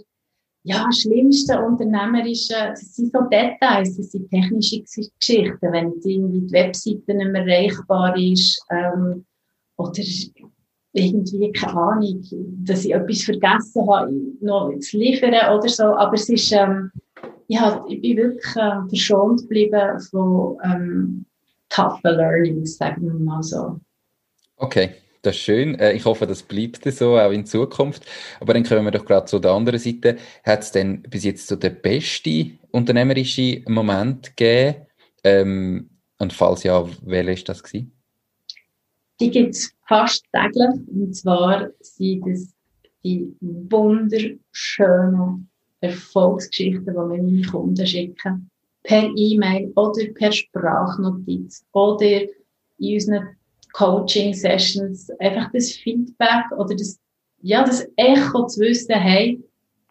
ja, 0.63 0.87
schlimmste 0.93 1.59
unternehmerische, 1.59 2.55
das 2.71 2.95
sind 2.95 3.13
so 3.13 3.21
Details, 3.23 3.97
das 3.97 4.13
sind 4.13 4.31
technische 4.31 4.83
Geschichten, 4.83 5.73
wenn 5.73 5.95
irgendwie 6.05 6.41
die 6.41 6.53
Webseite 6.53 7.15
nicht 7.15 7.33
mehr 7.33 7.47
erreichbar 7.47 8.17
ist, 8.17 8.63
ähm, 8.71 9.25
oder 9.77 10.03
irgendwie, 10.93 11.53
keine 11.53 11.77
Ahnung, 11.77 12.23
dass 12.65 12.85
ich 12.85 12.93
etwas 12.93 13.23
vergessen 13.23 13.89
habe, 13.89 14.13
noch 14.41 14.77
zu 14.81 14.99
liefern 14.99 15.31
oder 15.31 15.69
so. 15.69 15.85
Aber 15.85 16.15
es 16.15 16.29
ist, 16.29 16.53
ähm, 16.53 16.91
hab, 17.55 17.89
ich 17.89 18.01
bin 18.01 18.17
wirklich 18.17 18.57
äh, 18.57 18.89
verschont 18.89 19.43
geblieben 19.43 19.99
von 20.11 20.59
ähm, 20.65 21.27
toughen 21.69 22.17
Learnings, 22.17 22.77
sagen 22.77 23.07
wir 23.07 23.15
mal 23.15 23.43
so. 23.43 23.79
Okay. 24.57 24.91
Das 25.23 25.37
ist 25.37 25.43
schön. 25.43 25.79
Äh, 25.79 25.93
ich 25.93 26.05
hoffe, 26.05 26.27
das 26.27 26.43
bleibt 26.43 26.83
so 26.93 27.18
auch 27.18 27.31
in 27.31 27.45
Zukunft. 27.45 28.07
Aber 28.41 28.55
dann 28.55 28.64
kommen 28.64 28.85
wir 28.85 28.91
doch 28.91 29.05
gerade 29.05 29.27
zu 29.27 29.39
der 29.39 29.53
anderen 29.53 29.79
Seite. 29.79 30.16
Hat 30.45 30.62
es 30.62 30.73
denn 30.73 31.03
bis 31.03 31.25
jetzt 31.25 31.47
so 31.47 31.57
den 31.57 31.81
besten 31.81 32.59
unternehmerischen 32.71 33.64
Moment 33.68 34.37
gegeben? 34.37 34.87
Ähm, 35.23 35.91
und 36.18 36.33
falls 36.33 36.62
ja, 36.62 36.87
welcher 37.03 37.33
ist 37.33 37.49
das 37.49 37.62
gewesen? 37.62 37.93
Die 39.21 39.31
gibt 39.31 39.55
es 39.55 39.73
fast 39.87 40.25
täglich. 40.33 40.89
Und 40.89 41.14
zwar 41.14 41.68
sind 41.81 42.27
es 42.27 42.55
die 43.05 43.35
wunderschönen 43.41 45.51
Erfolgsgeschichten, 45.81 46.87
die 46.87 46.93
wir 46.93 47.07
meine 47.07 47.43
Kunden 47.43 47.87
schicken. 47.87 48.51
Per 48.83 49.11
E-Mail 49.14 49.71
oder 49.77 50.07
per 50.14 50.33
Sprachnotiz 50.33 51.66
oder 51.73 52.23
in 52.79 52.95
unseren 52.95 53.37
Coaching-Sessions. 53.73 55.11
Einfach 55.18 55.51
das 55.53 55.73
Feedback 55.73 56.45
oder 56.57 56.75
das, 56.75 56.99
ja, 57.43 57.64
das 57.64 57.87
Echo 57.97 58.47
zu 58.47 58.61
wissen, 58.61 58.95
hey, 58.95 59.43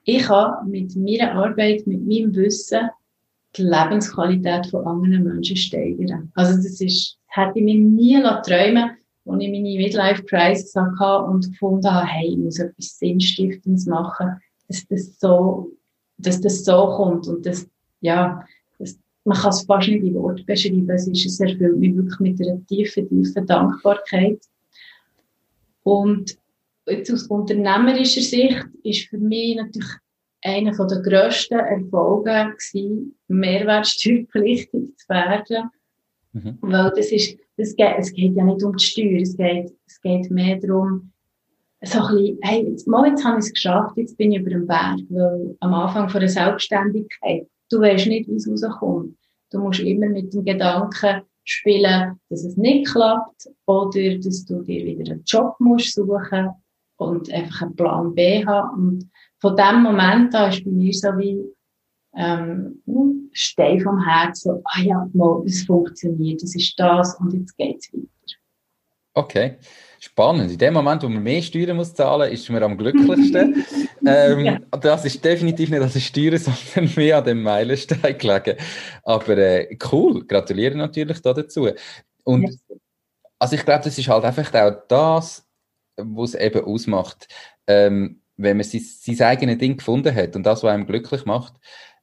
ich 0.04 0.24
kann 0.24 0.70
mit 0.70 0.96
meiner 0.96 1.34
Arbeit, 1.34 1.86
mit 1.86 2.06
meinem 2.06 2.36
Wissen 2.36 2.90
die 3.56 3.64
Lebensqualität 3.64 4.68
von 4.68 4.86
anderen 4.86 5.24
Menschen 5.24 5.56
steigern. 5.56 6.32
Also 6.36 6.56
das 6.56 6.80
ist, 6.82 7.18
hätte 7.28 7.60
ich 7.60 7.64
mir 7.64 7.80
nie 7.80 8.22
träumen 8.46 8.92
als 9.30 9.44
ich 9.44 9.52
meine 9.52 9.78
Midlife-Crisis 9.78 10.76
hatte 10.76 11.24
und 11.26 11.52
gefunden 11.52 11.92
habe, 11.92 12.08
hey, 12.08 12.30
ich 12.30 12.38
muss 12.38 12.60
etwas 12.60 12.98
Sinnstiftendes 12.98 13.86
machen, 13.86 14.40
dass 14.68 14.86
das 14.88 15.20
so, 15.20 15.72
dass 16.18 16.42
das 16.42 16.66
so 16.66 16.88
kommt 16.96 17.28
und 17.28 17.46
das, 17.46 17.68
ja, 18.02 18.44
man 19.30 19.38
kann 19.38 19.52
es 19.52 19.62
fast 19.62 19.88
nicht 19.88 20.04
in 20.04 20.16
Worte 20.16 20.44
beschreiben, 20.44 20.90
es 20.90 21.08
ist, 21.08 21.26
es 21.26 21.40
erfüllt 21.40 21.78
mich 21.78 21.96
wirklich 21.96 22.20
mit 22.20 22.42
einer 22.42 22.66
tiefen, 22.66 23.08
tiefen 23.08 23.46
Dankbarkeit. 23.46 24.40
Und 25.84 26.36
jetzt 26.88 27.14
aus 27.14 27.28
unternehmerischer 27.28 28.22
Sicht 28.22 28.66
ist 28.84 29.08
für 29.08 29.20
mich 29.20 29.56
natürlich 29.56 29.92
einer 30.42 30.72
der 30.72 31.02
grössten 31.02 31.60
Erfolge 31.60 32.56
gewesen, 32.58 33.16
mehrwertsteuerpflichtig 33.28 34.98
zu 34.98 35.10
werden. 35.10 35.70
Mhm. 36.34 36.58
Weil 36.62 36.92
das 36.96 37.12
ist, 37.12 37.38
das 37.58 37.76
geht, 37.76 37.96
es 38.00 38.12
geht 38.12 38.36
ja 38.36 38.44
nicht 38.44 38.64
um 38.64 38.76
die 38.76 38.84
Steuer, 38.84 39.22
es 39.22 39.38
geht, 39.38 39.72
es 39.86 40.02
geht 40.02 40.32
mehr 40.32 40.58
darum, 40.58 41.12
so 41.84 42.00
ein 42.00 42.16
bisschen, 42.16 42.38
hey, 42.42 42.68
jetzt, 42.68 42.88
mal, 42.88 43.08
jetzt 43.08 43.24
habe 43.24 43.40
ich 43.40 43.46
es 43.46 43.54
geschafft, 43.54 43.96
jetzt 43.98 44.18
bin 44.18 44.32
ich 44.32 44.42
über 44.42 44.50
dem 44.50 44.66
Berg, 44.66 45.00
weil 45.10 45.56
am 45.60 45.74
Anfang 45.76 46.10
von 46.10 46.20
der 46.20 46.30
Selbstständigkeit, 46.30 47.48
du 47.70 47.80
weißt 47.80 48.08
nicht, 48.08 48.28
wie 48.28 48.36
es 48.36 48.50
rauskommt. 48.50 49.19
Du 49.52 49.60
musst 49.60 49.80
immer 49.80 50.08
mit 50.08 50.34
dem 50.34 50.46
Gedanken 50.46 51.22
spielen, 51.44 52.20
dass 52.30 52.44
es 52.44 52.58
nicht 52.58 52.92
klappt 52.92 53.50
oder 53.66 54.18
dass 54.18 54.46
du 54.46 54.62
dir 54.62 54.86
wieder 54.86 55.12
einen 55.12 55.24
Job 55.26 55.56
musst 55.60 55.96
suchen 55.96 56.50
und 56.98 57.32
einfach 57.32 57.64
einen 57.64 57.76
Plan 57.76 58.14
B 58.14 58.46
haben. 58.46 58.78
Und 58.78 59.12
von 59.40 59.56
dem 59.56 59.82
Moment 59.82 60.36
an 60.36 60.52
ist 60.52 60.64
bei 60.64 60.72
mir 60.72 60.94
so 60.94 61.08
wie 61.18 61.44
ähm, 62.16 62.82
Stein 63.32 63.80
vom 63.82 64.04
Herz, 64.04 64.42
so, 64.42 64.62
ah 64.66 64.82
ja, 64.82 65.08
mal, 65.14 65.44
es 65.46 65.64
funktioniert, 65.64 66.42
es 66.44 66.56
ist 66.56 66.80
das 66.80 67.16
und 67.20 67.34
jetzt 67.34 67.56
geht's 67.58 67.92
weiter. 67.94 68.38
Okay, 69.14 69.58
spannend. 70.00 70.52
In 70.52 70.58
dem 70.58 70.74
Moment, 70.74 71.04
wo 71.04 71.10
man 71.10 71.24
mehr 71.24 71.42
Steuern 71.42 71.78
muss 71.78 71.94
zahlen, 71.94 72.32
ist 72.32 72.50
man 72.50 72.64
am 72.64 72.78
glücklichsten. 72.78 73.66
ähm, 74.06 74.40
ja. 74.46 74.60
Das 74.80 75.06
ist 75.06 75.24
definitiv 75.24 75.70
nicht 75.70 75.82
an 75.82 75.92
den 75.92 76.02
Steuern, 76.02 76.38
sondern 76.74 76.94
mehr 76.96 77.18
an 77.18 77.26
dem 77.26 77.44
Meilenstein 77.44 78.18
gelegen. 78.18 78.58
Aber 79.04 79.38
äh, 79.38 79.78
cool, 79.92 80.26
gratuliere 80.26 80.76
natürlich 80.76 81.22
da 81.22 81.34
dazu. 81.34 81.70
Und 82.24 82.44
ja. 82.44 82.76
also 83.40 83.56
ich 83.56 83.66
glaube, 83.66 83.84
das 83.84 83.98
ist 83.98 84.08
halt 84.08 84.24
einfach 84.24 84.54
auch 84.54 84.84
das, 84.88 85.46
was 85.98 86.34
es 86.34 86.40
eben 86.40 86.64
ausmacht. 86.64 87.28
Ähm, 87.68 88.22
wenn 88.38 88.58
man 88.58 88.64
sein, 88.64 88.82
sein 88.82 89.28
eigenes 89.28 89.58
Ding 89.58 89.78
gefunden 89.78 90.16
hat 90.16 90.36
und 90.36 90.44
das, 90.44 90.64
was 90.64 90.72
einem 90.72 90.88
glücklich 90.88 91.26
macht, 91.26 91.56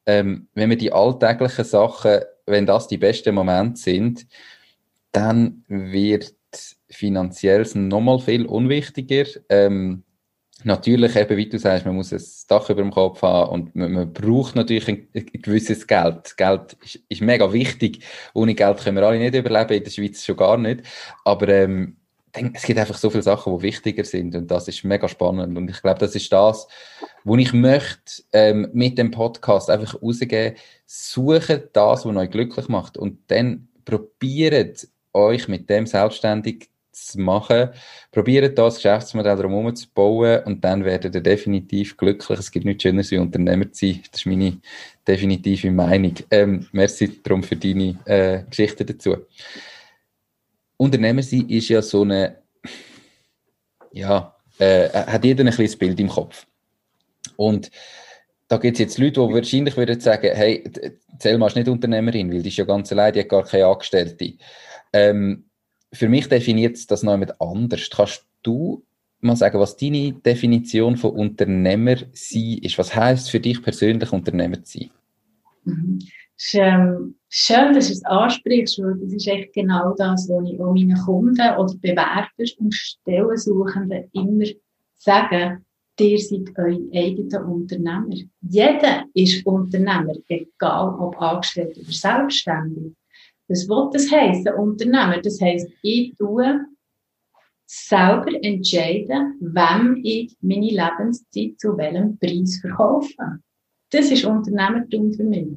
ähm, 0.05 0.47
wenn 0.53 0.69
man 0.69 0.77
die 0.77 0.93
alltäglichen 0.93 1.65
Sachen, 1.65 2.21
wenn 2.45 2.65
das 2.65 2.87
die 2.87 2.97
besten 2.97 3.35
Momente 3.35 3.79
sind, 3.79 4.27
dann 5.11 5.65
wird 5.67 6.36
finanziell 6.89 7.65
nochmal 7.75 8.19
viel 8.19 8.45
unwichtiger. 8.45 9.25
Ähm, 9.49 10.03
natürlich 10.63 11.15
eben, 11.15 11.37
wie 11.37 11.49
du 11.49 11.59
sagst, 11.59 11.85
man 11.85 11.95
muss 11.95 12.13
ein 12.13 12.23
Dach 12.47 12.69
über 12.69 12.81
dem 12.81 12.91
Kopf 12.91 13.21
haben 13.21 13.51
und 13.51 13.75
man, 13.75 13.91
man 13.91 14.13
braucht 14.13 14.55
natürlich 14.55 14.87
ein, 14.87 15.07
ein, 15.15 15.25
gewisses 15.25 15.85
Geld. 15.85 16.35
Geld 16.37 16.77
ist, 16.83 16.99
ist, 17.07 17.21
mega 17.21 17.51
wichtig. 17.51 18.03
Ohne 18.33 18.55
Geld 18.55 18.79
können 18.79 18.97
wir 18.97 19.07
alle 19.07 19.19
nicht 19.19 19.35
überleben, 19.35 19.73
in 19.73 19.83
der 19.83 19.91
Schweiz 19.91 20.23
schon 20.23 20.37
gar 20.37 20.57
nicht. 20.57 20.83
Aber 21.23 21.47
ähm, 21.49 21.97
es 22.53 22.63
gibt 22.63 22.79
einfach 22.79 22.97
so 22.97 23.09
viele 23.09 23.23
Sachen, 23.23 23.57
die 23.57 23.63
wichtiger 23.63 24.03
sind 24.03 24.35
und 24.35 24.49
das 24.51 24.67
ist 24.67 24.83
mega 24.83 25.07
spannend 25.07 25.57
und 25.57 25.69
ich 25.69 25.81
glaube, 25.81 25.99
das 25.99 26.15
ist 26.15 26.31
das, 26.31 26.67
wo 27.23 27.35
ich 27.35 27.53
möchte 27.53 28.23
ähm, 28.31 28.69
mit 28.73 28.97
dem 28.97 29.11
Podcast 29.11 29.69
einfach 29.69 30.01
rausgehen, 30.01 30.55
suchen 30.85 31.63
das, 31.73 32.05
was 32.05 32.15
euch 32.15 32.29
glücklich 32.29 32.67
macht 32.67 32.97
und 32.97 33.19
dann 33.27 33.69
probiert 33.85 34.87
euch 35.13 35.47
mit 35.47 35.69
dem 35.69 35.85
selbstständig 35.87 36.69
zu 37.05 37.19
machen, 37.19 37.69
probiert 38.11 38.57
das 38.57 38.75
Geschäftsmodell 38.75 39.37
drumherum 39.37 39.75
zu 39.75 39.87
bauen 39.93 40.43
und 40.45 40.63
dann 40.63 40.83
werdet 40.83 41.15
ihr 41.15 41.21
definitiv 41.21 41.95
glücklich. 41.95 42.39
Es 42.39 42.51
gibt 42.51 42.65
nichts 42.65 42.83
Schöneres 42.83 43.11
wie 43.11 43.17
Unternehmer 43.17 43.71
zu 43.71 43.85
sein. 43.85 44.03
Das 44.11 44.21
ist 44.21 44.25
meine 44.25 44.57
definitive 45.07 45.71
Meinung. 45.71 46.15
Ähm, 46.31 46.67
merci 46.71 47.21
darum 47.23 47.43
für 47.43 47.55
deine 47.55 47.97
äh, 48.05 48.43
Geschichte 48.49 48.85
dazu. 48.85 49.17
Unternehmer 50.77 51.23
sein 51.23 51.47
ist 51.49 51.69
ja 51.69 51.81
so 51.81 52.01
eine, 52.03 52.37
ja, 53.91 54.35
äh, 54.59 54.89
hat 54.89 55.23
jeder 55.23 55.43
ein 55.43 55.51
kleines 55.51 55.75
Bild 55.75 55.99
im 55.99 56.09
Kopf. 56.09 56.45
Und 57.35 57.71
da 58.47 58.57
gibt 58.57 58.75
es 58.75 58.79
jetzt 58.79 58.97
Leute, 58.97 59.27
die 59.27 59.33
wahrscheinlich 59.33 59.75
würden 59.75 59.99
sagen, 59.99 60.31
hey, 60.33 60.63
Selma 61.19 61.47
ist 61.47 61.55
nicht 61.55 61.67
Unternehmerin, 61.67 62.31
weil 62.31 62.41
die 62.41 62.49
ist 62.49 62.57
ja 62.57 62.65
ganz 62.65 62.91
allein, 62.91 63.13
die 63.13 63.19
hat 63.21 63.29
gar 63.29 63.43
keine 63.43 63.65
Angestellte. 63.65 64.33
Ähm, 64.93 65.46
für 65.97 66.09
mich 66.09 66.27
definiert 66.27 66.89
das 66.91 67.03
noch 67.03 67.13
jemand 67.13 67.39
anders. 67.41 67.89
Kannst 67.89 68.25
du 68.43 68.83
mal 69.19 69.35
sagen, 69.35 69.59
was 69.59 69.77
deine 69.77 70.13
Definition 70.13 70.95
von 70.95 71.11
Unternehmer 71.11 71.95
sein 72.13 72.59
ist? 72.61 72.77
Was 72.77 72.95
heißt 72.95 73.31
für 73.31 73.39
dich 73.39 73.61
persönlich 73.61 74.11
Unternehmer 74.11 74.63
zu 74.63 74.79
sein? 74.79 74.91
Mhm. 75.63 75.99
Ist, 76.37 76.53
ähm, 76.53 77.15
schön, 77.29 77.73
dass 77.73 77.87
du 77.87 77.93
es 77.93 78.05
ansprichst, 78.05 78.77
weil 78.79 78.99
das 78.99 79.11
ist 79.11 79.27
echt 79.27 79.53
genau 79.53 79.95
das, 79.97 80.29
was 80.29 80.49
ich 80.49 80.59
auch 80.59 80.71
meinen 80.71 80.95
Kunden 80.97 81.55
oder 81.57 81.73
Bewerber 81.81 82.27
und 82.59 82.73
Stellensuchenden 82.73 84.03
immer 84.13 84.45
sage. 84.95 85.61
Ihr 85.99 86.19
seid 86.19 86.53
euer 86.57 86.77
eigener 86.93 87.43
Unternehmer. 87.43 88.15
Jeder 88.41 89.05
ist 89.15 89.43
Unternehmer, 89.47 90.13
egal 90.27 90.93
ob 90.99 91.19
angestellt 91.19 91.75
oder 91.75 91.91
selbstständig. 91.91 92.93
Was 93.47 93.67
will 93.67 93.89
das 93.93 94.11
heißen, 94.11 94.53
Unternehmer? 94.53 95.21
Das 95.21 95.39
heisst, 95.41 95.69
ich 95.81 96.15
tue 96.17 96.65
selber 97.65 98.31
entscheiden, 98.43 99.37
wem 99.39 99.99
ich 100.03 100.35
meine 100.41 100.67
Lebenszeit 100.67 101.59
zu 101.59 101.77
welchem 101.77 102.17
Preis 102.17 102.59
verkaufe. 102.59 103.39
Das 103.91 104.11
ist 104.11 104.25
Unternehmertum 104.25 105.13
für 105.13 105.23
mich 105.23 105.47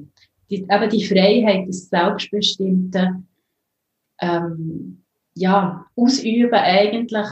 die, 0.51 0.67
eben 0.69 0.91
die 0.91 1.05
Freiheit 1.05 1.69
des 1.69 1.89
selbstbestimmten 1.89 3.29
ähm, 4.21 5.03
ja, 5.35 5.87
Ausüben 5.97 6.53
eigentlich 6.53 7.27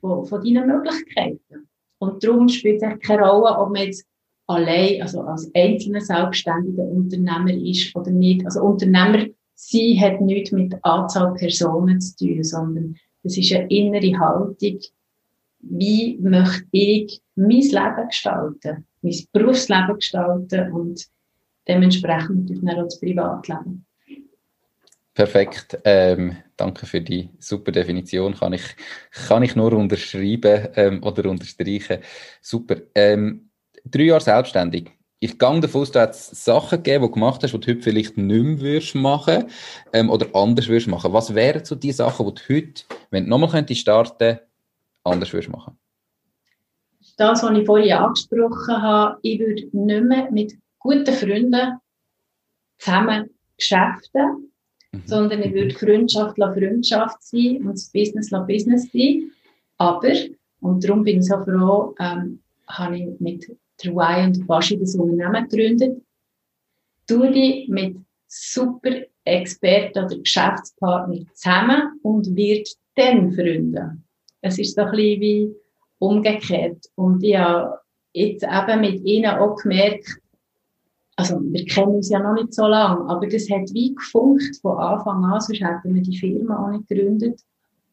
von, 0.00 0.26
von 0.26 0.42
deinen 0.42 0.66
Möglichkeiten. 0.66 1.68
Und 1.98 2.24
darum 2.24 2.48
spielt 2.48 2.82
es 2.82 2.98
keine 3.00 3.22
Rolle, 3.22 3.56
ob 3.58 3.72
man 3.72 3.86
jetzt 3.86 4.06
allein, 4.46 5.02
also 5.02 5.20
als 5.20 5.50
einzelner 5.54 6.00
selbstständiger 6.00 6.82
Unternehmer 6.82 7.52
ist 7.52 7.94
oder 7.94 8.10
nicht. 8.10 8.44
Also 8.44 8.62
Unternehmer 8.62 9.26
sein 9.54 10.00
hat 10.00 10.20
nichts 10.20 10.52
mit 10.52 10.74
Anzahl 10.82 11.34
Personen 11.34 12.00
zu 12.00 12.16
tun, 12.16 12.42
sondern 12.44 12.96
das 13.22 13.36
ist 13.36 13.52
eine 13.52 13.68
innere 13.68 14.18
Haltung. 14.18 14.78
Wie 15.60 16.18
möchte 16.20 16.66
ich 16.72 17.22
mein 17.36 17.60
Leben 17.60 18.06
gestalten, 18.08 18.86
mein 19.00 19.16
Berufsleben 19.32 19.94
gestalten 19.94 20.72
und 20.72 21.06
dementsprechend 21.68 22.50
natürlich 22.50 22.78
auch 22.78 22.84
das 22.84 23.00
Privatleben. 23.00 23.86
Perfekt. 25.14 25.78
Ähm, 25.84 26.36
danke 26.56 26.86
für 26.86 27.00
die 27.00 27.28
super 27.38 27.70
Definition. 27.70 28.34
Kann 28.34 28.54
ich, 28.54 28.62
kann 29.28 29.42
ich 29.42 29.54
nur 29.54 29.72
unterschreiben 29.74 30.68
ähm, 30.74 31.02
oder 31.02 31.28
unterstreichen. 31.28 31.98
Super. 32.40 32.76
Ähm, 32.94 33.50
drei 33.84 34.04
Jahre 34.04 34.22
selbstständig. 34.22 34.90
Ich 35.24 35.38
gehe 35.38 35.60
davon 35.60 35.82
aus, 35.82 35.92
du 35.92 36.00
hast 36.00 36.34
Sachen 36.44 36.82
gegeben, 36.82 37.04
die 37.04 37.08
du 37.08 37.12
gemacht 37.12 37.44
hast, 37.44 37.52
die 37.52 37.60
du 37.60 37.68
heute 37.68 37.80
vielleicht 37.80 38.16
nicht 38.16 38.42
mehr 38.42 38.60
würdest 38.60 38.96
machen 38.96 39.44
ähm, 39.92 40.10
oder 40.10 40.26
anders 40.34 40.66
würdest 40.66 40.88
machen. 40.88 41.12
Was 41.12 41.32
wären 41.32 41.64
so 41.64 41.76
die 41.76 41.92
Sachen, 41.92 42.26
die 42.26 42.34
du 42.34 42.42
heute, 42.52 42.82
wenn 43.12 43.22
du 43.22 43.30
nochmal 43.30 43.50
könntest 43.50 43.82
starten, 43.82 44.40
anders 45.04 45.32
würdest 45.32 45.52
machen? 45.52 45.78
Das, 47.16 47.40
was 47.40 47.56
ich 47.56 47.64
vorhin 47.64 47.92
angesprochen 47.92 48.82
habe, 48.82 49.18
ich 49.22 49.38
würde 49.38 49.68
nicht 49.70 50.02
mehr 50.02 50.28
mit 50.32 50.54
guten 50.80 51.14
Freunden 51.14 51.78
zusammen 52.78 53.30
geschäften, 53.56 54.50
mhm. 54.90 55.02
sondern 55.04 55.40
ich 55.44 55.54
würde 55.54 55.72
Freundschaft 55.72 56.36
la 56.36 56.52
Freundschaft 56.52 57.22
sein 57.22 57.58
und 57.58 57.74
das 57.74 57.92
Business 57.92 58.32
la 58.32 58.40
Business 58.40 58.90
sein. 58.92 59.30
Aber, 59.78 60.14
und 60.62 60.82
darum 60.82 61.04
bin 61.04 61.20
ich 61.20 61.26
so 61.26 61.38
froh, 61.44 61.94
ähm, 62.00 62.40
habe 62.66 62.98
ich 62.98 63.20
mit 63.20 63.56
der 63.82 63.94
und 63.94 64.46
Baschi 64.46 64.78
das 64.78 64.94
Unternehmen 64.94 65.48
gegründet, 65.48 66.02
du 67.06 67.30
dich 67.30 67.68
mit 67.68 67.96
super 68.28 68.90
Experten 69.24 70.04
oder 70.04 70.18
Geschäftspartnern 70.18 71.28
zusammen 71.34 72.00
und 72.02 72.34
wird 72.34 72.68
dann 72.96 73.32
Freunde. 73.32 73.98
Es 74.40 74.58
ist 74.58 74.74
so 74.74 74.82
ein 74.82 74.90
bisschen 74.90 75.20
wie 75.20 75.54
umgekehrt. 75.98 76.86
Und 76.96 77.22
ich 77.22 77.36
habe 77.36 77.78
jetzt 78.12 78.44
eben 78.44 78.80
mit 78.80 79.04
ihnen 79.04 79.30
auch 79.30 79.56
gemerkt, 79.56 80.18
also 81.16 81.40
wir 81.40 81.64
kennen 81.66 81.96
uns 81.96 82.10
ja 82.10 82.18
noch 82.18 82.34
nicht 82.34 82.54
so 82.54 82.66
lange, 82.66 83.08
aber 83.08 83.26
das 83.26 83.48
hat 83.50 83.72
wie 83.72 83.94
gefunkt 83.94 84.56
von 84.60 84.78
Anfang 84.78 85.24
an, 85.24 85.40
sonst 85.40 85.60
hätten 85.60 85.94
wir 85.94 86.02
die 86.02 86.16
Firma 86.16 86.64
auch 86.64 86.70
nicht 86.70 86.88
gegründet. 86.88 87.40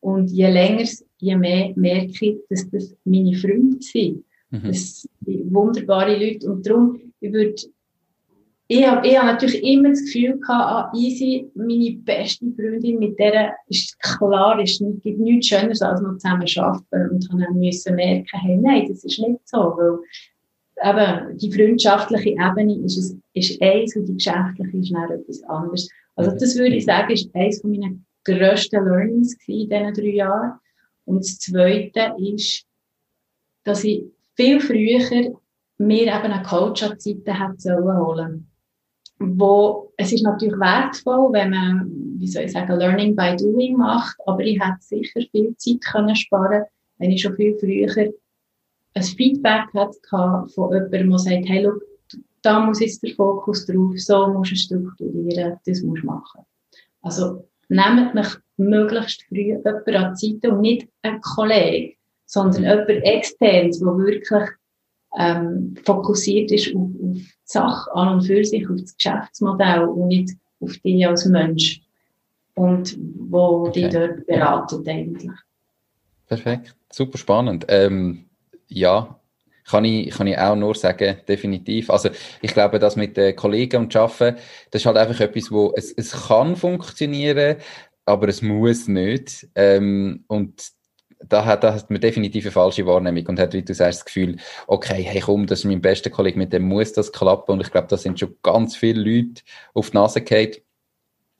Und 0.01 0.31
je 0.31 0.49
länger, 0.49 0.87
je 1.17 1.35
mehr 1.35 1.73
merke 1.75 2.25
ich, 2.25 2.37
dass 2.49 2.69
das 2.69 2.95
meine 3.03 3.35
Freunde 3.35 3.81
sind. 3.81 4.23
Mhm. 4.51 4.63
Das 4.63 5.07
sind 5.25 5.53
wunderbare 5.53 6.15
Leute. 6.15 6.51
Und 6.51 6.65
darum, 6.65 6.99
ich 7.19 7.31
würde, 7.31 7.55
ich 8.67 8.87
habe, 8.87 9.07
ich 9.07 9.17
habe 9.17 9.27
natürlich 9.27 9.63
immer 9.63 9.89
das 9.89 10.05
Gefühl 10.05 10.39
gehabt, 10.39 10.49
ah, 10.49 10.91
easy, 10.95 11.49
meine 11.55 11.91
beste 12.03 12.45
Freundin, 12.55 12.99
mit 12.99 13.17
der 13.17 13.53
ist 13.67 13.99
klar, 13.99 14.59
es 14.59 14.79
gibt 14.79 15.19
nichts 15.19 15.47
Schöneres 15.47 15.81
als 15.81 16.01
noch 16.01 16.17
zusammen 16.17 16.45
arbeiten. 16.57 17.27
Und 17.31 17.41
dann 17.41 17.59
müssen 17.59 17.95
merken, 17.95 18.39
hey, 18.39 18.57
nein, 18.57 18.87
das 18.87 19.03
ist 19.03 19.19
nicht 19.19 19.47
so, 19.47 19.57
weil 19.57 19.99
eben, 20.83 21.37
die 21.37 21.51
freundschaftliche 21.51 22.31
Ebene 22.31 22.77
ist, 22.85 22.97
es, 22.97 23.17
ist 23.33 23.61
eins 23.61 23.95
und 23.95 24.05
die 24.05 24.13
geschäftliche 24.13 24.77
ist 24.77 24.93
dann 24.93 25.11
etwas 25.11 25.43
anderes. 25.43 25.89
Also 26.15 26.31
das 26.31 26.57
würde 26.57 26.75
ich 26.75 26.85
sagen, 26.85 27.11
ist 27.11 27.33
eines 27.35 27.61
von 27.61 27.71
meinen 27.71 28.05
grössten 28.23 28.83
Learnings 28.83 29.35
in 29.47 29.69
diesen 29.69 29.93
drei 29.93 30.15
Jahren. 30.15 30.59
Und 31.05 31.19
das 31.19 31.39
Zweite 31.39 32.13
ist, 32.19 32.65
dass 33.63 33.83
ich 33.83 34.03
viel 34.39 34.61
früher 34.61 35.33
mir 35.79 36.03
eben 36.03 36.31
einen 36.31 36.43
Coach 36.43 36.83
an 36.83 36.97
hat 37.39 37.61
sollen 37.61 37.97
holen. 37.97 38.47
Wo, 39.19 39.91
es 39.97 40.13
ist 40.13 40.23
natürlich 40.23 40.57
wertvoll, 40.57 41.33
wenn 41.33 41.49
man, 41.49 41.91
wie 42.17 42.27
soll 42.27 42.43
ich 42.43 42.53
sagen, 42.53 42.79
Learning 42.79 43.15
by 43.15 43.35
Doing 43.35 43.75
macht, 43.75 44.15
aber 44.25 44.39
ich 44.39 44.57
hätte 44.61 44.77
sicher 44.79 45.19
viel 45.31 45.53
Zeit 45.57 45.81
können 45.91 46.15
sparen, 46.15 46.63
wenn 46.99 47.11
ich 47.11 47.21
schon 47.21 47.35
viel 47.35 47.57
früher 47.59 48.13
ein 48.93 49.03
Feedback 49.03 49.67
hatte 49.73 49.99
von 50.09 50.71
jemandem, 50.71 51.09
der 51.09 51.19
sagt, 51.19 51.49
hey, 51.49 51.63
look, 51.63 51.81
da 52.41 52.61
muss 52.61 52.79
jetzt 52.79 53.03
der 53.03 53.13
Fokus 53.15 53.65
drauf, 53.65 53.91
so 53.97 54.27
musst 54.27 54.51
du 54.51 54.55
strukturieren, 54.55 55.59
das 55.65 55.81
musst 55.81 56.03
du 56.03 56.07
machen. 56.07 56.45
Also, 57.01 57.45
nehmt 57.67 58.15
mich 58.15 58.27
möglichst 58.57 59.23
früh 59.23 59.41
jemanden 59.41 59.95
an 59.95 60.15
die 60.15 60.31
Seite 60.33 60.51
und 60.51 60.61
nicht 60.61 60.87
ein 61.01 61.19
Kollege, 61.21 61.95
sondern 62.29 62.61
jemand 62.61 62.89
externes, 62.89 63.79
der 63.79 63.97
wirklich 63.97 64.49
ähm, 65.17 65.73
fokussiert 65.83 66.51
ist 66.51 66.75
auf, 66.75 66.83
auf 66.83 67.15
die 67.17 67.27
Sache 67.43 67.91
an 67.95 68.13
und 68.13 68.21
für 68.21 68.45
sich, 68.45 68.69
auf 68.69 68.79
das 68.79 68.95
Geschäftsmodell 68.95 69.85
und 69.85 70.07
nicht 70.07 70.33
auf 70.59 70.77
dich 70.77 71.07
als 71.07 71.25
Mensch. 71.25 71.81
Und 72.53 72.95
wo 73.17 73.65
okay. 73.65 73.81
die 73.81 73.89
dort 73.89 74.27
beraten 74.27 74.87
eigentlich. 74.87 75.31
Perfekt, 76.27 76.75
super 76.91 77.17
spannend. 77.17 77.65
Ähm, 77.67 78.25
ja, 78.67 79.19
kann 79.67 79.85
ich, 79.85 80.11
kann 80.11 80.27
ich 80.27 80.37
auch 80.37 80.55
nur 80.55 80.75
sagen, 80.75 81.17
definitiv. 81.27 81.89
Also 81.89 82.09
ich 82.43 82.53
glaube, 82.53 82.77
das 82.77 82.95
mit 82.95 83.17
den 83.17 83.35
Kollegen 83.35 83.83
und 83.83 83.95
Arbeiten, 83.95 84.37
das 84.69 84.83
ist 84.83 84.85
halt 84.85 84.97
einfach 84.97 85.19
etwas, 85.19 85.51
wo 85.51 85.73
es, 85.75 85.91
es 85.93 86.27
kann 86.27 86.55
funktionieren, 86.55 87.57
aber 88.05 88.27
es 88.27 88.43
muss 88.43 88.87
nicht. 88.87 89.47
Ähm, 89.55 90.25
und 90.27 90.78
da 91.27 91.45
hat, 91.45 91.63
da 91.63 91.73
hat 91.73 91.89
man 91.89 91.99
definitiv 91.99 92.45
eine 92.45 92.51
falsche 92.51 92.85
Wahrnehmung 92.85 93.27
und 93.27 93.39
hat, 93.39 93.53
wie 93.53 93.61
du 93.61 93.73
sagst, 93.73 93.99
das 93.99 94.05
Gefühl, 94.05 94.37
okay, 94.67 95.03
hey 95.03 95.21
komm, 95.21 95.47
das 95.47 95.59
ist 95.59 95.65
mein 95.65 95.81
bester 95.81 96.09
Kollege, 96.09 96.37
mit 96.37 96.53
dem 96.53 96.63
muss 96.63 96.93
das 96.93 97.11
klappen. 97.11 97.51
Und 97.51 97.61
ich 97.61 97.71
glaube, 97.71 97.87
da 97.87 97.97
sind 97.97 98.19
schon 98.19 98.35
ganz 98.41 98.75
viele 98.75 99.01
Leute 99.01 99.41
auf 99.73 99.89
die 99.89 99.97
Nase 99.97 100.21
gefallen. 100.21 100.55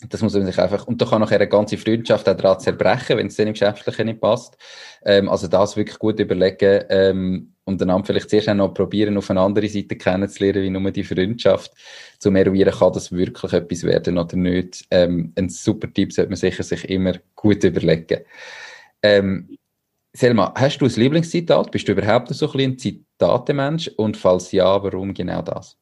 Das 0.07 0.21
muss 0.21 0.33
man 0.33 0.45
sich 0.45 0.57
einfach, 0.57 0.87
und 0.87 1.01
da 1.01 1.05
kann 1.05 1.19
nachher 1.19 1.41
eine 1.41 1.49
ganze 1.49 1.77
Freundschaft 1.77 2.29
auch 2.29 2.35
daran 2.35 2.59
zerbrechen, 2.61 3.17
wenn 3.17 3.27
es 3.27 3.35
dann 3.35 3.47
im 3.47 3.53
Geschäftlichen 3.53 4.05
nicht 4.05 4.21
passt. 4.21 4.57
Ähm, 5.03 5.27
also 5.27 5.47
das 5.49 5.75
wirklich 5.75 5.99
gut 5.99 6.21
überlegen 6.21 6.85
ähm, 6.89 7.53
und 7.65 7.81
dann 7.81 8.05
vielleicht 8.05 8.29
zuerst 8.29 8.47
auch 8.47 8.53
noch 8.53 8.73
probieren, 8.73 9.17
auf 9.17 9.29
eine 9.29 9.41
andere 9.41 9.67
Seite 9.67 9.97
kennenzulernen, 9.97 10.63
wie 10.63 10.69
nur 10.69 10.91
die 10.91 11.03
Freundschaft, 11.03 11.73
zu 12.17 12.31
eruieren, 12.31 12.73
kann 12.73 12.93
das 12.93 13.11
wirklich 13.11 13.51
etwas 13.51 13.83
werden 13.83 14.17
oder 14.17 14.37
nicht. 14.37 14.85
Ähm, 14.89 15.33
ein 15.37 15.49
super 15.49 15.91
Tipp 15.91 16.13
sollte 16.13 16.29
man 16.29 16.37
sicher 16.37 16.63
sich 16.63 16.89
immer 16.89 17.15
gut 17.35 17.61
überlegen. 17.65 18.21
Ähm, 19.01 19.58
Selma, 20.13 20.53
hast 20.55 20.79
du 20.79 20.85
ein 20.85 20.91
Lieblingszitat? 20.91 21.71
Bist 21.71 21.87
du 21.87 21.91
überhaupt 21.91 22.29
so 22.29 22.51
ein, 22.51 22.59
ein 22.59 22.77
Zitatemensch? 22.77 23.89
Und 23.97 24.17
falls 24.17 24.51
ja, 24.51 24.81
warum 24.83 25.13
genau 25.13 25.41
das? 25.41 25.77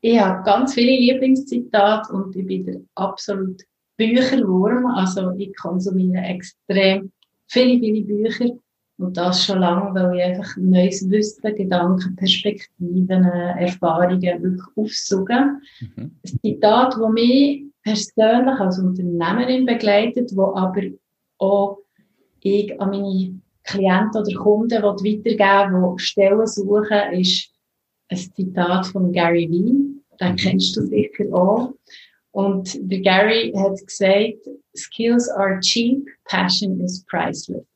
Ich 0.00 0.18
habe 0.20 0.44
ganz 0.44 0.74
viele 0.74 0.92
Lieblingszitate 0.92 2.12
und 2.12 2.36
ich 2.36 2.46
bin 2.46 2.64
der 2.64 2.80
absolut 2.94 3.62
Bücherwurm. 3.96 4.86
Also 4.86 5.32
ich 5.32 5.54
konsumiere 5.56 6.22
extrem 6.22 7.10
viele, 7.48 7.80
viele 7.80 8.04
Bücher. 8.04 8.50
Und 8.98 9.16
das 9.16 9.44
schon 9.44 9.60
lange, 9.60 9.94
weil 9.94 10.16
ich 10.16 10.24
einfach 10.24 10.56
neues 10.56 11.08
Wissen, 11.08 11.54
Gedanken, 11.54 12.16
Perspektiven, 12.16 13.24
Erfahrungen 13.24 14.20
wirklich 14.20 14.66
aufsuche. 14.76 15.58
Mhm. 15.80 16.16
Ein 16.24 16.38
Zitat, 16.42 16.94
das 16.94 17.10
mich 17.12 17.64
persönlich 17.82 18.60
als 18.60 18.78
Unternehmerin 18.78 19.66
begleitet, 19.66 20.30
wo 20.34 20.54
aber 20.54 20.82
auch 21.38 21.78
ich 22.40 22.80
an 22.80 22.90
meine 22.90 23.40
Klienten 23.64 24.22
oder 24.22 24.34
Kunden 24.34 24.82
weitergeben 24.82 25.96
die 25.96 26.02
Stellen 26.02 26.46
suchen, 26.46 27.12
ist 27.12 27.50
ein 28.08 28.16
Zitat 28.16 28.86
von 28.86 29.12
Gary 29.12 29.48
Vee. 29.50 29.98
Den 30.20 30.32
mhm. 30.32 30.36
kennst 30.36 30.76
du 30.76 30.86
sicher 30.86 31.32
auch. 31.32 31.74
Und 32.32 32.78
der 32.80 33.00
Gary 33.00 33.52
hat 33.56 33.84
gesagt, 33.86 34.48
Skills 34.76 35.28
are 35.28 35.60
cheap, 35.60 36.06
passion 36.24 36.80
is 36.80 37.04
priceless. 37.06 37.66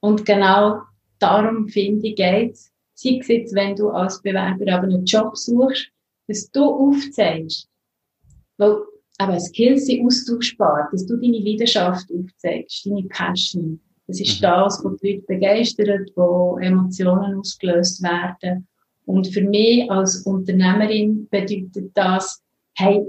Und 0.00 0.24
genau 0.24 0.82
darum 1.18 1.68
finde 1.68 2.08
ich 2.08 2.16
geht's. 2.16 2.70
Sei 2.94 3.18
es 3.20 3.28
jetzt, 3.28 3.54
wenn 3.54 3.76
du 3.76 3.88
als 3.90 4.20
Bewerber 4.20 4.72
aber 4.72 4.84
einen 4.84 5.04
Job 5.04 5.36
suchst, 5.36 5.90
dass 6.28 6.50
du 6.50 6.64
aufzeigst, 6.64 7.68
weil 8.58 8.76
aber 9.18 9.38
Skills 9.38 9.86
sind 9.86 10.06
austauschbar, 10.06 10.88
dass 10.92 11.04
du 11.04 11.16
deine 11.16 11.38
Leidenschaft 11.38 12.08
aufzeigst, 12.10 12.86
deine 12.86 13.02
Passion. 13.04 13.78
Das 14.10 14.20
ist 14.20 14.40
mhm. 14.40 14.42
das, 14.42 14.84
was 14.84 14.96
die 15.00 15.12
Leute 15.12 15.24
begeistert, 15.28 16.10
wo 16.16 16.58
Emotionen 16.58 17.38
ausgelöst 17.38 18.02
werden. 18.02 18.66
Und 19.06 19.28
für 19.28 19.42
mich 19.42 19.88
als 19.88 20.26
Unternehmerin 20.26 21.28
bedeutet 21.30 21.92
das, 21.94 22.42
hey, 22.74 23.06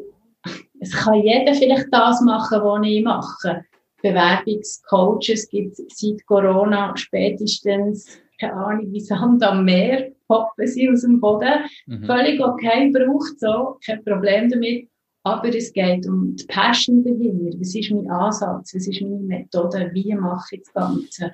es 0.80 0.91
kann 0.91 1.24
jeder 1.24 1.56
vielleicht 1.56 1.88
das 1.91 2.22
machen, 2.22 2.62
was 2.62 2.88
ich 2.88 3.04
mache. 3.04 3.66
Bewerbungscoaches 4.04 5.49
gibt 5.49 5.80
es 5.80 5.97
seit 5.97 6.24
Corona 6.28 6.95
spätestens, 6.95 8.20
keine 8.39 8.54
Ahnung, 8.54 8.91
wie 8.91 8.99
Sand 8.99 9.43
am 9.43 9.66
Meer, 9.66 10.12
poppen 10.28 10.68
sie 10.68 10.89
aus 10.89 11.02
dem 11.02 11.20
Boden. 11.20 11.66
Mhm. 11.88 12.04
Völlig 12.06 12.39
okay, 12.41 12.91
braucht 12.91 13.39
so, 13.39 13.80
kein 13.84 14.04
Problem 14.04 14.49
damit. 14.49 14.88
Aber 15.24 15.55
es 15.55 15.72
geht 15.72 16.07
um 16.07 16.36
die 16.36 16.45
Passion 16.45 17.03
dahinter. 17.03 17.59
Was 17.59 17.76
ist 17.76 17.91
mein 17.91 18.09
Ansatz? 18.09 18.74
Was 18.74 18.88
ist 18.88 19.01
meine 19.01 19.17
Methode? 19.17 19.91
Wie 19.93 20.15
mache 20.15 20.55
ich 20.55 20.63
das 20.63 20.74
Ganze? 20.74 21.34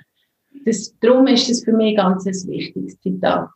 Das, 0.65 0.93
darum 0.99 1.27
ist 1.27 1.49
das 1.49 1.63
für 1.63 1.71
mich 1.71 1.95
ganz 1.95 2.25
ein 2.25 2.33
wichtiges 2.49 2.99
Zitat. 2.99 3.49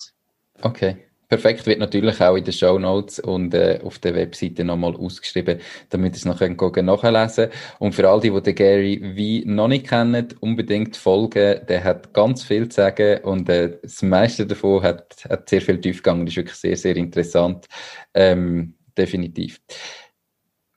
Okay. 0.62 0.98
Perfekt, 1.32 1.66
wird 1.66 1.80
natürlich 1.80 2.20
auch 2.20 2.36
in 2.36 2.44
den 2.44 2.52
Show 2.52 2.78
Notes 2.78 3.18
und 3.22 3.54
äh, 3.54 3.80
auf 3.86 4.00
der 4.00 4.14
Webseite 4.16 4.66
nochmal 4.66 4.98
ausgeschrieben, 4.98 5.60
damit 5.90 6.12
ihr 6.12 6.18
es 6.18 6.26
noch 6.26 6.42
nachlesen 6.42 7.50
Und 7.80 7.96
für 7.96 8.10
all 8.10 8.20
die, 8.20 8.32
die 8.32 8.42
den 8.42 8.54
Gary 8.56 9.00
wie 9.16 9.46
noch 9.46 9.70
nicht 9.70 9.88
kennen, 9.88 10.28
unbedingt 10.42 10.98
folgen. 10.98 11.66
Der 11.70 11.86
hat 11.86 12.14
ganz 12.14 12.44
viel 12.44 12.68
zu 12.68 12.82
sagen 12.82 13.24
und 13.24 13.48
äh, 13.48 13.78
das 13.82 14.02
meiste 14.02 14.46
davon 14.46 14.84
hat, 14.84 15.24
hat 15.30 15.48
sehr 15.48 15.62
viel 15.62 15.80
Tiefgang. 15.80 16.26
Das 16.26 16.34
ist 16.34 16.38
wirklich 16.38 16.58
sehr, 16.58 16.76
sehr 16.76 16.98
interessant. 16.98 17.66
Ähm, 18.14 18.74
definitiv. 18.98 19.62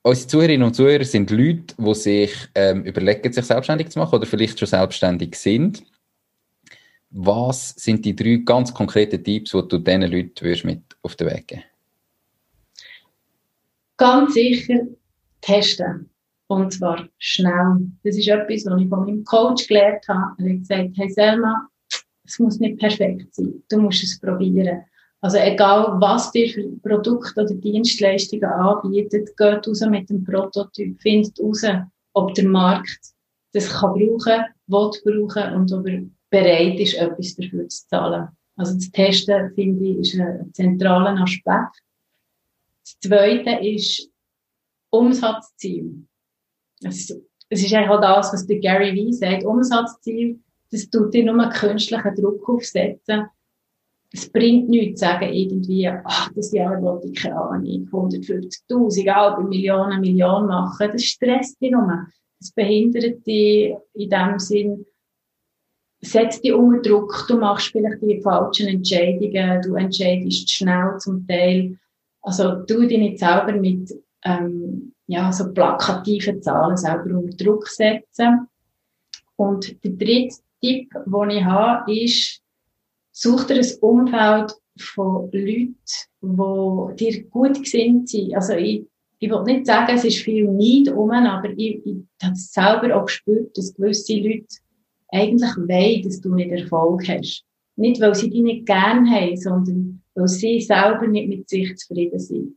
Unsere 0.07 0.29
Zuhörerinnen 0.29 0.67
und 0.67 0.75
Zuhörer 0.75 1.05
sind 1.05 1.31
Leute, 1.31 1.75
die 1.79 1.95
sich 1.95 2.33
ähm, 2.55 2.85
überlegen, 2.85 3.33
sich 3.33 3.45
selbstständig 3.45 3.89
zu 3.89 3.99
machen 3.99 4.15
oder 4.15 4.27
vielleicht 4.27 4.59
schon 4.59 4.69
selbstständig 4.69 5.35
sind 5.35 5.83
was 7.17 7.71
sind 7.77 8.05
die 8.05 8.15
drei 8.15 8.43
ganz 8.45 8.75
konkreten 8.75 9.23
Tipps, 9.23 9.53
die 9.53 9.69
du 9.69 9.79
diesen 9.79 10.03
Leuten 10.03 10.67
mit 10.67 10.83
auf 11.03 11.15
den 11.15 11.29
Weg 11.29 11.47
geben 11.47 11.63
Ganz 13.97 14.35
sicher 14.35 14.81
testen. 15.41 16.11
Und 16.49 16.73
zwar 16.73 17.09
schnell. 17.19 17.79
Das 18.03 18.17
ist 18.17 18.27
etwas, 18.27 18.67
was 18.67 18.81
ich 18.81 18.89
von 18.89 19.05
meinem 19.05 19.25
Coach 19.25 19.69
gelernt 19.69 20.07
habe. 20.09 20.35
Er 20.43 20.51
hat 20.51 20.59
gesagt, 20.59 20.91
hey 20.97 21.09
Selma, 21.09 21.69
es 22.25 22.39
muss 22.41 22.59
nicht 22.59 22.81
perfekt 22.81 23.33
sein. 23.33 23.63
Du 23.71 23.81
musst 23.81 24.03
es 24.03 24.19
probieren. 24.19 24.83
Also 25.25 25.39
egal, 25.39 25.99
was 26.03 26.33
dir 26.33 26.53
für 26.53 26.69
Produkte 26.83 27.41
oder 27.41 27.55
Dienstleistungen 27.55 28.45
anbietet, 28.45 29.35
geht 29.39 29.67
raus 29.67 29.81
mit 29.89 30.11
dem 30.11 30.23
Prototyp, 30.23 31.01
findet 31.01 31.41
raus, 31.41 31.63
ob 32.13 32.35
der 32.35 32.47
Markt 32.47 33.01
das 33.55 33.71
kann 33.71 33.95
brauchen, 33.95 34.45
will 34.67 34.91
brauchen 35.27 35.55
und 35.55 35.73
ob 35.73 35.87
er 35.87 36.03
bereit 36.29 36.79
ist, 36.79 36.99
etwas 36.99 37.37
dafür 37.37 37.67
zu 37.67 37.89
zahlen. 37.89 38.29
Also 38.57 38.75
das 38.75 38.91
Testen, 38.91 39.51
finde 39.55 39.83
ich, 39.87 40.01
ist 40.01 40.21
ein 40.21 40.53
zentraler 40.53 41.19
Aspekt. 41.19 41.81
Das 42.83 42.99
Zweite 43.01 43.65
ist 43.67 44.11
Umsatzziel. 44.91 46.05
Es 46.83 47.09
ist, 47.09 47.13
eigentlich 47.49 47.89
auch 47.89 48.01
das, 48.03 48.31
was 48.31 48.47
der 48.47 48.59
Gary 48.59 48.95
Vee 48.95 49.13
sagt. 49.13 49.45
Umsatzziel, 49.45 50.39
das 50.71 50.91
tut 50.91 51.15
dir 51.15 51.25
nur 51.25 51.43
einen 51.43 51.51
künstlichen 51.51 52.15
Druck 52.15 52.47
aufsetzen. 52.47 53.29
Es 54.15 54.31
bringt 54.31 54.69
nichts 54.69 55.01
zu 55.01 55.07
sagen, 55.07 55.33
irgendwie, 55.33 55.89
ach, 55.89 56.31
das 56.37 56.53
Jahr 56.53 56.81
wollte 56.81 57.09
ich 57.09 57.21
keine 57.21 57.35
Ahnung, 57.35 57.89
150.000, 57.91 59.09
Alben, 59.09 59.49
Millionen, 59.49 60.01
Millionen 60.01 60.47
machen. 60.47 60.91
Das 60.93 61.03
stresst 61.03 61.61
dich 61.61 61.73
nur. 61.73 62.07
Das 62.39 62.53
behindert 62.53 63.27
dich 63.27 63.75
in 63.95 64.11
dem 64.11 64.39
Sinn, 64.39 64.87
setzt 66.01 66.45
dich 66.45 66.53
unter 66.53 66.81
Druck, 66.89 67.25
du 67.27 67.39
machst 67.39 67.73
vielleicht 67.73 68.03
die 68.03 68.21
falschen 68.23 68.69
Entscheidungen, 68.69 69.63
du 69.63 69.75
entscheidest 69.75 70.49
schnell 70.49 70.97
zum 70.99 71.27
Teil. 71.27 71.77
Also 72.23 72.63
du 72.67 72.87
dich 72.87 72.99
nicht 72.99 73.19
selber 73.19 73.53
mit 73.53 73.93
ähm, 74.25 74.93
ja, 75.09 75.33
so 75.33 75.53
plakativen 75.53 76.41
Zahlen 76.41 76.77
selber 76.77 77.19
unter 77.19 77.37
Druck 77.37 77.67
setzen. 77.67 78.47
Und 79.35 79.85
der 79.85 79.91
dritte 79.91 80.37
Tipp, 80.63 80.89
den 81.05 81.31
ich 81.31 81.45
habe, 81.45 81.93
ist, 81.93 82.44
such 83.15 83.45
dir 83.45 83.55
ein 83.55 83.73
Umfeld 83.81 84.53
von 84.79 85.31
Leuten, 85.33 85.77
die 86.21 86.97
dir 86.97 87.25
gut 87.31 87.63
gesinnt 87.63 88.09
sind. 88.09 88.35
Also 88.35 88.55
ich, 88.55 88.85
ich 89.21 89.31
will 89.31 89.43
nicht 89.45 89.67
sagen, 89.67 89.95
es 89.95 90.05
ist 90.05 90.19
viel 90.19 90.51
Neid 90.51 90.93
um, 90.95 91.11
aber 91.11 91.51
ich, 91.51 91.81
ich 91.87 91.97
habe 92.23 92.35
es 92.35 92.53
selber 92.53 92.97
auch 92.97 93.07
gespürt, 93.07 93.57
dass 93.57 93.75
gewisse 93.75 94.17
Leute 94.17 94.47
eigentlich 95.09 95.57
wollen, 95.57 96.03
dass 96.03 96.21
du 96.21 96.35
nicht 96.35 96.51
Erfolg 96.51 97.09
hast. 97.09 97.45
Nicht, 97.77 98.01
weil 98.01 98.15
sie 98.15 98.31
die 98.31 98.43
nicht 98.43 98.67
gern 98.67 99.09
haben, 99.09 99.37
sondern 99.37 100.03
weil 100.15 100.29
sie 100.29 100.61
selber 100.61 101.07
nicht 101.07 101.29
mit 101.29 101.49
sich 101.49 101.77
zufrieden 101.77 102.19
sind. 102.19 102.57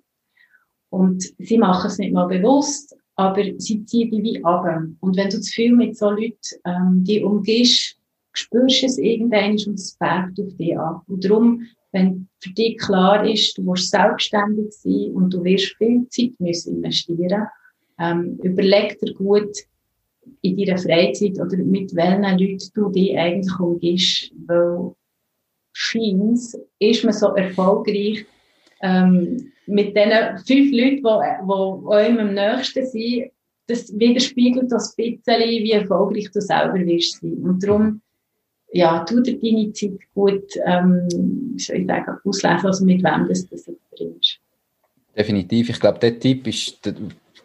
Und 0.90 1.24
sie 1.38 1.58
machen 1.58 1.88
es 1.88 1.98
nicht 1.98 2.14
mal 2.14 2.28
bewusst, 2.28 2.96
aber 3.16 3.44
sie 3.58 3.84
ziehen 3.86 4.10
die 4.10 4.24
wie 4.24 4.44
ab. 4.44 4.66
Und 5.02 5.18
wenn 5.18 5.30
du 5.30 5.40
zu 5.40 5.52
viel 5.52 5.76
mit 5.76 5.98
so 5.98 6.10
Leuten 6.10 6.38
ähm, 6.66 7.04
die 7.04 7.24
umgehst, 7.24 7.97
spürst 8.38 8.84
es 8.84 8.98
irgendwann 8.98 9.52
und 9.52 9.76
es 9.76 9.96
färbt 9.98 10.40
auf 10.40 10.56
dich 10.56 10.78
an. 10.78 11.02
Und 11.08 11.26
darum, 11.26 11.64
wenn 11.92 12.28
für 12.40 12.52
dich 12.52 12.78
klar 12.78 13.28
ist, 13.28 13.58
du 13.58 13.64
musst 13.64 13.90
selbstständig 13.90 14.72
sein 14.72 15.12
und 15.14 15.34
du 15.34 15.44
wirst 15.44 15.76
viel 15.78 16.08
Zeit 16.10 16.34
müssen 16.40 16.78
investieren, 16.78 17.48
ähm, 18.00 18.40
überleg 18.44 19.00
dir 19.00 19.14
gut 19.14 19.58
in 20.42 20.58
deiner 20.58 20.78
Freizeit 20.78 21.40
oder 21.40 21.58
mit 21.58 21.96
welchen 21.96 22.38
Leuten 22.38 22.72
du 22.76 22.90
dich 22.90 23.18
eigentlich 23.18 23.60
umgehst, 23.60 24.32
weil 24.46 24.94
scheint 25.74 26.40
ist 26.80 27.04
man 27.04 27.14
so 27.14 27.28
erfolgreich, 27.36 28.26
ähm, 28.82 29.52
mit 29.66 29.96
den 29.96 30.12
fünf 30.46 30.72
Leuten, 30.72 31.02
die, 31.02 31.02
die 31.02 31.92
einem 31.92 32.20
am 32.20 32.34
nächsten 32.34 32.86
sind, 32.86 33.32
das 33.68 34.00
widerspiegelt 34.00 34.72
das 34.72 34.96
ein 34.98 35.18
bisschen, 35.18 35.64
wie 35.64 35.72
erfolgreich 35.72 36.32
du 36.32 36.40
selber 36.40 36.80
wirst 36.86 37.20
sein. 37.20 37.38
Und 37.44 37.64
darum, 37.64 38.02
ja, 38.72 39.04
tu 39.06 39.22
dir 39.22 39.40
deine 39.40 39.72
Zeit 39.74 40.00
gut, 40.14 40.52
ähm, 40.66 41.08
soll 41.58 41.78
ich 41.78 41.88
sagen, 41.88 42.18
auslesen, 42.24 42.66
also 42.66 42.86
mit 42.86 43.04
wem 43.04 43.28
das, 43.28 43.48
das 43.48 43.64
verbringst. 43.64 44.40
Definitiv. 45.16 45.70
Ich 45.70 45.80
glaube, 45.80 46.00
der 46.00 46.20
Tipp 46.20 46.46
ist 46.48 46.80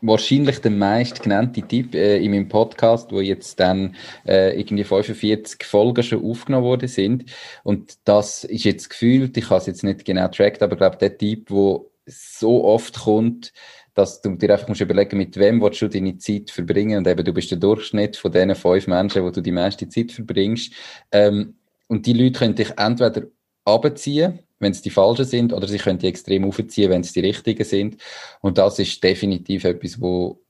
wahrscheinlich 0.02 0.58
der 0.58 0.72
meist 0.72 1.22
genannte 1.22 1.62
Tipp 1.62 1.94
äh, 1.94 2.18
in 2.22 2.32
meinem 2.32 2.48
Podcast, 2.48 3.12
wo 3.12 3.20
jetzt 3.20 3.58
dann 3.60 3.96
äh, 4.26 4.58
irgendwie 4.58 4.84
45 4.84 5.64
Folgen 5.64 6.02
schon 6.02 6.24
aufgenommen 6.24 6.64
worden 6.64 6.88
sind. 6.88 7.24
Und 7.62 7.96
das 8.04 8.44
ist 8.44 8.64
jetzt 8.64 8.90
gefühlt, 8.90 9.36
ich 9.36 9.48
habe 9.48 9.60
es 9.60 9.66
jetzt 9.66 9.84
nicht 9.84 10.04
genau 10.04 10.28
tracked, 10.28 10.62
aber 10.62 10.72
ich 10.72 10.78
glaube, 10.78 10.98
der 10.98 11.16
Tipp, 11.16 11.50
wo 11.50 11.90
so 12.04 12.64
oft 12.64 13.00
kommt, 13.00 13.52
dass 13.94 14.22
du 14.22 14.34
dir 14.36 14.52
einfach 14.52 14.68
musst 14.68 14.80
überlegen, 14.80 15.18
mit 15.18 15.36
wem 15.36 15.60
willst 15.60 15.82
du 15.82 15.88
deine 15.88 16.16
Zeit 16.18 16.50
verbringen 16.50 16.98
und 16.98 17.06
eben 17.06 17.24
du 17.24 17.32
bist 17.32 17.50
der 17.50 17.58
Durchschnitt 17.58 18.16
von 18.16 18.32
diesen 18.32 18.54
fünf 18.54 18.86
Menschen, 18.86 19.22
wo 19.22 19.30
du 19.30 19.40
die 19.40 19.52
meiste 19.52 19.88
Zeit 19.88 20.12
verbringst. 20.12 20.72
Ähm, 21.10 21.56
und 21.88 22.06
die 22.06 22.14
Leute 22.14 22.38
können 22.38 22.54
dich 22.54 22.70
entweder 22.78 23.24
abziehen, 23.64 24.38
wenn 24.58 24.72
es 24.72 24.82
die 24.82 24.90
falschen 24.90 25.24
sind, 25.24 25.52
oder 25.52 25.68
sie 25.68 25.78
können 25.78 25.98
die 25.98 26.06
extrem 26.06 26.44
aufziehen, 26.44 26.90
wenn 26.90 27.02
es 27.02 27.12
die 27.12 27.20
richtigen 27.20 27.64
sind. 27.64 28.00
Und 28.40 28.58
das 28.58 28.78
ist 28.78 29.02
definitiv 29.02 29.64
etwas, 29.64 30.00
wo 30.00 30.42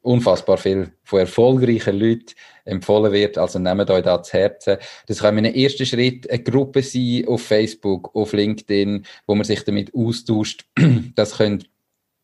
unfassbar 0.00 0.58
viel 0.58 0.92
von 1.02 1.20
erfolgreichen 1.20 1.98
Leuten 1.98 2.34
empfohlen 2.64 3.12
wird. 3.12 3.38
Also 3.38 3.58
nehmt 3.58 3.90
euch 3.90 4.02
da 4.02 4.22
zu 4.22 4.32
Herzen. 4.32 4.78
Das 5.06 5.18
kann 5.18 5.38
in 5.38 5.46
einem 5.46 5.54
ersten 5.54 5.86
Schritt 5.86 6.30
eine 6.30 6.42
Gruppe 6.42 6.82
sein 6.82 7.24
auf 7.26 7.42
Facebook, 7.42 8.14
auf 8.14 8.32
LinkedIn, 8.32 9.04
wo 9.26 9.34
man 9.34 9.44
sich 9.44 9.64
damit 9.64 9.94
austauscht. 9.94 10.64
Das 11.14 11.36
können 11.36 11.64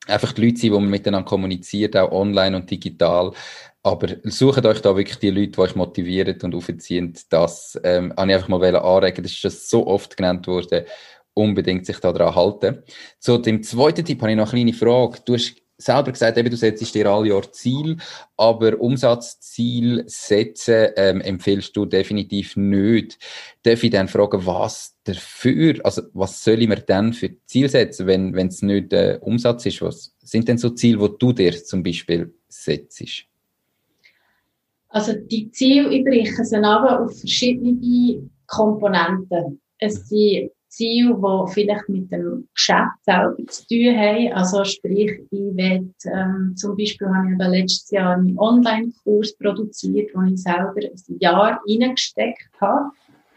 einfach 0.08 0.32
die 0.32 0.46
Leute 0.46 0.58
sein, 0.58 0.72
wo 0.72 0.80
man 0.80 0.90
miteinander 0.90 1.28
kommuniziert, 1.28 1.96
auch 1.96 2.10
online 2.12 2.56
und 2.56 2.70
digital. 2.70 3.32
Aber 3.82 4.08
sucht 4.24 4.66
euch 4.66 4.80
da 4.80 4.96
wirklich 4.96 5.18
die 5.18 5.30
Leute, 5.30 5.52
die 5.52 5.58
euch 5.58 5.76
motivieren 5.76 6.38
und 6.42 6.54
aufziehen. 6.54 7.14
Das 7.30 7.78
ähm, 7.84 8.12
habe 8.16 8.30
ich 8.30 8.36
einfach 8.36 8.48
mal 8.48 8.76
anregen. 8.76 9.22
Das 9.22 9.32
ist 9.32 9.38
schon 9.38 9.50
so 9.50 9.86
oft 9.86 10.16
genannt 10.16 10.46
worden. 10.46 10.84
Unbedingt 11.34 11.86
sich 11.86 11.98
daran 11.98 12.34
halten. 12.34 12.82
Zu 13.20 13.38
dem 13.38 13.62
zweiten 13.62 14.04
Tipp 14.04 14.20
habe 14.20 14.32
ich 14.32 14.36
noch 14.36 14.52
eine 14.52 14.64
kleine 14.64 14.76
Frage. 14.76 15.20
Du 15.24 15.34
hast 15.34 15.54
selber 15.78 16.10
gesagt, 16.10 16.36
eben, 16.36 16.50
du 16.50 16.56
setzt 16.56 16.94
dir 16.94 17.06
alle 17.06 17.28
Jahr 17.28 17.50
Ziel, 17.52 17.96
aber 18.36 18.80
Umsatzziel 18.80 20.04
setzen 20.06 20.88
ähm, 20.96 21.20
empfiehlst 21.20 21.76
du 21.76 21.86
definitiv 21.86 22.56
nicht. 22.56 23.18
Darf 23.62 23.84
ich 23.84 23.90
dann 23.90 24.08
fragen, 24.08 24.44
was 24.44 24.96
dafür, 25.04 25.76
also 25.84 26.02
was 26.12 26.42
soll 26.42 26.60
ich 26.60 26.68
mir 26.68 26.80
denn 26.80 27.12
für 27.12 27.30
Ziel 27.46 27.68
setzen, 27.68 28.06
wenn 28.06 28.48
es 28.48 28.60
nicht 28.60 28.92
äh, 28.92 29.18
Umsatz 29.22 29.66
ist? 29.66 29.80
Was 29.80 30.14
sind 30.20 30.48
denn 30.48 30.58
so 30.58 30.70
Ziele, 30.70 31.00
wo 31.00 31.08
du 31.08 31.32
dir 31.32 31.52
zum 31.64 31.82
Beispiel 31.82 32.34
setzt? 32.48 33.26
Also 34.88 35.12
die 35.14 35.50
Ziele, 35.50 35.94
ich 35.94 36.04
breche 36.04 36.44
sie 36.44 36.56
auf 36.56 37.18
verschiedene 37.18 38.28
Komponenten. 38.46 39.60
Es 39.78 40.08
sind 40.08 40.50
Ziele, 40.68 41.14
die 41.14 41.52
vielleicht 41.52 41.88
mit 41.88 42.12
dem 42.12 42.48
Geschäft 42.54 43.02
selber 43.02 43.36
zu 43.48 43.66
tun 43.66 43.96
haben. 43.96 44.32
Also 44.32 44.64
sprich, 44.64 45.20
ich 45.30 45.38
will, 45.38 45.92
ähm, 46.04 46.54
zum 46.56 46.76
Beispiel 46.76 47.08
habe 47.08 47.32
ich 47.32 47.48
letztes 47.48 47.90
Jahr 47.90 48.16
einen 48.16 48.38
Online-Kurs 48.38 49.36
produziert, 49.36 50.10
wo 50.14 50.22
ich 50.22 50.42
selber 50.42 50.74
ein 50.76 51.18
Jahr 51.18 51.60
reingesteckt 51.66 52.50
habe 52.60 52.90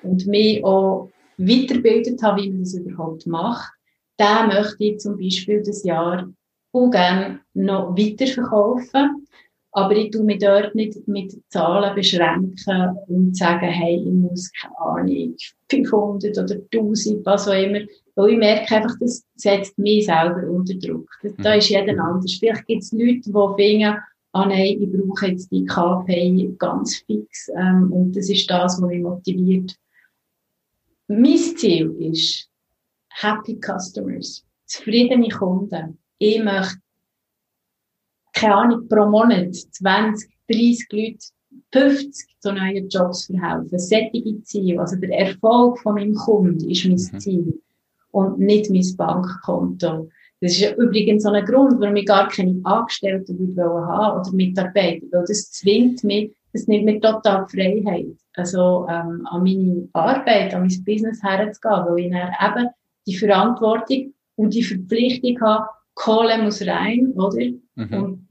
und 0.04 0.26
mich 0.28 0.64
auch 0.64 1.10
weiterbildet 1.38 2.22
habe, 2.22 2.42
wie 2.42 2.52
man 2.52 2.64
das 2.64 2.74
überhaupt 2.74 3.26
macht. 3.28 3.72
Den 4.20 4.48
möchte 4.48 4.84
ich 4.84 5.00
zum 5.00 5.18
Beispiel 5.18 5.64
das 5.64 5.84
Jahr 5.84 6.32
auch 6.74 6.90
gerne 6.90 7.40
noch 7.54 7.98
weiterverkaufen. 7.98 9.26
Aber 9.74 9.96
ich 9.96 10.12
tue 10.12 10.24
mich 10.24 10.40
dort 10.40 10.76
nicht 10.76 11.08
mit 11.08 11.34
Zahlen 11.50 11.96
beschränken 11.96 12.98
und 13.08 13.38
sagen, 13.38 13.68
hey, 13.68 13.96
ich 13.96 14.14
muss, 14.14 14.52
keine 14.52 14.78
Ahnung, 14.80 15.36
500 15.70 16.38
oder 16.38 16.56
1000, 16.74 17.26
was 17.26 17.48
auch 17.48 17.54
immer. 17.54 17.80
Weil 18.16 18.32
ich 18.32 18.38
merke 18.38 18.76
einfach, 18.76 18.96
das 19.00 19.24
setzt 19.36 19.78
mich 19.78 20.06
selber 20.06 20.50
unter 20.50 20.74
Druck. 20.74 21.10
Da 21.38 21.54
mhm. 21.54 21.60
ist 21.60 21.70
jeder 21.70 22.04
anders. 22.04 22.34
Vielleicht 22.38 22.68
gibt 22.68 22.84
es 22.84 22.92
Leute, 22.92 23.22
die 23.26 23.64
finden, 23.64 23.98
ah 24.34 24.46
nein, 24.46 24.82
ich 24.82 24.92
brauche 24.92 25.28
jetzt 25.28 25.50
die 25.52 25.66
KPI 25.66 26.56
ganz 26.58 26.98
fix. 27.06 27.50
Ähm, 27.56 27.92
und 27.94 28.16
das 28.16 28.30
ist 28.30 28.50
das, 28.50 28.82
was 28.82 28.82
mich 28.82 29.02
motiviert. 29.02 29.76
Mein 31.08 31.38
Ziel 31.38 31.96
ist 32.00 32.50
Happy 33.10 33.60
Customers, 33.60 34.46
zufriedene 34.66 35.30
Kunden. 35.30 35.98
Ich 36.18 36.42
möchte 36.42 36.78
keine 38.42 38.56
Ahnung, 38.56 38.88
pro 38.88 39.06
Monat 39.06 39.54
20, 39.56 40.30
30 40.50 40.88
Leute 40.92 41.18
50 41.72 42.40
zu 42.40 42.52
neuen 42.52 42.90
Jobs 42.90 43.26
verhelfen. 43.26 43.80
Sättige 43.80 44.42
Ziele. 44.44 44.80
Also 44.80 44.96
der 44.98 45.18
Erfolg 45.18 45.80
von 45.80 45.96
meinem 45.96 46.16
Kunden 46.16 46.70
ist 46.70 46.86
mein 46.86 46.94
mhm. 46.94 47.20
Ziel. 47.20 47.62
Und 48.12 48.40
nicht 48.40 48.70
mein 48.70 48.98
Bankkonto. 48.98 50.10
Das 50.42 50.54
ist 50.54 50.76
übrigens 50.78 51.24
so 51.24 51.30
ein 51.30 51.46
Grund, 51.46 51.80
warum 51.80 51.96
ich 51.96 52.06
gar 52.06 52.28
keine 52.28 52.60
Angestellten 52.64 53.56
haben 53.58 54.20
oder 54.20 54.32
Mitarbeiter. 54.34 55.06
Weil 55.12 55.26
das 55.28 55.52
zwingt 55.52 56.04
mich, 56.04 56.32
das 56.52 56.68
nimmt 56.68 56.86
mir 56.86 57.00
total 57.00 57.48
Freiheit. 57.48 58.18
Also, 58.34 58.86
ähm, 58.90 59.26
an 59.30 59.44
meine 59.44 59.88
Arbeit, 59.94 60.54
an 60.54 60.62
mein 60.62 60.84
Business 60.84 61.22
herzugehen. 61.22 61.86
Weil 61.86 62.00
ich 62.00 62.12
dann 62.12 62.58
eben 62.58 62.70
die 63.08 63.16
Verantwortung 63.16 64.14
und 64.36 64.54
die 64.54 64.64
Verpflichtung 64.64 65.40
habe, 65.42 65.68
Kohle 65.94 66.42
muss 66.42 66.66
rein, 66.66 67.14
oder? 67.16 67.46
Mhm. 67.76 67.94
Und 67.94 68.28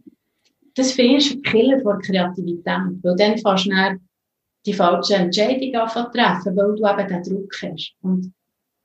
das 0.80 0.92
finde 0.92 1.18
ich 1.18 1.30
ein 1.30 1.42
Killer 1.42 1.80
von 1.80 2.00
Kreativität, 2.00 3.02
weil 3.02 3.16
dann 3.16 3.38
fast 3.38 3.66
du 3.66 3.98
die 4.66 4.72
falsche 4.72 5.14
Entscheidung 5.14 5.72
treffen, 5.72 6.56
weil 6.56 6.74
du 6.74 6.86
eben 6.86 7.08
den 7.08 7.22
Druck 7.22 7.54
hast. 7.62 7.94
Und 8.00 8.32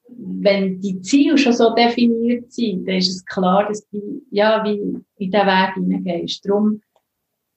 wenn 0.08 0.80
die 0.82 1.02
Ziele 1.02 1.38
schon 1.38 1.54
so 1.54 1.74
definiert 1.74 2.52
sind, 2.52 2.86
dann 2.86 2.96
ist 2.96 3.10
es 3.10 3.26
klar, 3.26 3.68
dass 3.68 3.88
du 3.90 4.22
ja, 4.32 4.64
wie 4.64 4.78
in 4.78 5.06
diesen 5.20 5.34
Weg 5.34 5.74
hineingehst. 5.74 6.46
Darum, 6.46 6.82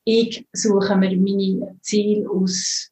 ich 0.05 0.47
suche 0.53 0.97
mir 0.97 1.17
meine 1.17 1.77
Ziele 1.83 2.31
aus 2.31 2.91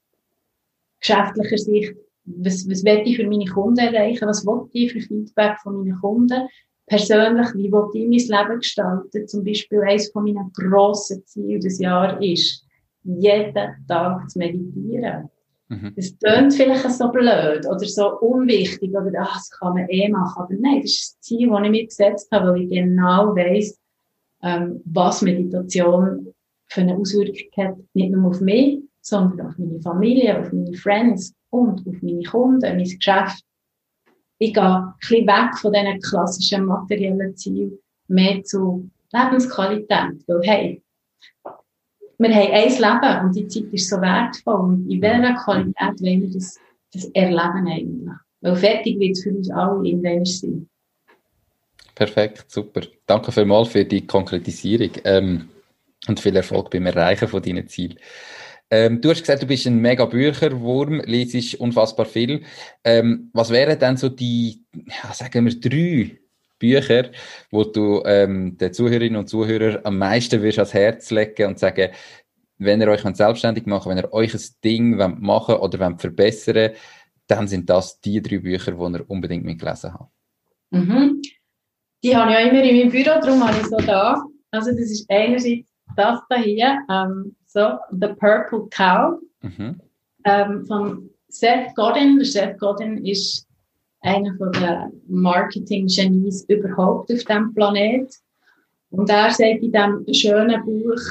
geschäftlicher 1.00 1.58
Sicht. 1.58 1.94
Was, 2.24 2.68
was 2.68 2.84
will 2.84 3.02
ich 3.04 3.16
für 3.16 3.26
meine 3.26 3.46
Kunden 3.46 3.78
erreichen? 3.78 4.28
Was 4.28 4.44
will 4.44 4.68
ich 4.72 4.92
für 4.92 5.00
Feedback 5.00 5.58
von 5.62 5.78
meinen 5.78 6.00
Kunden? 6.00 6.48
Persönlich, 6.86 7.48
wie 7.54 7.70
will 7.70 7.88
ich 7.92 8.28
mein 8.28 8.48
Leben 8.48 8.60
gestalten? 8.60 9.28
Zum 9.28 9.44
Beispiel 9.44 9.80
eines 9.82 10.10
von 10.10 10.24
meinen 10.24 10.52
grossen 10.52 11.24
Zielen 11.26 11.60
des 11.60 11.78
Jahres 11.78 12.18
ist, 12.20 12.64
jeden 13.02 13.86
Tag 13.86 14.30
zu 14.30 14.38
meditieren. 14.38 15.28
Mhm. 15.68 15.92
Das 15.96 16.16
klingt 16.18 16.54
vielleicht 16.54 16.90
so 16.90 17.10
blöd 17.10 17.66
oder 17.66 17.78
so 17.86 18.18
unwichtig 18.20 18.90
oder 18.90 19.10
ach, 19.18 19.34
das 19.34 19.50
kann 19.50 19.74
man 19.74 19.88
eh 19.88 20.08
machen. 20.08 20.42
Aber 20.42 20.54
nein, 20.54 20.80
das 20.82 20.92
ist 20.92 21.14
das 21.14 21.20
Ziel, 21.20 21.48
das 21.48 21.62
ich 21.64 21.70
mir 21.70 21.86
gesetzt 21.86 22.28
habe, 22.30 22.52
weil 22.52 22.62
ich 22.62 22.70
genau 22.70 23.34
weiss, 23.34 23.78
ähm, 24.42 24.80
was 24.84 25.22
Meditation 25.22 26.32
für 26.68 26.80
eine 26.82 26.96
Auswirkung 26.96 27.64
hat, 27.64 27.76
nicht 27.94 28.12
nur 28.12 28.30
auf 28.30 28.40
mich, 28.40 28.80
sondern 29.00 29.48
auf 29.48 29.58
meine 29.58 29.80
Familie, 29.80 30.40
auf 30.40 30.52
meine 30.52 30.74
Friends 30.74 31.34
und 31.50 31.86
auf 31.86 32.02
meine 32.02 32.22
Kunden, 32.22 32.60
mein 32.60 32.84
Geschäft 32.84 33.44
ich 34.38 34.52
gehe 34.52 34.62
ein 34.62 34.94
bisschen 35.00 35.26
weg 35.26 35.58
von 35.58 35.72
diesen 35.72 36.00
klassischen 36.00 36.64
materiellen 36.66 37.36
Zielen, 37.36 37.78
mehr 38.08 38.42
zu 38.44 38.88
Lebensqualität. 39.12 40.22
Weil, 40.26 40.40
hey, 40.42 40.82
wir 42.18 42.34
haben 42.34 42.52
ein 42.52 42.68
Leben 42.68 43.26
und 43.26 43.36
die 43.36 43.48
Zeit 43.48 43.72
ist 43.72 43.88
so 43.88 44.00
wertvoll. 44.00 44.60
Und 44.60 44.90
in 44.90 45.00
welcher 45.00 45.34
Qualität 45.34 46.00
wollen 46.00 46.22
wir 46.22 46.30
das, 46.30 46.58
das 46.92 47.04
erleben 47.06 47.68
eigentlich? 47.68 48.14
Weil 48.40 48.56
fertig 48.56 48.98
wird 48.98 49.12
es 49.12 49.22
für 49.22 49.30
uns 49.30 49.50
alle 49.50 49.88
irgendwann 49.88 50.24
sein. 50.24 50.68
Perfekt, 51.94 52.50
super. 52.50 52.82
Danke 53.06 53.32
vielmals 53.32 53.68
für 53.68 53.84
die 53.84 54.06
Konkretisierung 54.06 54.90
ähm, 55.04 55.48
und 56.06 56.20
viel 56.20 56.36
Erfolg 56.36 56.70
beim 56.70 56.84
Erreichen 56.84 57.26
von 57.26 57.40
deinen 57.42 57.66
Zielen. 57.68 57.98
Ähm, 58.70 59.00
du 59.00 59.10
hast 59.10 59.20
gesagt, 59.20 59.42
du 59.42 59.46
bist 59.46 59.66
ein 59.66 59.80
mega 59.80 60.04
Bücherwurm, 60.06 61.00
liest 61.04 61.54
unfassbar 61.56 62.06
viel. 62.06 62.42
Ähm, 62.82 63.30
was 63.32 63.50
wären 63.50 63.78
denn 63.78 63.96
so 63.96 64.08
die, 64.08 64.64
ja, 64.74 65.12
sagen 65.12 65.44
wir, 65.44 65.60
drei 65.60 66.18
Bücher, 66.58 67.10
wo 67.50 67.64
du 67.64 68.02
ähm, 68.04 68.56
den 68.56 68.72
Zuhörerinnen 68.72 69.16
und 69.16 69.28
Zuhörern 69.28 69.80
am 69.84 69.98
meisten 69.98 70.42
wirst 70.42 70.58
ans 70.58 70.74
Herz 70.74 71.10
legen 71.10 71.48
und 71.48 71.58
sagen, 71.58 71.90
wenn 72.58 72.80
ihr 72.80 72.88
euch 72.88 73.02
selbstständig 73.02 73.66
machen 73.66 73.90
wenn 73.90 73.98
ihr 73.98 74.12
euch 74.14 74.34
ein 74.34 74.40
Ding 74.64 74.96
machen 75.20 75.56
oder 75.56 75.78
wollt 75.78 76.00
verbessern 76.00 76.70
dann 77.26 77.48
sind 77.48 77.68
das 77.68 78.00
die 78.00 78.22
drei 78.22 78.38
Bücher, 78.38 78.72
die 78.72 78.96
ihr 78.96 79.10
unbedingt 79.10 79.44
mitgelesen 79.44 79.92
habt. 79.92 80.12
Mhm. 80.70 81.20
Die 82.02 82.16
habe 82.16 82.30
ich 82.30 82.36
auch 82.36 82.52
immer 82.52 82.62
in 82.62 82.76
meinem 82.76 82.90
Büro, 82.90 83.20
darum 83.20 83.46
habe 83.46 83.58
ich 83.60 83.66
so 83.66 83.76
da. 83.78 84.22
Also 84.52 84.70
das 84.70 84.90
ist 84.90 85.10
einerseits 85.10 85.68
das 85.96 86.20
da 86.28 86.36
hier, 86.36 86.78
ähm, 86.90 87.36
so 87.56 87.78
The 87.90 88.08
Purple 88.20 88.68
Cow 88.70 89.18
mhm. 89.42 89.80
ähm, 90.24 90.66
von 90.66 91.10
Seth 91.28 91.74
Godin. 91.74 92.22
Seth 92.22 92.58
Godin 92.58 93.04
ist 93.06 93.46
einer 94.02 94.34
der 94.50 94.92
Marketing-Genies 95.08 96.44
überhaupt 96.48 97.10
auf 97.10 97.24
diesem 97.24 97.54
Planet. 97.54 98.12
Und 98.90 99.08
er 99.08 99.30
sagt 99.30 99.62
in 99.62 99.72
diesem 99.72 100.14
schönen 100.14 100.64
Buch, 100.66 101.02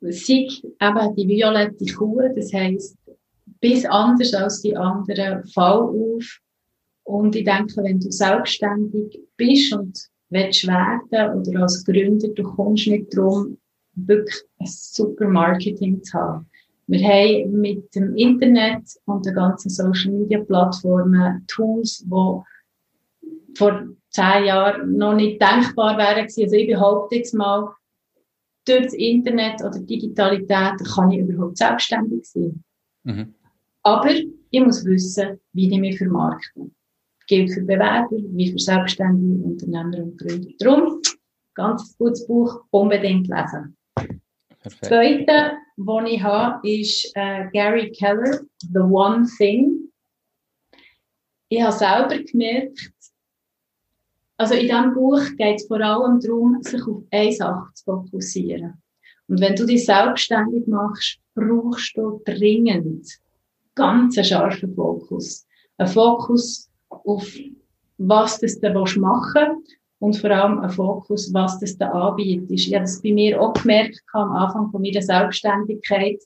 sei 0.00 0.46
eben 0.80 1.16
die 1.16 1.28
violette 1.28 1.84
Kuh, 1.94 2.22
das 2.36 2.52
heisst, 2.52 2.96
bis 3.60 3.84
anders 3.84 4.32
als 4.34 4.62
die 4.62 4.76
anderen, 4.76 5.44
fall 5.48 5.82
auf. 5.82 6.38
Und 7.04 7.34
ich 7.34 7.44
denke, 7.44 7.82
wenn 7.82 7.98
du 7.98 8.10
selbstständig 8.12 9.18
bist 9.36 9.74
und 9.74 9.98
willst 10.30 10.66
werden 10.66 11.40
oder 11.40 11.62
als 11.62 11.84
Gründer, 11.84 12.28
du 12.28 12.42
kommst 12.44 12.86
nicht 12.86 13.16
darum, 13.16 13.58
wirklich 13.94 14.42
ein 14.58 14.66
super 14.66 15.28
Marketing 15.28 16.02
zu 16.02 16.18
haben. 16.18 16.46
Wir 16.86 17.08
haben 17.08 17.60
mit 17.60 17.94
dem 17.94 18.16
Internet 18.16 18.82
und 19.06 19.24
den 19.24 19.34
ganzen 19.34 19.70
Social 19.70 20.12
Media 20.12 20.40
Plattformen 20.40 21.44
Tools, 21.46 21.98
die 21.98 23.56
vor 23.56 23.86
zehn 24.10 24.44
Jahren 24.44 24.96
noch 24.96 25.14
nicht 25.14 25.40
denkbar 25.40 25.96
wären 25.96 26.24
Also 26.24 26.56
ich 26.56 26.66
behaupte 26.66 27.16
jetzt 27.16 27.34
mal, 27.34 27.72
durch 28.64 28.84
das 28.84 28.94
Internet 28.94 29.60
oder 29.60 29.80
Digitalität 29.80 30.74
kann 30.94 31.10
ich 31.10 31.20
überhaupt 31.20 31.58
selbstständig 31.58 32.24
sein. 32.24 32.62
Mhm. 33.04 33.34
Aber 33.82 34.10
ich 34.10 34.60
muss 34.60 34.84
wissen, 34.84 35.40
wie 35.52 35.72
ich 35.72 35.80
mich 35.80 35.98
vermarkte. 35.98 36.60
Das 36.60 37.26
gilt 37.26 37.52
für 37.52 37.62
Bewerber, 37.62 38.08
wie 38.10 38.52
für 38.52 38.58
selbstständige 38.58 39.42
Unternehmer 39.42 40.04
und 40.04 40.18
Gründer. 40.18 40.50
Darum, 40.58 41.00
ganz 41.54 41.96
gutes 41.98 42.26
Buch, 42.26 42.60
unbedingt 42.70 43.28
lesen. 43.28 43.76
Perfekt. 44.62 44.82
Das 44.82 44.88
Zweite, 44.88 45.52
was 45.76 46.10
ich 46.10 46.22
habe, 46.22 46.68
ist 46.68 47.12
äh, 47.14 47.48
Gary 47.52 47.90
Keller, 47.90 48.40
The 48.58 48.78
One 48.78 49.26
Thing. 49.36 49.90
Ich 51.48 51.60
habe 51.60 51.72
selber 51.72 52.18
gemerkt, 52.22 52.92
also 54.36 54.54
in 54.54 54.62
diesem 54.62 54.94
Buch 54.94 55.20
geht 55.36 55.60
es 55.60 55.66
vor 55.66 55.80
allem 55.80 56.20
darum, 56.20 56.62
sich 56.62 56.82
auf 56.82 57.02
eine 57.10 57.32
Sache 57.32 57.72
zu 57.74 57.84
fokussieren. 57.84 58.82
Und 59.28 59.40
wenn 59.40 59.54
du 59.54 59.66
dich 59.66 59.84
selbstständig 59.84 60.66
machst, 60.66 61.18
brauchst 61.34 61.96
du 61.96 62.20
dringend 62.24 63.06
ganz 63.74 64.16
einen 64.16 64.24
scharfen 64.24 64.74
Fokus. 64.74 65.46
Ein 65.76 65.88
Fokus 65.88 66.70
auf, 66.88 67.26
was 67.98 68.38
du 68.40 68.46
da 68.60 68.72
machen 68.72 68.94
willst 68.96 69.81
und 70.02 70.16
vor 70.16 70.32
allem 70.32 70.58
ein 70.58 70.70
Fokus, 70.70 71.32
was 71.32 71.60
das 71.60 71.78
da 71.78 71.88
anbietet. 71.90 72.50
Ich 72.50 72.74
habe 72.74 72.82
das 72.82 73.00
bei 73.00 73.12
mir 73.12 73.40
auch 73.40 73.54
gemerkt 73.54 74.02
am 74.14 74.32
Anfang 74.32 74.68
von 74.72 74.82
meiner 74.82 75.00
Selbstständigkeit. 75.00 76.18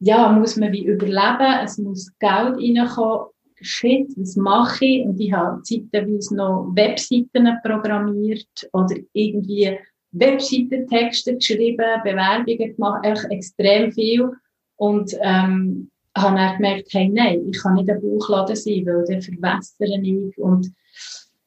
Ja, 0.00 0.32
muss 0.32 0.56
man 0.56 0.72
wie 0.72 0.86
überleben, 0.86 1.60
es 1.62 1.76
muss 1.76 2.10
Geld 2.18 2.56
reinkommen. 2.56 3.26
Shit, 3.60 4.08
was 4.16 4.36
mache 4.36 4.86
ich? 4.86 5.04
Und 5.04 5.20
ich 5.20 5.32
habe 5.34 5.60
zeitweise 5.62 6.34
noch 6.34 6.70
Webseiten 6.74 7.46
programmiert 7.62 8.68
oder 8.72 8.96
irgendwie 9.12 9.78
Webseitentexte 10.12 11.34
geschrieben, 11.36 12.00
Bewerbungen 12.04 12.74
gemacht, 12.74 13.04
echt 13.04 13.24
extrem 13.30 13.92
viel. 13.92 14.30
Und 14.76 15.14
ähm, 15.20 15.90
habe 16.16 16.36
dann 16.36 16.56
gemerkt, 16.56 16.88
hey, 16.92 17.10
nein, 17.10 17.48
ich 17.50 17.60
kann 17.60 17.74
nicht 17.74 17.90
ein 17.90 18.00
Bauchladen 18.00 18.56
sein, 18.56 18.86
weil 18.86 19.04
dann 19.06 19.20
verwässere 19.20 20.00
ich 20.00 20.38
und 20.38 20.72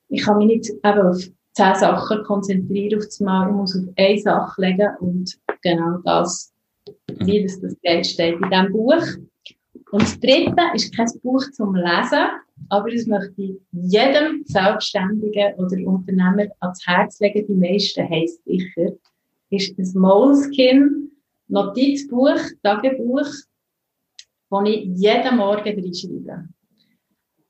ich 0.10 0.24
kann 0.24 0.38
mich 0.38 0.48
nicht 0.48 0.70
eben 0.70 1.02
auf 1.02 1.28
zehn 1.58 1.76
Sachen 1.76 2.24
konzentrieren 2.24 3.00
auf 3.00 3.06
das 3.06 3.20
Mal, 3.20 3.50
ich 3.50 3.56
muss 3.56 3.76
auf 3.76 3.94
eine 3.98 4.18
Sache 4.20 4.62
legen 4.62 4.90
und 5.00 5.38
genau 5.62 5.98
das, 6.04 6.54
wie 7.20 7.44
das, 7.44 7.60
das 7.60 7.76
Geld 7.82 8.06
steht 8.06 8.36
in 8.36 8.50
diesem 8.50 8.72
Buch. 8.72 9.04
Und 9.92 10.02
das 10.02 10.20
dritte 10.20 10.62
ist 10.76 10.96
kein 10.96 11.08
Buch 11.24 11.44
zum 11.52 11.76
Lesen, 11.76 12.28
aber 12.70 12.92
das 12.92 13.08
möchte 13.08 13.42
ich 13.42 13.56
jedem 13.72 14.44
Selbstständigen 14.46 15.56
oder 15.56 15.78
Unternehmer 15.86 16.48
ans 16.60 16.86
Herz 16.86 17.20
legen. 17.20 17.46
Die 17.48 17.54
meisten 17.54 18.08
heisst 18.08 18.44
sicher, 18.46 18.92
ist 19.50 19.78
ein 19.80 20.00
Moleskin 20.00 21.12
Notizbuch, 21.48 22.40
Tagebuch 22.62 23.30
wo 24.50 24.62
ich 24.62 24.86
jeden 24.96 25.38
Morgen 25.38 25.80
reinschreibe. 25.80 26.48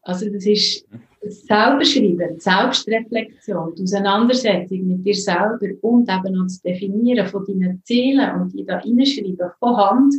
Also 0.01 0.30
das 0.32 0.45
ist 0.45 0.88
das 1.22 1.41
Selberschreiben, 1.41 2.36
die 2.36 2.39
Selbstreflexion, 2.39 3.76
die 3.76 3.84
Auseinandersetzung 3.84 4.88
mit 4.88 5.05
dir 5.05 5.15
selber 5.15 5.68
und 5.82 6.09
eben 6.09 6.34
noch 6.34 6.43
das 6.43 6.61
Definieren 6.61 7.28
von 7.28 7.45
deinen 7.45 7.82
Zielen 7.84 8.41
und 8.41 8.53
die 8.53 8.65
da 8.65 8.78
reinschreiben 8.78 9.51
von 9.59 9.78
Hand, 9.78 10.13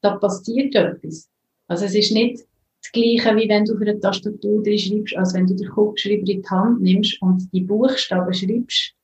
da 0.00 0.16
passiert 0.16 0.74
etwas. 0.74 1.28
Also 1.68 1.86
es 1.86 1.94
ist 1.94 2.12
nicht 2.12 2.44
das 2.82 2.92
Gleiche, 2.92 3.36
wie 3.36 3.48
wenn 3.48 3.64
du 3.64 3.76
für 3.76 3.82
eine 3.82 4.00
Tastatur 4.00 4.62
drin 4.62 4.78
schreibst, 4.78 5.16
als 5.16 5.34
wenn 5.34 5.46
du 5.46 5.54
den 5.54 5.68
Kugelschreiber 5.68 6.18
in 6.18 6.42
die 6.42 6.48
Hand 6.48 6.82
nimmst 6.82 7.22
und 7.22 7.48
die 7.52 7.62
Buchstaben 7.62 8.34
schreibst. 8.34 8.94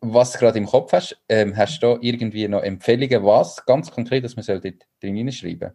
was 0.00 0.32
du 0.32 0.38
gerade 0.38 0.58
im 0.58 0.66
Kopf 0.66 0.92
hast, 0.92 1.20
ähm, 1.28 1.56
hast 1.56 1.82
du 1.82 1.86
da 1.86 1.98
irgendwie 2.00 2.48
noch 2.48 2.62
Empfehlungen, 2.62 3.24
was 3.24 3.64
ganz 3.64 3.90
konkret, 3.90 4.24
dass 4.24 4.36
man 4.36 4.42
soll 4.42 4.60
dort 4.60 4.86
drin 5.00 5.30
schreiben 5.32 5.72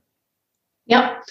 Ja, 0.86 1.22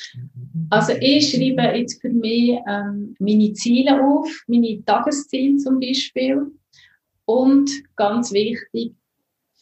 also 0.70 0.93
ich 1.01 1.30
schreibe 1.30 1.76
jetzt 1.78 2.01
für 2.01 2.09
mich 2.09 2.59
ähm, 2.68 3.14
meine 3.18 3.53
Ziele 3.53 4.03
auf, 4.03 4.28
meine 4.47 4.85
Tagesziele 4.85 5.57
zum 5.59 5.78
Beispiel. 5.78 6.47
Und 7.24 7.70
ganz 7.95 8.33
wichtig, 8.33 8.95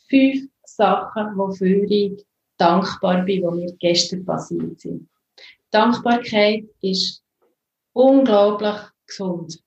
fünf 0.08 0.48
Sachen, 0.76 1.36
wofür 1.36 1.84
ich 1.88 2.24
dankbar 2.56 3.22
bin, 3.24 3.42
die 3.42 3.56
mir 3.56 3.72
gestern 3.78 4.24
passiert 4.24 4.80
sind. 4.80 5.08
Dankbarkeit 5.70 6.64
ist 6.80 7.22
unglaublich 7.92 8.76
gesund. 9.06 9.62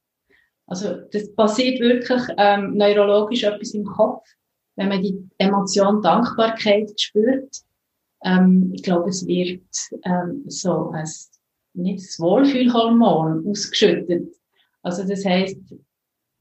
Also 0.67 1.01
das 1.11 1.33
passiert 1.35 1.79
wirklich 1.79 2.21
ähm, 2.37 2.75
neurologisch 2.75 3.43
etwas 3.43 3.73
im 3.73 3.85
Kopf, 3.85 4.25
wenn 4.75 4.89
man 4.89 5.01
die 5.01 5.29
Emotion 5.37 6.01
Dankbarkeit 6.01 6.99
spürt. 6.99 7.57
Ähm, 8.23 8.71
ich 8.73 8.83
glaube, 8.83 9.09
es 9.09 9.25
wird 9.27 9.63
ähm, 10.03 10.43
so 10.47 10.91
ein 10.91 11.07
nicht 11.73 12.05
das 12.05 12.19
Wohlfühlhormon 12.19 13.47
ausgeschüttet. 13.47 14.33
Also 14.81 15.07
das 15.07 15.25
heißt, 15.25 15.57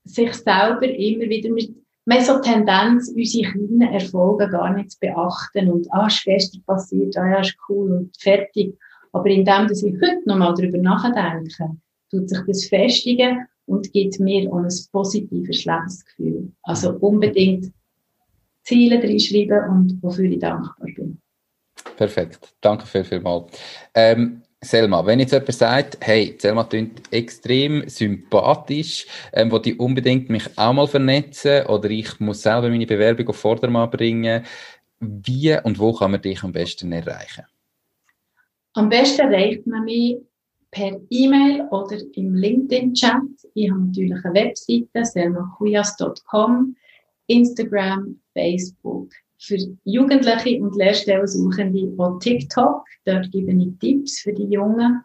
sich 0.05 0.35
selber 0.35 0.85
immer 0.85 1.29
wieder 1.29 1.51
mit 1.51 1.75
hat 2.11 2.27
so 2.27 2.41
Tendenz, 2.41 3.13
unsere 3.15 3.51
kleinen 3.51 3.83
Erfolge 3.83 4.49
gar 4.49 4.73
nicht 4.75 4.93
zu 4.93 4.99
beachten 5.01 5.71
und 5.71 5.87
ah, 5.93 6.07
ist 6.07 6.25
gestern 6.25 6.63
passiert, 6.65 7.17
ah 7.17 7.29
ja, 7.29 7.41
ist 7.41 7.57
cool 7.69 7.93
und 7.93 8.17
fertig. 8.19 8.77
Aber 9.13 9.27
indem, 9.27 9.69
dass 9.69 9.83
ich 9.83 9.95
heute 9.95 10.23
nochmal 10.25 10.55
darüber 10.55 10.79
nachdenke, 10.79 11.77
tut 12.11 12.29
sich 12.29 12.41
das 12.47 12.65
festigen 12.67 13.47
und 13.67 13.93
gibt 13.93 14.19
mir 14.21 14.51
auch 14.51 14.59
ein 14.59 14.69
positives 14.91 15.65
Lebensgefühl. 15.65 16.53
Also 16.63 16.93
unbedingt 16.95 17.73
Ziele 18.65 19.03
reinschreiben 19.03 19.71
und 19.71 20.03
wofür 20.03 20.25
ich 20.25 20.39
dankbar 20.39 20.87
bin. 20.95 21.21
Perfekt. 21.97 22.55
Danke 22.61 22.87
viel, 22.87 23.05
viel 23.05 23.21
mal. 23.21 23.47
Ähm, 23.95 24.43
Selma, 24.65 25.05
wenn 25.05 25.19
jetzt 25.19 25.33
jemand 25.33 25.53
sagt, 25.53 25.99
hey, 26.01 26.37
Selma 26.39 26.63
klingt 26.63 27.13
extrem 27.13 27.89
sympathisch, 27.89 29.07
ähm, 29.33 29.51
will 29.51 29.61
ich 29.65 29.81
unbedingt 29.81 30.31
mich 30.31 30.45
auch 30.57 30.73
mal 30.73 30.87
vernetzen 30.87 31.67
oder 31.67 31.91
ich 31.91 32.21
muss 32.21 32.43
selber 32.43 32.69
meine 32.69 32.87
Bewerbung 32.87 33.29
auf 33.29 33.37
Vordermann 33.37 33.91
bringen, 33.91 34.45
wie 35.01 35.59
und 35.65 35.81
wo 35.81 35.93
kann 35.93 36.13
man 36.13 36.23
dich 36.23 36.45
am 36.45 36.53
besten 36.53 36.93
erreichen? 36.93 37.45
Am 38.75 38.89
besten 38.89 39.23
erreicht 39.23 39.67
man 39.67 39.85
mich 39.85 40.19
per 40.71 40.99
E-Mail 41.11 41.67
oder 41.71 41.99
im 42.15 42.35
LinkedIn-Chat. 42.35 43.21
Ich 43.55 43.71
habe 43.71 43.81
natürlich 43.81 44.25
eine 44.25 44.35
Webseite, 44.35 45.05
selmakuyas.com, 45.05 46.77
Instagram, 47.27 48.21
Facebook. 48.33 49.11
Für 49.45 49.59
Jugendliche 49.85 50.63
und 50.63 50.77
Lehrstellensuchende 50.77 51.93
auch 51.99 52.19
TikTok. 52.21 52.85
Dort 53.05 53.31
gebe 53.33 53.53
ich 53.53 53.79
Tipps 53.81 54.21
für 54.21 54.33
die 54.33 54.45
Jungen. 54.45 55.03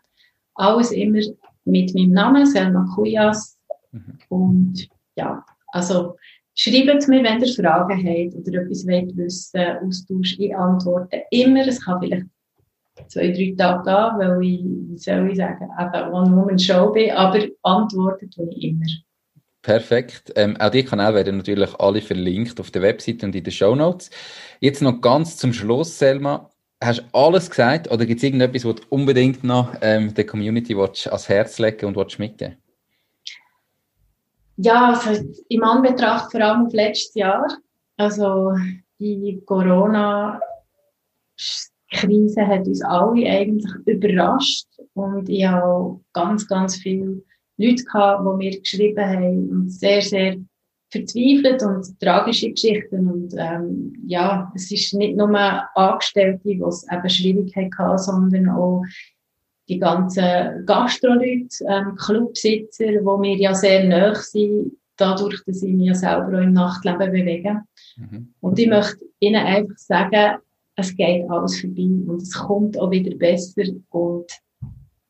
Alles 0.54 0.92
immer 0.92 1.22
mit 1.66 1.94
meinem 1.96 2.12
Namen, 2.12 2.46
Selma 2.46 2.88
Kuyas. 2.94 3.58
Mhm. 3.92 4.20
Und 4.30 4.90
ja, 5.16 5.44
also 5.70 6.16
schreibt 6.54 7.08
mir, 7.08 7.24
wenn 7.24 7.42
ihr 7.42 7.54
Fragen 7.54 7.98
habt 7.98 8.48
oder 8.48 8.62
etwas 8.62 8.86
wollt 8.86 9.18
wissen, 9.18 9.60
Austausch, 9.84 10.38
ich 10.40 10.56
antworte 10.56 11.24
immer. 11.32 11.68
Es 11.68 11.84
kann 11.84 12.00
vielleicht 12.00 12.26
zwei, 13.08 13.32
drei 13.32 13.56
Tage 13.58 13.84
gehen, 13.84 14.20
weil 14.20 14.44
ich, 14.44 14.64
wie 14.64 14.98
soll 14.98 15.32
ich 15.32 15.38
sagen, 15.38 15.70
eben 15.80 16.14
One-Woman-Show 16.14 16.92
bin, 16.92 17.12
aber 17.12 17.40
antwortet 17.64 18.34
tue 18.34 18.50
ich 18.52 18.64
immer. 18.64 18.86
Perfekt. 19.68 20.32
Ähm, 20.38 20.56
auch 20.62 20.70
die 20.70 20.86
Kanäle 20.86 21.16
werden 21.16 21.36
natürlich 21.36 21.78
alle 21.78 22.00
verlinkt 22.00 22.58
auf 22.62 22.72
der 22.72 22.82
Webseite 22.82 23.26
und 23.26 23.36
in 23.36 23.44
den 23.44 23.52
Show 23.52 23.76
Notes. 23.76 24.10
Jetzt 24.62 24.82
noch 24.82 25.02
ganz 25.02 25.36
zum 25.36 25.52
Schluss, 25.52 26.00
Selma. 26.00 26.50
Hast 26.82 27.00
du 27.00 27.04
alles 27.12 27.50
gesagt 27.50 27.92
oder 27.92 28.06
gibt 28.06 28.20
es 28.20 28.24
irgendetwas, 28.24 28.64
was 28.64 28.76
du 28.76 28.84
unbedingt 28.88 29.44
noch 29.44 29.76
ähm, 29.82 30.14
der 30.14 30.26
Community 30.26 30.74
ans 30.74 31.28
Herz 31.28 31.60
legen 31.60 31.86
und 31.86 31.98
mitgeben 32.18 32.56
Ja, 34.56 34.94
also 35.06 35.26
im 35.50 35.64
Anbetracht 35.66 36.32
vor 36.32 36.40
allem 36.40 36.68
auf 36.68 36.72
letztes 36.72 37.16
Jahr, 37.16 37.46
also 37.98 38.54
die 39.00 39.44
Corona 39.46 40.40
Krise 41.92 42.48
hat 42.48 42.66
uns 42.66 42.82
alle 42.84 43.30
eigentlich 43.30 43.70
überrascht 43.86 44.68
und 44.94 45.28
ich 45.28 45.46
habe 45.46 46.00
ganz, 46.14 46.48
ganz 46.48 46.78
viele 46.78 47.22
Leute 47.58 47.84
gehabt, 47.84 48.26
die 48.26 48.38
mir 48.38 48.60
geschrieben 48.60 49.06
haben 49.06 49.50
und 49.50 49.72
sehr, 49.72 50.02
sehr 50.02 50.38
verzweifelt 50.90 51.64
und 51.64 52.00
tragische 52.00 52.52
Geschichten 52.52 53.08
und 53.08 53.34
ähm, 53.38 53.94
ja, 54.08 54.52
es 54.56 54.72
ist 54.72 54.94
nicht 54.94 55.18
nur 55.18 55.38
Angestellte, 55.76 56.40
die 56.46 56.62
es 56.62 56.86
eben 56.90 57.10
schwierig 57.10 57.56
hatten, 57.56 57.98
sondern 57.98 58.50
auch 58.50 58.84
die 59.68 59.80
ganzen 59.80 60.66
Gastroleute, 60.66 61.50
ähm, 61.68 61.96
Clubsitzer, 61.98 63.04
wo 63.04 63.18
mir 63.18 63.36
ja 63.36 63.54
sehr 63.54 63.84
nahe 63.84 64.16
sind, 64.16 64.72
dadurch, 64.96 65.44
dass 65.46 65.62
ich 65.62 65.74
mich 65.74 65.88
ja 65.88 65.94
selber 65.94 66.38
auch 66.38 66.42
im 66.42 66.54
Nachtleben 66.54 67.12
bewege. 67.12 67.62
Mhm. 67.98 68.34
Und 68.40 68.58
ich 68.58 68.68
möchte 68.68 69.06
Ihnen 69.20 69.46
einfach 69.46 69.78
sagen, 69.78 70.38
es 70.76 70.96
geht 70.96 71.30
alles 71.30 71.60
vorbei 71.60 71.90
und 72.08 72.22
es 72.22 72.34
kommt 72.34 72.80
auch 72.80 72.92
wieder 72.92 73.16
besser 73.16 73.64
und 73.90 74.32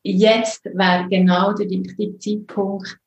jetzt 0.02 0.64
wäre 0.64 1.08
genau 1.08 1.52
der 1.52 1.68
richtige 1.68 2.18
Zeitpunkt 2.18 2.98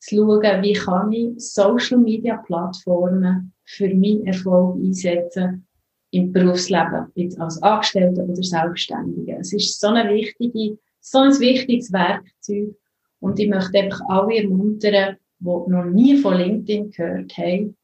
zu 0.00 0.16
schauen, 0.16 0.62
wie 0.62 0.72
kann 0.72 1.12
ich 1.12 1.38
Social 1.38 1.98
Media 1.98 2.36
Plattformen 2.36 3.52
für 3.64 3.88
meinen 3.94 4.26
Erfolg 4.26 4.76
einsetzen 4.76 5.66
im 6.10 6.32
Berufsleben, 6.32 7.06
jetzt 7.14 7.38
als 7.40 7.62
Angestellte 7.62 8.22
oder 8.22 8.42
Selbstständige. 8.42 9.36
Es 9.40 9.52
ist 9.52 9.78
so 9.78 9.88
eine 9.88 10.08
wichtige, 10.10 10.78
so 11.00 11.18
ein 11.18 11.38
wichtiges 11.38 11.92
Werkzeug 11.92 12.74
und 13.20 13.38
ich 13.38 13.48
möchte 13.48 13.78
einfach 13.78 14.00
alle 14.08 14.42
ermuntern, 14.42 15.16
die 15.40 15.44
noch 15.44 15.84
nie 15.84 16.16
von 16.16 16.36
LinkedIn 16.36 16.90
gehört 16.90 17.36
haben, 17.36 17.76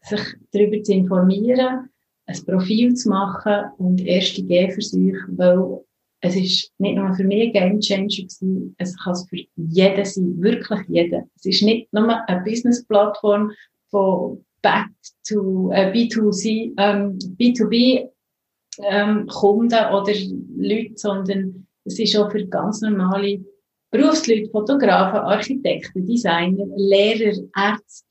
sich 0.00 0.20
darüber 0.52 0.82
zu 0.82 0.92
informieren, 0.92 1.90
ein 2.26 2.44
Profil 2.44 2.94
zu 2.94 3.08
machen 3.08 3.70
und 3.78 4.00
erste 4.00 4.42
Gehversuche, 4.44 5.24
weil 5.28 5.80
es 6.20 6.36
ist 6.36 6.72
nicht 6.78 6.96
nur 6.96 7.14
für 7.14 7.24
mich 7.24 7.48
ein 7.48 7.52
Game 7.52 7.80
Changer 7.80 8.08
gewesen, 8.08 8.74
es 8.78 8.96
kann 8.98 9.12
es 9.12 9.28
für 9.28 9.36
jeden 9.56 10.04
sein, 10.04 10.42
wirklich 10.42 10.80
jeden. 10.88 11.30
Es 11.36 11.46
ist 11.46 11.62
nicht 11.62 11.92
nur 11.92 12.28
eine 12.28 12.42
Business-Plattform 12.42 13.52
von 13.90 14.44
Back 14.60 14.88
to 15.26 15.70
äh, 15.72 15.92
B2C, 15.92 16.72
ähm, 16.76 17.18
B2B 17.38 18.08
ähm, 18.82 19.26
Kunden 19.26 19.84
oder 19.92 20.12
Leute, 20.56 20.92
sondern 20.96 21.66
es 21.84 21.98
ist 21.98 22.16
auch 22.16 22.30
für 22.30 22.44
ganz 22.46 22.80
normale 22.80 23.44
Berufsleute, 23.90 24.50
Fotografen, 24.50 25.20
Architekten, 25.20 26.04
Designer, 26.04 26.66
Lehrer, 26.76 27.38
Ärzte, 27.56 28.04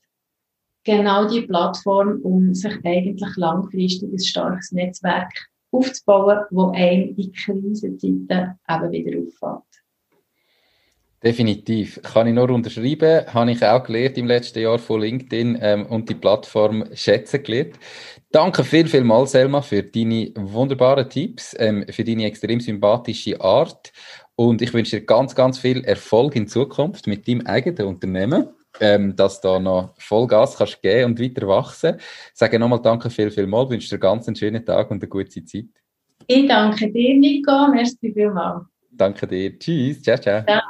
genau 0.82 1.28
die 1.28 1.42
Plattform, 1.42 2.20
um 2.22 2.54
sich 2.54 2.74
eigentlich 2.84 3.36
langfristig 3.36 4.10
ein 4.10 4.18
starkes 4.18 4.72
Netzwerk 4.72 5.32
aufzubauen, 5.70 6.44
wo 6.50 6.70
einem 6.70 7.14
in 7.16 7.32
Krisenzeiten 7.32 8.28
eben 8.28 8.92
wieder 8.92 9.18
auffällt. 9.18 9.64
Definitiv. 11.22 12.00
Kann 12.02 12.28
ich 12.28 12.34
nur 12.34 12.48
unterschreiben. 12.50 13.26
Habe 13.26 13.50
ich 13.50 13.64
auch 13.64 13.82
gelernt 13.82 14.18
im 14.18 14.28
letzten 14.28 14.60
Jahr 14.60 14.78
von 14.78 15.00
LinkedIn 15.00 15.58
ähm, 15.60 15.86
und 15.86 16.08
die 16.08 16.14
Plattform 16.14 16.84
schätzen 16.94 17.42
gelernt. 17.42 17.74
Danke 18.30 18.62
viel, 18.62 18.86
viel 18.86 19.02
mal, 19.02 19.26
Selma, 19.26 19.60
für 19.60 19.82
deine 19.82 20.30
wunderbaren 20.36 21.10
Tipps, 21.10 21.56
ähm, 21.58 21.84
für 21.90 22.04
deine 22.04 22.26
extrem 22.26 22.60
sympathische 22.60 23.40
Art. 23.40 23.92
Und 24.36 24.62
ich 24.62 24.72
wünsche 24.72 25.00
dir 25.00 25.06
ganz, 25.06 25.34
ganz 25.34 25.58
viel 25.58 25.84
Erfolg 25.84 26.36
in 26.36 26.46
Zukunft 26.46 27.08
mit 27.08 27.26
deinem 27.26 27.44
eigenen 27.46 27.88
Unternehmen 27.88 28.50
ähm, 28.80 29.16
dass 29.16 29.40
du 29.40 29.48
da 29.48 29.58
noch 29.58 29.94
Vollgas 29.98 30.56
kannst 30.56 30.82
geben 30.82 31.12
und 31.12 31.20
weiter 31.20 31.48
wachsen. 31.48 31.96
Ich 31.98 32.38
sage 32.38 32.58
nochmal 32.58 32.82
danke 32.82 33.10
viel, 33.10 33.30
viel 33.30 33.46
mal, 33.46 33.68
wünsche 33.68 33.88
dir 33.88 33.98
ganz 33.98 34.26
einen 34.26 34.36
schönen 34.36 34.64
Tag 34.64 34.90
und 34.90 35.02
eine 35.02 35.08
gute 35.08 35.44
Zeit. 35.44 35.66
Ich 36.26 36.46
danke 36.46 36.90
dir, 36.90 37.18
Nico. 37.18 37.68
Merci 37.68 38.12
vielmals. 38.12 38.64
Danke 38.90 39.26
dir. 39.26 39.58
Tschüss. 39.58 40.02
Ciao, 40.02 40.18
ciao. 40.18 40.44
Ciao. 40.44 40.60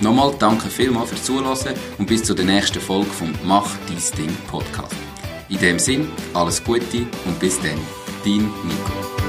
Nochmal 0.00 0.34
danke 0.38 0.68
vielmals 0.68 1.10
fürs 1.10 1.24
Zuhören 1.24 1.74
und 1.98 2.06
bis 2.06 2.24
zur 2.24 2.36
nächsten 2.36 2.80
Folge 2.80 3.10
vom 3.10 3.32
Mach 3.44 3.70
dein 3.86 4.18
Ding 4.26 4.36
Podcast. 4.48 4.94
In 5.48 5.58
dem 5.58 5.78
Sinn, 5.78 6.08
alles 6.32 6.62
Gute 6.64 7.06
und 7.26 7.38
bis 7.38 7.60
dann, 7.60 7.78
dein 8.24 8.38
Nico. 8.64 9.23